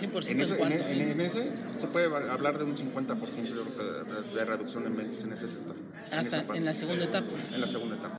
¿De 0.00 0.06
un 0.06 0.12
100%? 0.12 0.28
En 0.30 0.40
ese, 0.40 0.60
¿en 0.62 0.72
en- 0.72 1.20
en 1.20 1.30
se 1.30 1.86
puede 1.88 2.06
hablar 2.30 2.58
de 2.58 2.64
un 2.64 2.76
50% 2.76 3.44
yo 3.54 3.64
creo 3.64 3.76
que 3.76 4.14
de, 4.14 4.34
de 4.38 4.44
reducción 4.44 4.82
de 4.84 4.90
ventas 4.90 5.22
en 5.24 5.32
ese 5.32 5.48
sector. 5.48 5.76
en 6.10 6.18
Hasta 6.18 6.42
parte. 6.42 6.58
en 6.58 6.64
la 6.64 6.74
segunda 6.74 7.04
etapa. 7.04 7.26
En 7.52 7.60
la 7.60 7.66
segunda 7.66 7.96
etapa. 7.96 8.16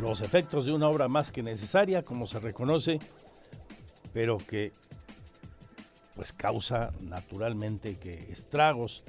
los 0.00 0.20
efectos 0.20 0.66
de 0.66 0.72
una 0.72 0.88
obra 0.88 1.08
más 1.08 1.32
que 1.32 1.42
necesaria, 1.42 2.04
como 2.04 2.28
se 2.28 2.38
reconoce, 2.38 3.00
pero 4.12 4.38
que 4.38 4.72
pues 6.14 6.32
causa 6.32 6.92
naturalmente 7.00 7.96
que 7.96 8.30
estragos 8.30 9.02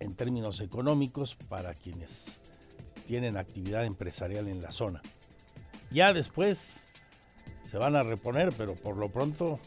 en 0.00 0.16
términos 0.16 0.58
económicos 0.60 1.36
para 1.36 1.74
quienes 1.74 2.38
tienen 3.06 3.36
actividad 3.36 3.84
empresarial 3.84 4.48
en 4.48 4.62
la 4.62 4.72
zona. 4.72 5.00
Ya 5.92 6.12
después 6.12 6.88
se 7.72 7.78
van 7.78 7.96
a 7.96 8.02
reponer, 8.02 8.52
pero 8.52 8.74
por 8.74 8.98
lo 8.98 9.08
pronto, 9.08 9.58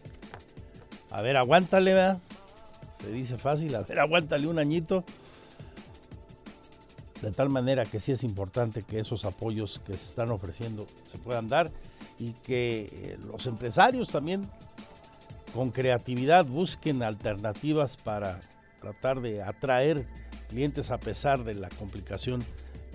a 1.09 1.21
ver, 1.21 1.37
aguántale, 1.37 1.95
¿verdad? 1.95 2.19
Se 3.01 3.11
dice 3.11 3.35
fácil, 3.39 3.73
a 3.73 3.81
ver, 3.81 3.99
aguántale 3.99 4.45
un 4.45 4.59
añito. 4.59 5.03
De 7.23 7.31
tal 7.31 7.49
manera 7.49 7.83
que 7.85 7.99
sí 7.99 8.11
es 8.11 8.23
importante 8.23 8.83
que 8.83 8.99
esos 8.99 9.25
apoyos 9.25 9.81
que 9.83 9.97
se 9.97 10.05
están 10.05 10.29
ofreciendo 10.29 10.85
se 11.07 11.17
puedan 11.17 11.49
dar 11.49 11.71
y 12.19 12.33
que 12.33 12.89
eh, 12.91 13.17
los 13.25 13.47
empresarios 13.47 14.09
también 14.09 14.47
con 15.55 15.71
creatividad 15.71 16.45
busquen 16.45 17.01
alternativas 17.01 17.97
para 17.97 18.39
tratar 18.81 19.19
de 19.21 19.41
atraer 19.41 20.05
clientes 20.49 20.91
a 20.91 20.99
pesar 20.99 21.43
de 21.43 21.55
la 21.55 21.69
complicación 21.69 22.43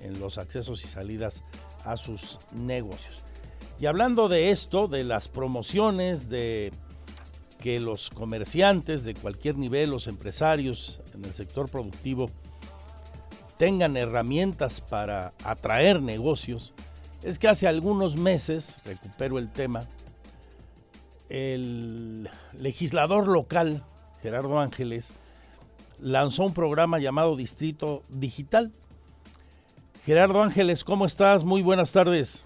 en 0.04 0.20
los 0.20 0.38
accesos 0.38 0.84
y 0.84 0.86
salidas 0.86 1.42
a 1.84 1.96
sus 1.96 2.38
negocios. 2.52 3.24
Y 3.80 3.86
hablando 3.86 4.28
de 4.28 4.50
esto, 4.50 4.88
de 4.88 5.04
las 5.04 5.28
promociones, 5.28 6.28
de 6.28 6.70
que 7.60 7.80
los 7.80 8.10
comerciantes 8.10 9.04
de 9.04 9.14
cualquier 9.14 9.56
nivel, 9.56 9.90
los 9.90 10.06
empresarios 10.06 11.00
en 11.14 11.24
el 11.24 11.32
sector 11.32 11.70
productivo, 11.70 12.30
tengan 13.56 13.96
herramientas 13.96 14.82
para 14.82 15.32
atraer 15.44 16.02
negocios, 16.02 16.74
es 17.22 17.38
que 17.38 17.48
hace 17.48 17.68
algunos 17.68 18.16
meses, 18.16 18.78
recupero 18.84 19.38
el 19.38 19.50
tema, 19.50 19.86
el 21.30 22.28
legislador 22.52 23.28
local, 23.28 23.82
Gerardo 24.20 24.58
Ángeles, 24.58 25.12
lanzó 25.98 26.44
un 26.44 26.52
programa 26.52 26.98
llamado 26.98 27.34
Distrito 27.34 28.02
Digital. 28.10 28.72
Gerardo 30.04 30.42
Ángeles, 30.42 30.84
¿cómo 30.84 31.06
estás? 31.06 31.44
Muy 31.44 31.62
buenas 31.62 31.92
tardes. 31.92 32.44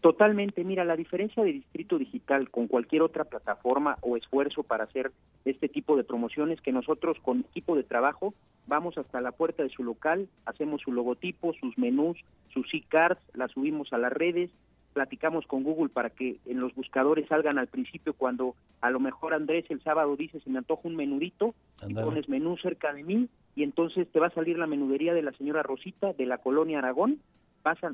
Totalmente, 0.00 0.64
mira, 0.64 0.84
la 0.84 0.96
diferencia 0.96 1.42
de 1.44 1.52
Distrito 1.52 1.96
Digital 1.96 2.50
con 2.50 2.66
cualquier 2.66 3.02
otra 3.02 3.24
plataforma 3.24 3.98
o 4.02 4.16
esfuerzo 4.16 4.62
para 4.62 4.84
hacer 4.84 5.12
este 5.44 5.68
tipo 5.68 5.96
de 5.96 6.04
promociones 6.04 6.60
que 6.60 6.72
nosotros 6.72 7.16
con 7.22 7.40
equipo 7.40 7.76
de 7.76 7.84
trabajo 7.84 8.34
vamos 8.66 8.98
hasta 8.98 9.20
la 9.20 9.32
puerta 9.32 9.62
de 9.62 9.68
su 9.68 9.84
local, 9.84 10.28
hacemos 10.44 10.82
su 10.82 10.92
logotipo, 10.92 11.54
sus 11.54 11.78
menús, 11.78 12.18
sus 12.52 12.72
e-cards, 12.74 13.20
las 13.34 13.52
subimos 13.52 13.92
a 13.92 13.98
las 13.98 14.12
redes, 14.12 14.50
platicamos 14.96 15.46
con 15.46 15.62
Google 15.62 15.90
para 15.90 16.08
que 16.08 16.38
en 16.46 16.58
los 16.58 16.74
buscadores 16.74 17.28
salgan 17.28 17.58
al 17.58 17.66
principio 17.66 18.14
cuando 18.14 18.54
a 18.80 18.88
lo 18.88 18.98
mejor 18.98 19.34
Andrés 19.34 19.66
el 19.68 19.82
sábado 19.82 20.16
dice 20.16 20.40
se 20.40 20.48
me 20.48 20.56
antoja 20.56 20.88
un 20.88 20.96
menudito 20.96 21.54
y 21.86 21.92
pones 21.92 22.30
menú 22.30 22.56
cerca 22.56 22.94
de 22.94 23.04
mí 23.04 23.28
y 23.54 23.62
entonces 23.62 24.08
te 24.10 24.20
va 24.20 24.28
a 24.28 24.34
salir 24.34 24.58
la 24.58 24.66
menudería 24.66 25.12
de 25.12 25.20
la 25.20 25.32
señora 25.32 25.62
Rosita 25.62 26.14
de 26.14 26.24
la 26.24 26.38
colonia 26.38 26.78
Aragón 26.78 27.20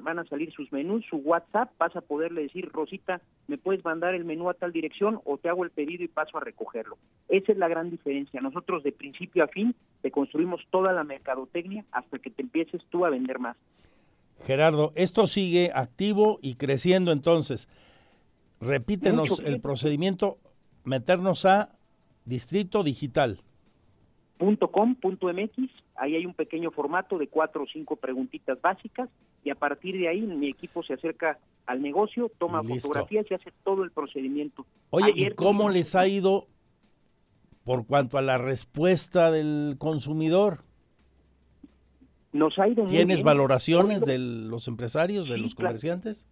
van 0.03 0.19
a 0.19 0.25
salir 0.25 0.53
sus 0.53 0.71
menús, 0.71 1.05
su 1.09 1.17
WhatsApp, 1.17 1.71
vas 1.79 1.97
a 1.97 2.03
poderle 2.03 2.43
decir, 2.43 2.69
Rosita, 2.71 3.23
me 3.49 3.57
puedes 3.57 3.83
mandar 3.85 4.15
el 4.15 4.25
menú 4.25 4.51
a 4.51 4.55
tal 4.55 4.71
dirección 4.71 5.21
o 5.25 5.39
te 5.39 5.49
hago 5.49 5.65
el 5.65 5.71
pedido 5.71 6.05
y 6.05 6.09
paso 6.09 6.37
a 6.37 6.41
recogerlo. 6.41 6.99
Esa 7.29 7.53
es 7.53 7.59
la 7.59 7.69
gran 7.69 7.91
diferencia. 7.91 8.41
Nosotros 8.43 8.83
de 8.83 8.93
principio 8.93 9.45
a 9.45 9.49
fin 9.49 9.75
te 10.03 10.11
construimos 10.11 10.61
toda 10.71 10.93
la 10.93 11.05
mercadotecnia 11.05 11.85
hasta 11.91 12.19
que 12.19 12.31
te 12.31 12.43
empieces 12.43 12.83
tú 12.91 13.07
a 13.07 13.11
vender 13.11 13.39
más. 13.39 13.57
Gerardo, 14.47 14.93
esto 14.95 15.27
sigue 15.27 15.71
activo 15.75 16.39
y 16.43 16.55
creciendo 16.55 17.13
entonces. 17.13 17.69
Repítenos 18.61 19.41
el 19.41 19.61
procedimiento, 19.61 20.39
meternos 20.85 21.45
a 21.45 21.71
Distrito 22.25 22.83
Digital. 22.83 23.41
.com.mx, 24.39 25.71
ahí 25.97 26.17
hay 26.17 26.27
un 26.27 26.35
pequeño 26.35 26.73
formato 26.73 27.17
de 27.19 27.29
cuatro 27.29 27.63
o 27.63 27.67
cinco 27.67 27.97
preguntitas 27.97 28.61
básicas 28.61 29.09
y 29.45 29.51
a 29.51 29.55
partir 29.55 29.97
de 29.97 30.09
ahí 30.09 30.21
mi 30.21 30.49
equipo 30.49 30.83
se 30.83 30.95
acerca 30.95 31.39
al 31.67 31.81
negocio, 31.81 32.31
toma 32.39 32.63
fotografías 32.63 33.27
y 33.31 33.35
hace 33.35 33.53
todo 33.63 33.85
el 33.85 33.93
procedimiento. 33.93 34.67
Oye, 34.91 35.13
¿y 35.15 35.31
cómo 35.31 35.69
les 35.69 35.95
ha 35.95 36.09
ido 36.09 36.49
por 37.65 37.87
cuanto 37.87 38.19
a 38.19 38.23
la 38.23 38.39
respuesta 38.39 39.31
del 39.31 39.77
consumidor? 39.79 40.65
Nos 42.33 42.59
ha 42.59 42.69
ido 42.69 42.87
¿Tienes 42.87 43.23
valoraciones 43.23 44.03
de 44.03 44.19
los 44.19 44.67
empresarios, 44.69 45.29
de 45.29 45.39
los 45.39 45.55
comerciantes? 45.55 46.27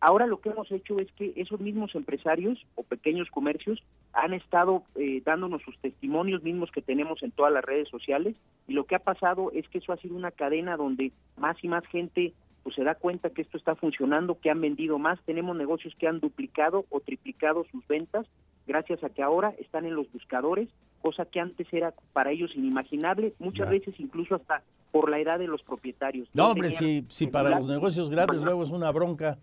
Ahora 0.00 0.26
lo 0.26 0.40
que 0.40 0.48
hemos 0.48 0.70
hecho 0.72 0.98
es 0.98 1.06
que 1.12 1.32
esos 1.36 1.60
mismos 1.60 1.94
empresarios 1.94 2.58
o 2.74 2.82
pequeños 2.82 3.30
comercios 3.30 3.84
han 4.12 4.32
estado 4.34 4.82
eh, 4.96 5.22
dándonos 5.24 5.62
sus 5.62 5.78
testimonios 5.78 6.42
mismos 6.42 6.72
que 6.72 6.82
tenemos 6.82 7.22
en 7.22 7.30
todas 7.30 7.52
las 7.52 7.64
redes 7.64 7.88
sociales 7.88 8.34
y 8.66 8.72
lo 8.72 8.84
que 8.84 8.96
ha 8.96 8.98
pasado 8.98 9.52
es 9.54 9.68
que 9.68 9.78
eso 9.78 9.92
ha 9.92 9.98
sido 9.98 10.16
una 10.16 10.32
cadena 10.32 10.76
donde 10.76 11.12
más 11.36 11.56
y 11.62 11.68
más 11.68 11.86
gente 11.86 12.32
pues 12.64 12.74
se 12.74 12.82
da 12.82 12.96
cuenta 12.96 13.30
que 13.30 13.42
esto 13.42 13.56
está 13.56 13.76
funcionando, 13.76 14.38
que 14.40 14.50
han 14.50 14.60
vendido 14.60 14.98
más, 14.98 15.20
tenemos 15.24 15.56
negocios 15.56 15.94
que 15.98 16.08
han 16.08 16.18
duplicado 16.18 16.84
o 16.90 16.98
triplicado 16.98 17.64
sus 17.70 17.86
ventas 17.86 18.26
gracias 18.66 19.02
a 19.04 19.10
que 19.10 19.22
ahora 19.22 19.54
están 19.58 19.84
en 19.84 19.94
los 19.94 20.10
buscadores, 20.12 20.68
cosa 21.00 21.24
que 21.24 21.40
antes 21.40 21.66
era 21.72 21.94
para 22.12 22.30
ellos 22.30 22.52
inimaginable, 22.54 23.34
muchas 23.38 23.68
veces 23.68 23.94
incluso 23.98 24.36
hasta 24.36 24.62
por 24.90 25.10
la 25.10 25.18
edad 25.18 25.38
de 25.38 25.46
los 25.46 25.62
propietarios. 25.62 26.28
No, 26.34 26.50
hombre, 26.50 26.70
si, 26.70 27.06
si 27.08 27.26
para 27.26 27.50
los 27.50 27.66
negocios 27.66 28.10
grandes 28.10 28.40
luego 28.40 28.62
es 28.62 28.70
una 28.70 28.90
bronca 28.90 29.38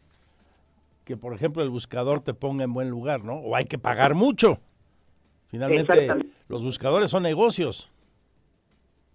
que, 1.04 1.18
por 1.18 1.34
ejemplo, 1.34 1.64
el 1.64 1.70
buscador 1.70 2.22
te 2.22 2.36
ponga 2.36 2.64
en 2.64 2.74
buen 2.74 2.90
lugar, 2.90 3.24
¿no? 3.24 3.34
O 3.40 3.56
hay 3.56 3.66
que 3.66 3.80
pagar 3.80 4.14
mucho. 4.14 4.60
Finalmente, 5.48 6.08
los 6.48 6.64
buscadores 6.64 7.10
son 7.10 7.24
negocios. 7.24 7.92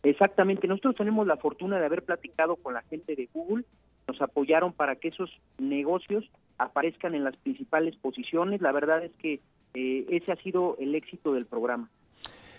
Exactamente. 0.03 0.67
Nosotros 0.67 0.97
tenemos 0.97 1.25
la 1.27 1.37
fortuna 1.37 1.79
de 1.79 1.87
haber 1.87 2.03
platicado 2.03 2.57
con 2.57 2.75
la 2.75 2.83
gente 2.83 3.15
de 3.15 3.29
Google. 3.33 3.65
Nos 4.09 4.21
apoyaron 4.21 4.73
para 4.73 4.97
que 4.97 5.09
esos 5.09 5.31
negocios 5.59 6.29
aparezcan 6.59 7.15
en 7.15 7.23
las 7.23 7.37
principales 7.37 7.95
posiciones. 7.97 8.61
La 8.61 8.73
verdad 8.73 9.05
es 9.05 9.13
que 9.13 9.41
eh, 9.75 10.07
ese 10.09 10.33
ha 10.33 10.37
sido 10.37 10.77
el 10.79 10.95
éxito 10.95 11.33
del 11.33 11.47
programa. 11.47 11.91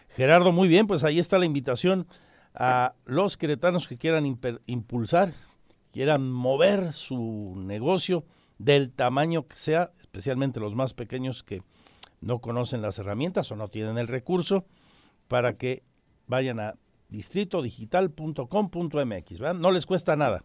Gerardo, 0.10 0.52
muy 0.52 0.68
bien, 0.68 0.88
pues 0.88 1.04
ahí 1.04 1.20
está 1.20 1.38
la 1.38 1.46
invitación 1.46 2.08
a 2.54 2.94
los 3.06 3.38
queretanos 3.38 3.88
que 3.88 3.98
quieran 3.98 4.26
impulsar, 4.66 5.34
quieran 5.92 6.32
mover 6.32 6.94
su 6.94 7.54
negocio 7.58 8.24
del 8.58 8.94
tamaño 8.94 9.48
que 9.48 9.58
sea, 9.58 9.92
especialmente 10.00 10.60
los 10.60 10.76
más 10.76 10.94
pequeños 10.94 11.44
que 11.44 11.62
no 12.22 12.40
conocen 12.40 12.82
las 12.82 12.98
herramientas 13.00 13.52
o 13.52 13.56
no 13.56 13.68
tienen 13.68 13.98
el 13.98 14.08
recurso, 14.08 14.66
para 15.28 15.58
que 15.58 15.84
vayan 16.28 16.60
a 16.60 16.76
distritodigital.com.mx. 17.10 19.40
No 19.56 19.72
les 19.72 19.86
cuesta 19.86 20.16
nada. 20.16 20.44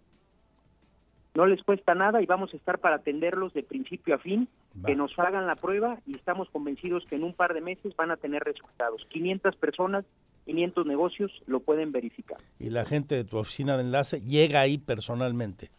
No 1.35 1.47
les 1.47 1.63
cuesta 1.63 1.95
nada 1.95 2.21
y 2.21 2.27
vamos 2.27 2.53
a 2.53 2.57
estar 2.57 2.81
para 2.81 2.97
atenderlos 2.97 3.55
de 3.55 3.63
principio 3.63 4.17
a 4.17 4.19
fin, 4.19 4.49
que 4.85 4.95
nos 4.95 5.19
hagan 5.19 5.47
la 5.47 5.57
prueba 5.57 5.99
y 6.07 6.17
estamos 6.17 6.49
convencidos 6.51 7.05
que 7.07 7.17
en 7.17 7.25
un 7.25 7.35
par 7.35 7.55
de 7.55 7.61
meses 7.61 7.95
van 7.97 8.11
a 8.11 8.17
tener 8.17 8.43
resultados. 8.43 9.05
500 9.11 9.57
personas, 9.57 10.05
500 10.47 10.87
negocios 10.87 11.43
lo 11.47 11.61
pueden 11.61 11.93
verificar. 11.93 12.39
Y 12.59 12.71
la 12.71 12.85
gente 12.85 13.17
de 13.17 13.25
tu 13.25 13.39
oficina 13.39 13.77
de 13.77 13.83
enlace 13.83 14.21
llega 14.21 14.61
ahí 14.61 14.79
personalmente. 14.79 15.71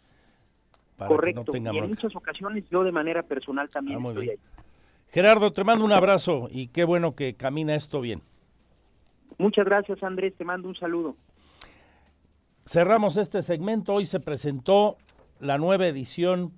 Correcto. 0.97 1.51
y 1.55 1.57
en 1.57 1.89
muchas 1.89 2.15
ocasiones 2.15 2.63
yo 2.69 2.83
de 2.83 2.91
manera 2.91 3.23
personal 3.23 3.69
también 3.69 3.99
ah, 4.05 4.09
estoy 4.09 4.29
ahí. 4.29 4.39
Gerardo, 5.09 5.51
te 5.51 5.63
mando 5.63 5.83
un 5.83 5.91
abrazo 5.91 6.47
y 6.51 6.67
qué 6.67 6.83
bueno 6.83 7.15
que 7.15 7.33
camina 7.33 7.75
esto 7.75 8.01
bien. 8.01 8.21
Muchas 9.37 9.65
gracias, 9.65 10.01
Andrés. 10.03 10.35
Te 10.37 10.45
mando 10.45 10.67
un 10.67 10.75
saludo. 10.75 11.15
Cerramos 12.65 13.17
este 13.17 13.41
segmento. 13.41 13.95
Hoy 13.95 14.05
se 14.05 14.19
presentó 14.19 14.97
la 15.39 15.57
nueva 15.57 15.87
edición 15.87 16.53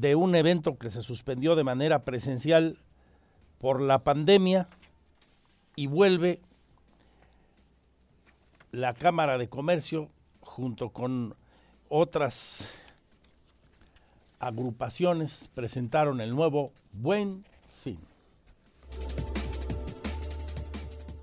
de 0.00 0.14
un 0.14 0.34
evento 0.34 0.76
que 0.76 0.90
se 0.90 1.00
suspendió 1.00 1.56
de 1.56 1.64
manera 1.64 2.04
presencial 2.04 2.78
por 3.58 3.80
la 3.80 4.04
pandemia 4.04 4.68
y 5.74 5.86
vuelve 5.86 6.42
la 8.72 8.92
Cámara 8.92 9.38
de 9.38 9.48
Comercio 9.48 10.10
junto 10.40 10.90
con 10.90 11.34
otras 11.88 12.74
agrupaciones 14.38 15.48
presentaron 15.54 16.20
el 16.20 16.34
nuevo 16.34 16.72
Buen 16.92 17.46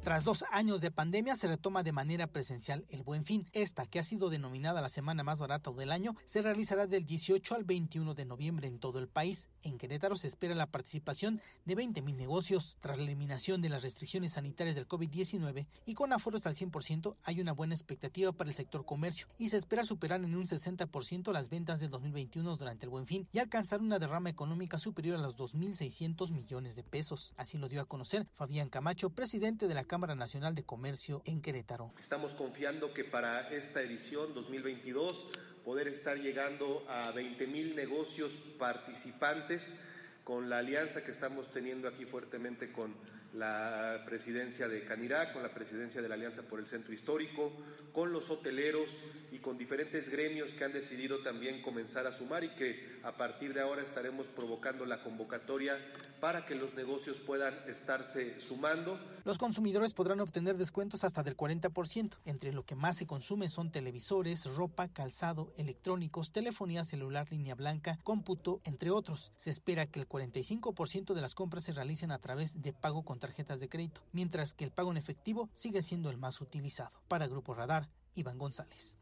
Tras 0.03 0.25
dos 0.25 0.43
años 0.51 0.81
de 0.81 0.91
pandemia 0.91 1.37
se 1.37 1.47
retoma 1.47 1.81
de 1.81 1.93
manera 1.93 2.27
presencial 2.27 2.85
el 2.89 3.03
Buen 3.03 3.23
Fin. 3.23 3.47
Esta, 3.53 3.85
que 3.85 3.99
ha 3.99 4.03
sido 4.03 4.29
denominada 4.29 4.81
la 4.81 4.89
semana 4.89 5.23
más 5.23 5.39
barata 5.39 5.71
del 5.71 5.93
año, 5.93 6.17
se 6.25 6.41
realizará 6.41 6.87
del 6.87 7.05
18 7.05 7.55
al 7.55 7.63
21 7.63 8.13
de 8.13 8.25
noviembre 8.25 8.67
en 8.67 8.79
todo 8.79 8.99
el 8.99 9.07
país. 9.07 9.47
En 9.61 9.77
Querétaro 9.77 10.17
se 10.17 10.27
espera 10.27 10.55
la 10.55 10.71
participación 10.71 11.39
de 11.63 11.77
20.000 11.77 12.17
negocios. 12.17 12.75
Tras 12.81 12.97
la 12.97 13.03
eliminación 13.03 13.61
de 13.61 13.69
las 13.69 13.81
restricciones 13.81 14.33
sanitarias 14.33 14.75
del 14.75 14.89
COVID-19 14.89 15.67
y 15.85 15.93
con 15.93 16.11
aforos 16.11 16.45
al 16.47 16.55
100%, 16.55 17.15
hay 17.23 17.39
una 17.39 17.53
buena 17.53 17.73
expectativa 17.73 18.33
para 18.33 18.49
el 18.49 18.57
sector 18.57 18.83
comercio 18.83 19.27
y 19.37 19.47
se 19.47 19.57
espera 19.57 19.85
superar 19.85 20.21
en 20.21 20.35
un 20.35 20.47
60% 20.47 21.31
las 21.31 21.47
ventas 21.47 21.79
del 21.79 21.91
2021 21.91 22.57
durante 22.57 22.85
el 22.85 22.89
Buen 22.89 23.07
Fin 23.07 23.25
y 23.31 23.39
alcanzar 23.39 23.79
una 23.79 23.99
derrama 23.99 24.29
económica 24.29 24.77
superior 24.77 25.15
a 25.15 25.21
los 25.21 25.37
2.600 25.37 26.33
millones 26.33 26.75
de 26.75 26.83
pesos. 26.83 27.31
Así 27.37 27.57
lo 27.57 27.69
dio 27.69 27.79
a 27.79 27.85
conocer 27.85 28.27
Fabián 28.33 28.67
Camacho, 28.67 29.09
presidente 29.09 29.69
de 29.69 29.75
la 29.75 29.85
Cámara 29.93 30.15
Nacional 30.15 30.55
de 30.55 30.63
Comercio 30.63 31.21
en 31.23 31.39
Querétaro. 31.39 31.93
Estamos 31.99 32.33
confiando 32.33 32.95
que 32.95 33.03
para 33.03 33.47
esta 33.49 33.79
edición 33.79 34.33
2022 34.33 35.27
poder 35.63 35.87
estar 35.87 36.17
llegando 36.17 36.83
a 36.89 37.11
20 37.11 37.45
mil 37.45 37.75
negocios 37.75 38.31
participantes 38.57 39.79
con 40.23 40.49
la 40.49 40.57
alianza 40.57 41.03
que 41.03 41.11
estamos 41.11 41.51
teniendo 41.51 41.87
aquí 41.87 42.05
fuertemente 42.05 42.71
con 42.71 42.95
la 43.33 44.03
presidencia 44.05 44.67
de 44.67 44.85
Canirac, 44.85 45.33
con 45.33 45.43
la 45.43 45.49
presidencia 45.49 46.01
de 46.01 46.09
la 46.09 46.15
Alianza 46.15 46.43
por 46.43 46.59
el 46.59 46.67
Centro 46.67 46.93
Histórico, 46.93 47.51
con 47.91 48.11
los 48.11 48.29
hoteleros 48.29 48.89
y 49.31 49.39
con 49.39 49.57
diferentes 49.57 50.09
gremios 50.09 50.53
que 50.53 50.63
han 50.63 50.73
decidido 50.73 51.19
también 51.23 51.61
comenzar 51.61 52.05
a 52.05 52.11
sumar 52.11 52.43
y 52.43 52.49
que 52.49 52.99
a 53.03 53.13
partir 53.13 53.53
de 53.53 53.61
ahora 53.61 53.81
estaremos 53.81 54.27
provocando 54.27 54.85
la 54.85 55.01
convocatoria 55.01 55.77
para 56.19 56.45
que 56.45 56.55
los 56.55 56.73
negocios 56.75 57.17
puedan 57.17 57.53
estarse 57.67 58.39
sumando. 58.39 58.99
Los 59.25 59.37
consumidores 59.37 59.93
podrán 59.93 60.21
obtener 60.21 60.55
descuentos 60.55 61.03
hasta 61.03 61.23
del 61.23 61.35
40%. 61.35 62.17
Entre 62.25 62.53
lo 62.53 62.65
que 62.65 62.75
más 62.75 62.97
se 62.97 63.07
consume 63.07 63.49
son 63.49 63.71
televisores, 63.71 64.45
ropa, 64.55 64.87
calzado, 64.87 65.51
electrónicos, 65.57 66.31
telefonía 66.31 66.83
celular, 66.83 67.31
línea 67.31 67.55
blanca, 67.55 67.99
cómputo, 68.03 68.61
entre 68.63 68.91
otros. 68.91 69.31
Se 69.35 69.49
espera 69.49 69.87
que 69.87 69.99
el 69.99 70.07
45% 70.07 71.13
de 71.13 71.21
las 71.21 71.35
compras 71.35 71.63
se 71.63 71.73
realicen 71.73 72.11
a 72.11 72.19
través 72.19 72.61
de 72.61 72.71
pago 72.71 73.03
con 73.03 73.19
tarjetas 73.23 73.61
de 73.61 73.69
crédito, 73.69 74.01
mientras 74.11 74.53
que 74.53 74.65
el 74.65 74.71
pago 74.71 74.91
en 74.91 74.97
efectivo 74.97 75.49
sigue 75.53 75.81
siendo 75.81 76.09
el 76.09 76.17
más 76.17 76.41
utilizado. 76.41 76.91
Para 77.07 77.25
Grupo 77.27 77.53
Radar, 77.53 77.87
Iván 78.15 78.37
González. 78.37 78.97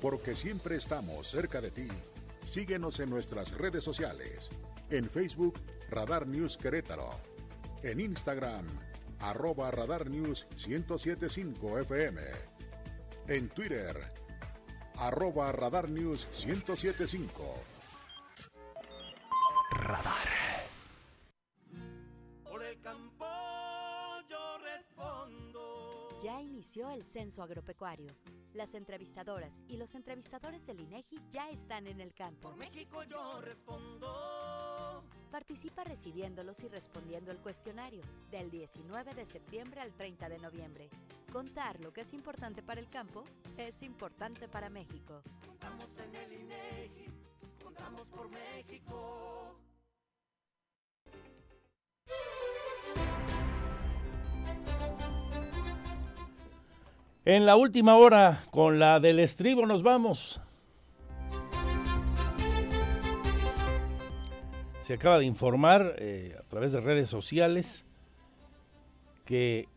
Porque 0.00 0.36
siempre 0.36 0.76
estamos 0.76 1.26
cerca 1.26 1.60
de 1.60 1.72
ti. 1.72 1.88
Síguenos 2.44 3.00
en 3.00 3.10
nuestras 3.10 3.50
redes 3.58 3.82
sociales. 3.82 4.48
En 4.90 5.10
Facebook, 5.10 5.58
Radar 5.90 6.28
News 6.28 6.56
Querétaro. 6.56 7.10
En 7.82 7.98
Instagram, 7.98 8.78
arroba 9.18 9.72
Radar 9.72 10.08
News 10.08 10.46
1075 10.68 11.80
FM. 11.80 12.20
En 13.26 13.48
Twitter, 13.48 13.96
arroba 14.94 15.50
Radar 15.50 15.88
News 15.88 16.28
1075. 16.46 17.42
Radar. 19.72 20.39
Ya 26.22 26.38
inició 26.42 26.90
el 26.90 27.02
censo 27.02 27.42
agropecuario. 27.42 28.08
Las 28.52 28.74
entrevistadoras 28.74 29.62
y 29.68 29.78
los 29.78 29.94
entrevistadores 29.94 30.66
del 30.66 30.80
INEGI 30.80 31.18
ya 31.30 31.48
están 31.48 31.86
en 31.86 31.98
el 31.98 32.12
campo. 32.12 32.50
Por 32.50 32.58
México 32.58 33.02
yo 33.04 33.40
respondo. 33.40 35.02
Participa 35.30 35.82
recibiéndolos 35.82 36.62
y 36.62 36.68
respondiendo 36.68 37.30
el 37.30 37.38
cuestionario 37.38 38.02
del 38.30 38.50
19 38.50 39.14
de 39.14 39.24
septiembre 39.24 39.80
al 39.80 39.94
30 39.94 40.28
de 40.28 40.38
noviembre. 40.38 40.90
Contar 41.32 41.82
lo 41.82 41.90
que 41.90 42.02
es 42.02 42.12
importante 42.12 42.62
para 42.62 42.80
el 42.80 42.90
campo 42.90 43.24
es 43.56 43.80
importante 43.80 44.46
para 44.46 44.68
México. 44.68 45.22
Contamos 45.46 45.88
en 46.00 46.14
el 46.16 46.32
INEGI, 46.34 47.06
contamos 47.62 48.06
por 48.08 48.28
México. 48.28 49.39
En 57.26 57.44
la 57.44 57.54
última 57.54 57.96
hora, 57.96 58.42
con 58.50 58.78
la 58.78 58.98
del 58.98 59.18
estribo, 59.18 59.66
nos 59.66 59.82
vamos. 59.82 60.40
Se 64.78 64.94
acaba 64.94 65.18
de 65.18 65.26
informar 65.26 65.96
eh, 65.98 66.34
a 66.38 66.42
través 66.44 66.72
de 66.72 66.80
redes 66.80 67.10
sociales 67.10 67.84
que 69.26 69.68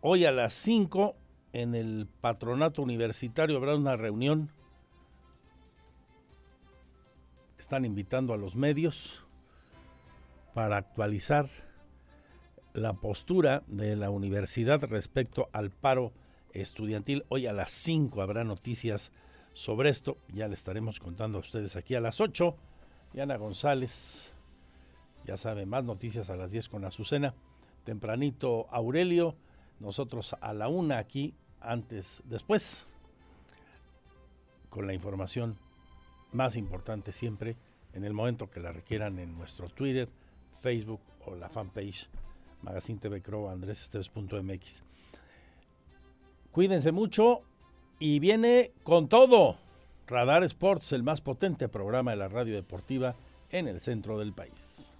hoy 0.00 0.26
a 0.26 0.30
las 0.30 0.54
5 0.54 1.16
en 1.54 1.74
el 1.74 2.06
patronato 2.20 2.82
universitario 2.82 3.56
habrá 3.56 3.74
una 3.74 3.96
reunión. 3.96 4.48
Están 7.58 7.84
invitando 7.84 8.32
a 8.32 8.36
los 8.36 8.54
medios 8.54 9.26
para 10.54 10.76
actualizar 10.76 11.48
la 12.74 12.92
postura 12.92 13.64
de 13.66 13.96
la 13.96 14.10
universidad 14.10 14.84
respecto 14.84 15.48
al 15.52 15.70
paro 15.70 16.12
estudiantil. 16.54 17.24
Hoy 17.28 17.46
a 17.46 17.52
las 17.52 17.70
5 17.72 18.22
habrá 18.22 18.44
noticias 18.44 19.12
sobre 19.52 19.90
esto. 19.90 20.16
Ya 20.32 20.48
le 20.48 20.54
estaremos 20.54 21.00
contando 21.00 21.38
a 21.38 21.40
ustedes 21.42 21.76
aquí 21.76 21.94
a 21.94 22.00
las 22.00 22.20
8. 22.20 22.56
Ana 23.20 23.36
González, 23.36 24.32
ya 25.24 25.36
sabe, 25.36 25.66
más 25.66 25.84
noticias 25.84 26.30
a 26.30 26.36
las 26.36 26.50
10 26.50 26.68
con 26.68 26.84
Azucena. 26.84 27.34
Tempranito 27.84 28.66
Aurelio, 28.70 29.36
nosotros 29.78 30.34
a 30.40 30.52
la 30.54 30.68
1 30.68 30.94
aquí, 30.94 31.34
antes, 31.60 32.22
después, 32.24 32.86
con 34.70 34.86
la 34.86 34.94
información 34.94 35.58
más 36.32 36.56
importante 36.56 37.12
siempre, 37.12 37.56
en 37.92 38.04
el 38.04 38.12
momento 38.12 38.50
que 38.50 38.60
la 38.60 38.72
requieran 38.72 39.18
en 39.18 39.36
nuestro 39.36 39.68
Twitter, 39.68 40.08
Facebook 40.50 41.00
o 41.24 41.36
la 41.36 41.48
fanpage 41.48 42.08
Magazine 42.62 42.98
TV 42.98 43.22
Crow, 43.22 43.48
andresesteves.mx. 43.48 44.82
Cuídense 46.54 46.92
mucho 46.92 47.42
y 47.98 48.20
viene 48.20 48.70
con 48.84 49.08
todo. 49.08 49.56
Radar 50.06 50.44
Sports, 50.44 50.92
el 50.92 51.02
más 51.02 51.20
potente 51.20 51.68
programa 51.68 52.12
de 52.12 52.16
la 52.16 52.28
radio 52.28 52.54
deportiva 52.54 53.16
en 53.50 53.66
el 53.66 53.80
centro 53.80 54.20
del 54.20 54.32
país. 54.32 54.93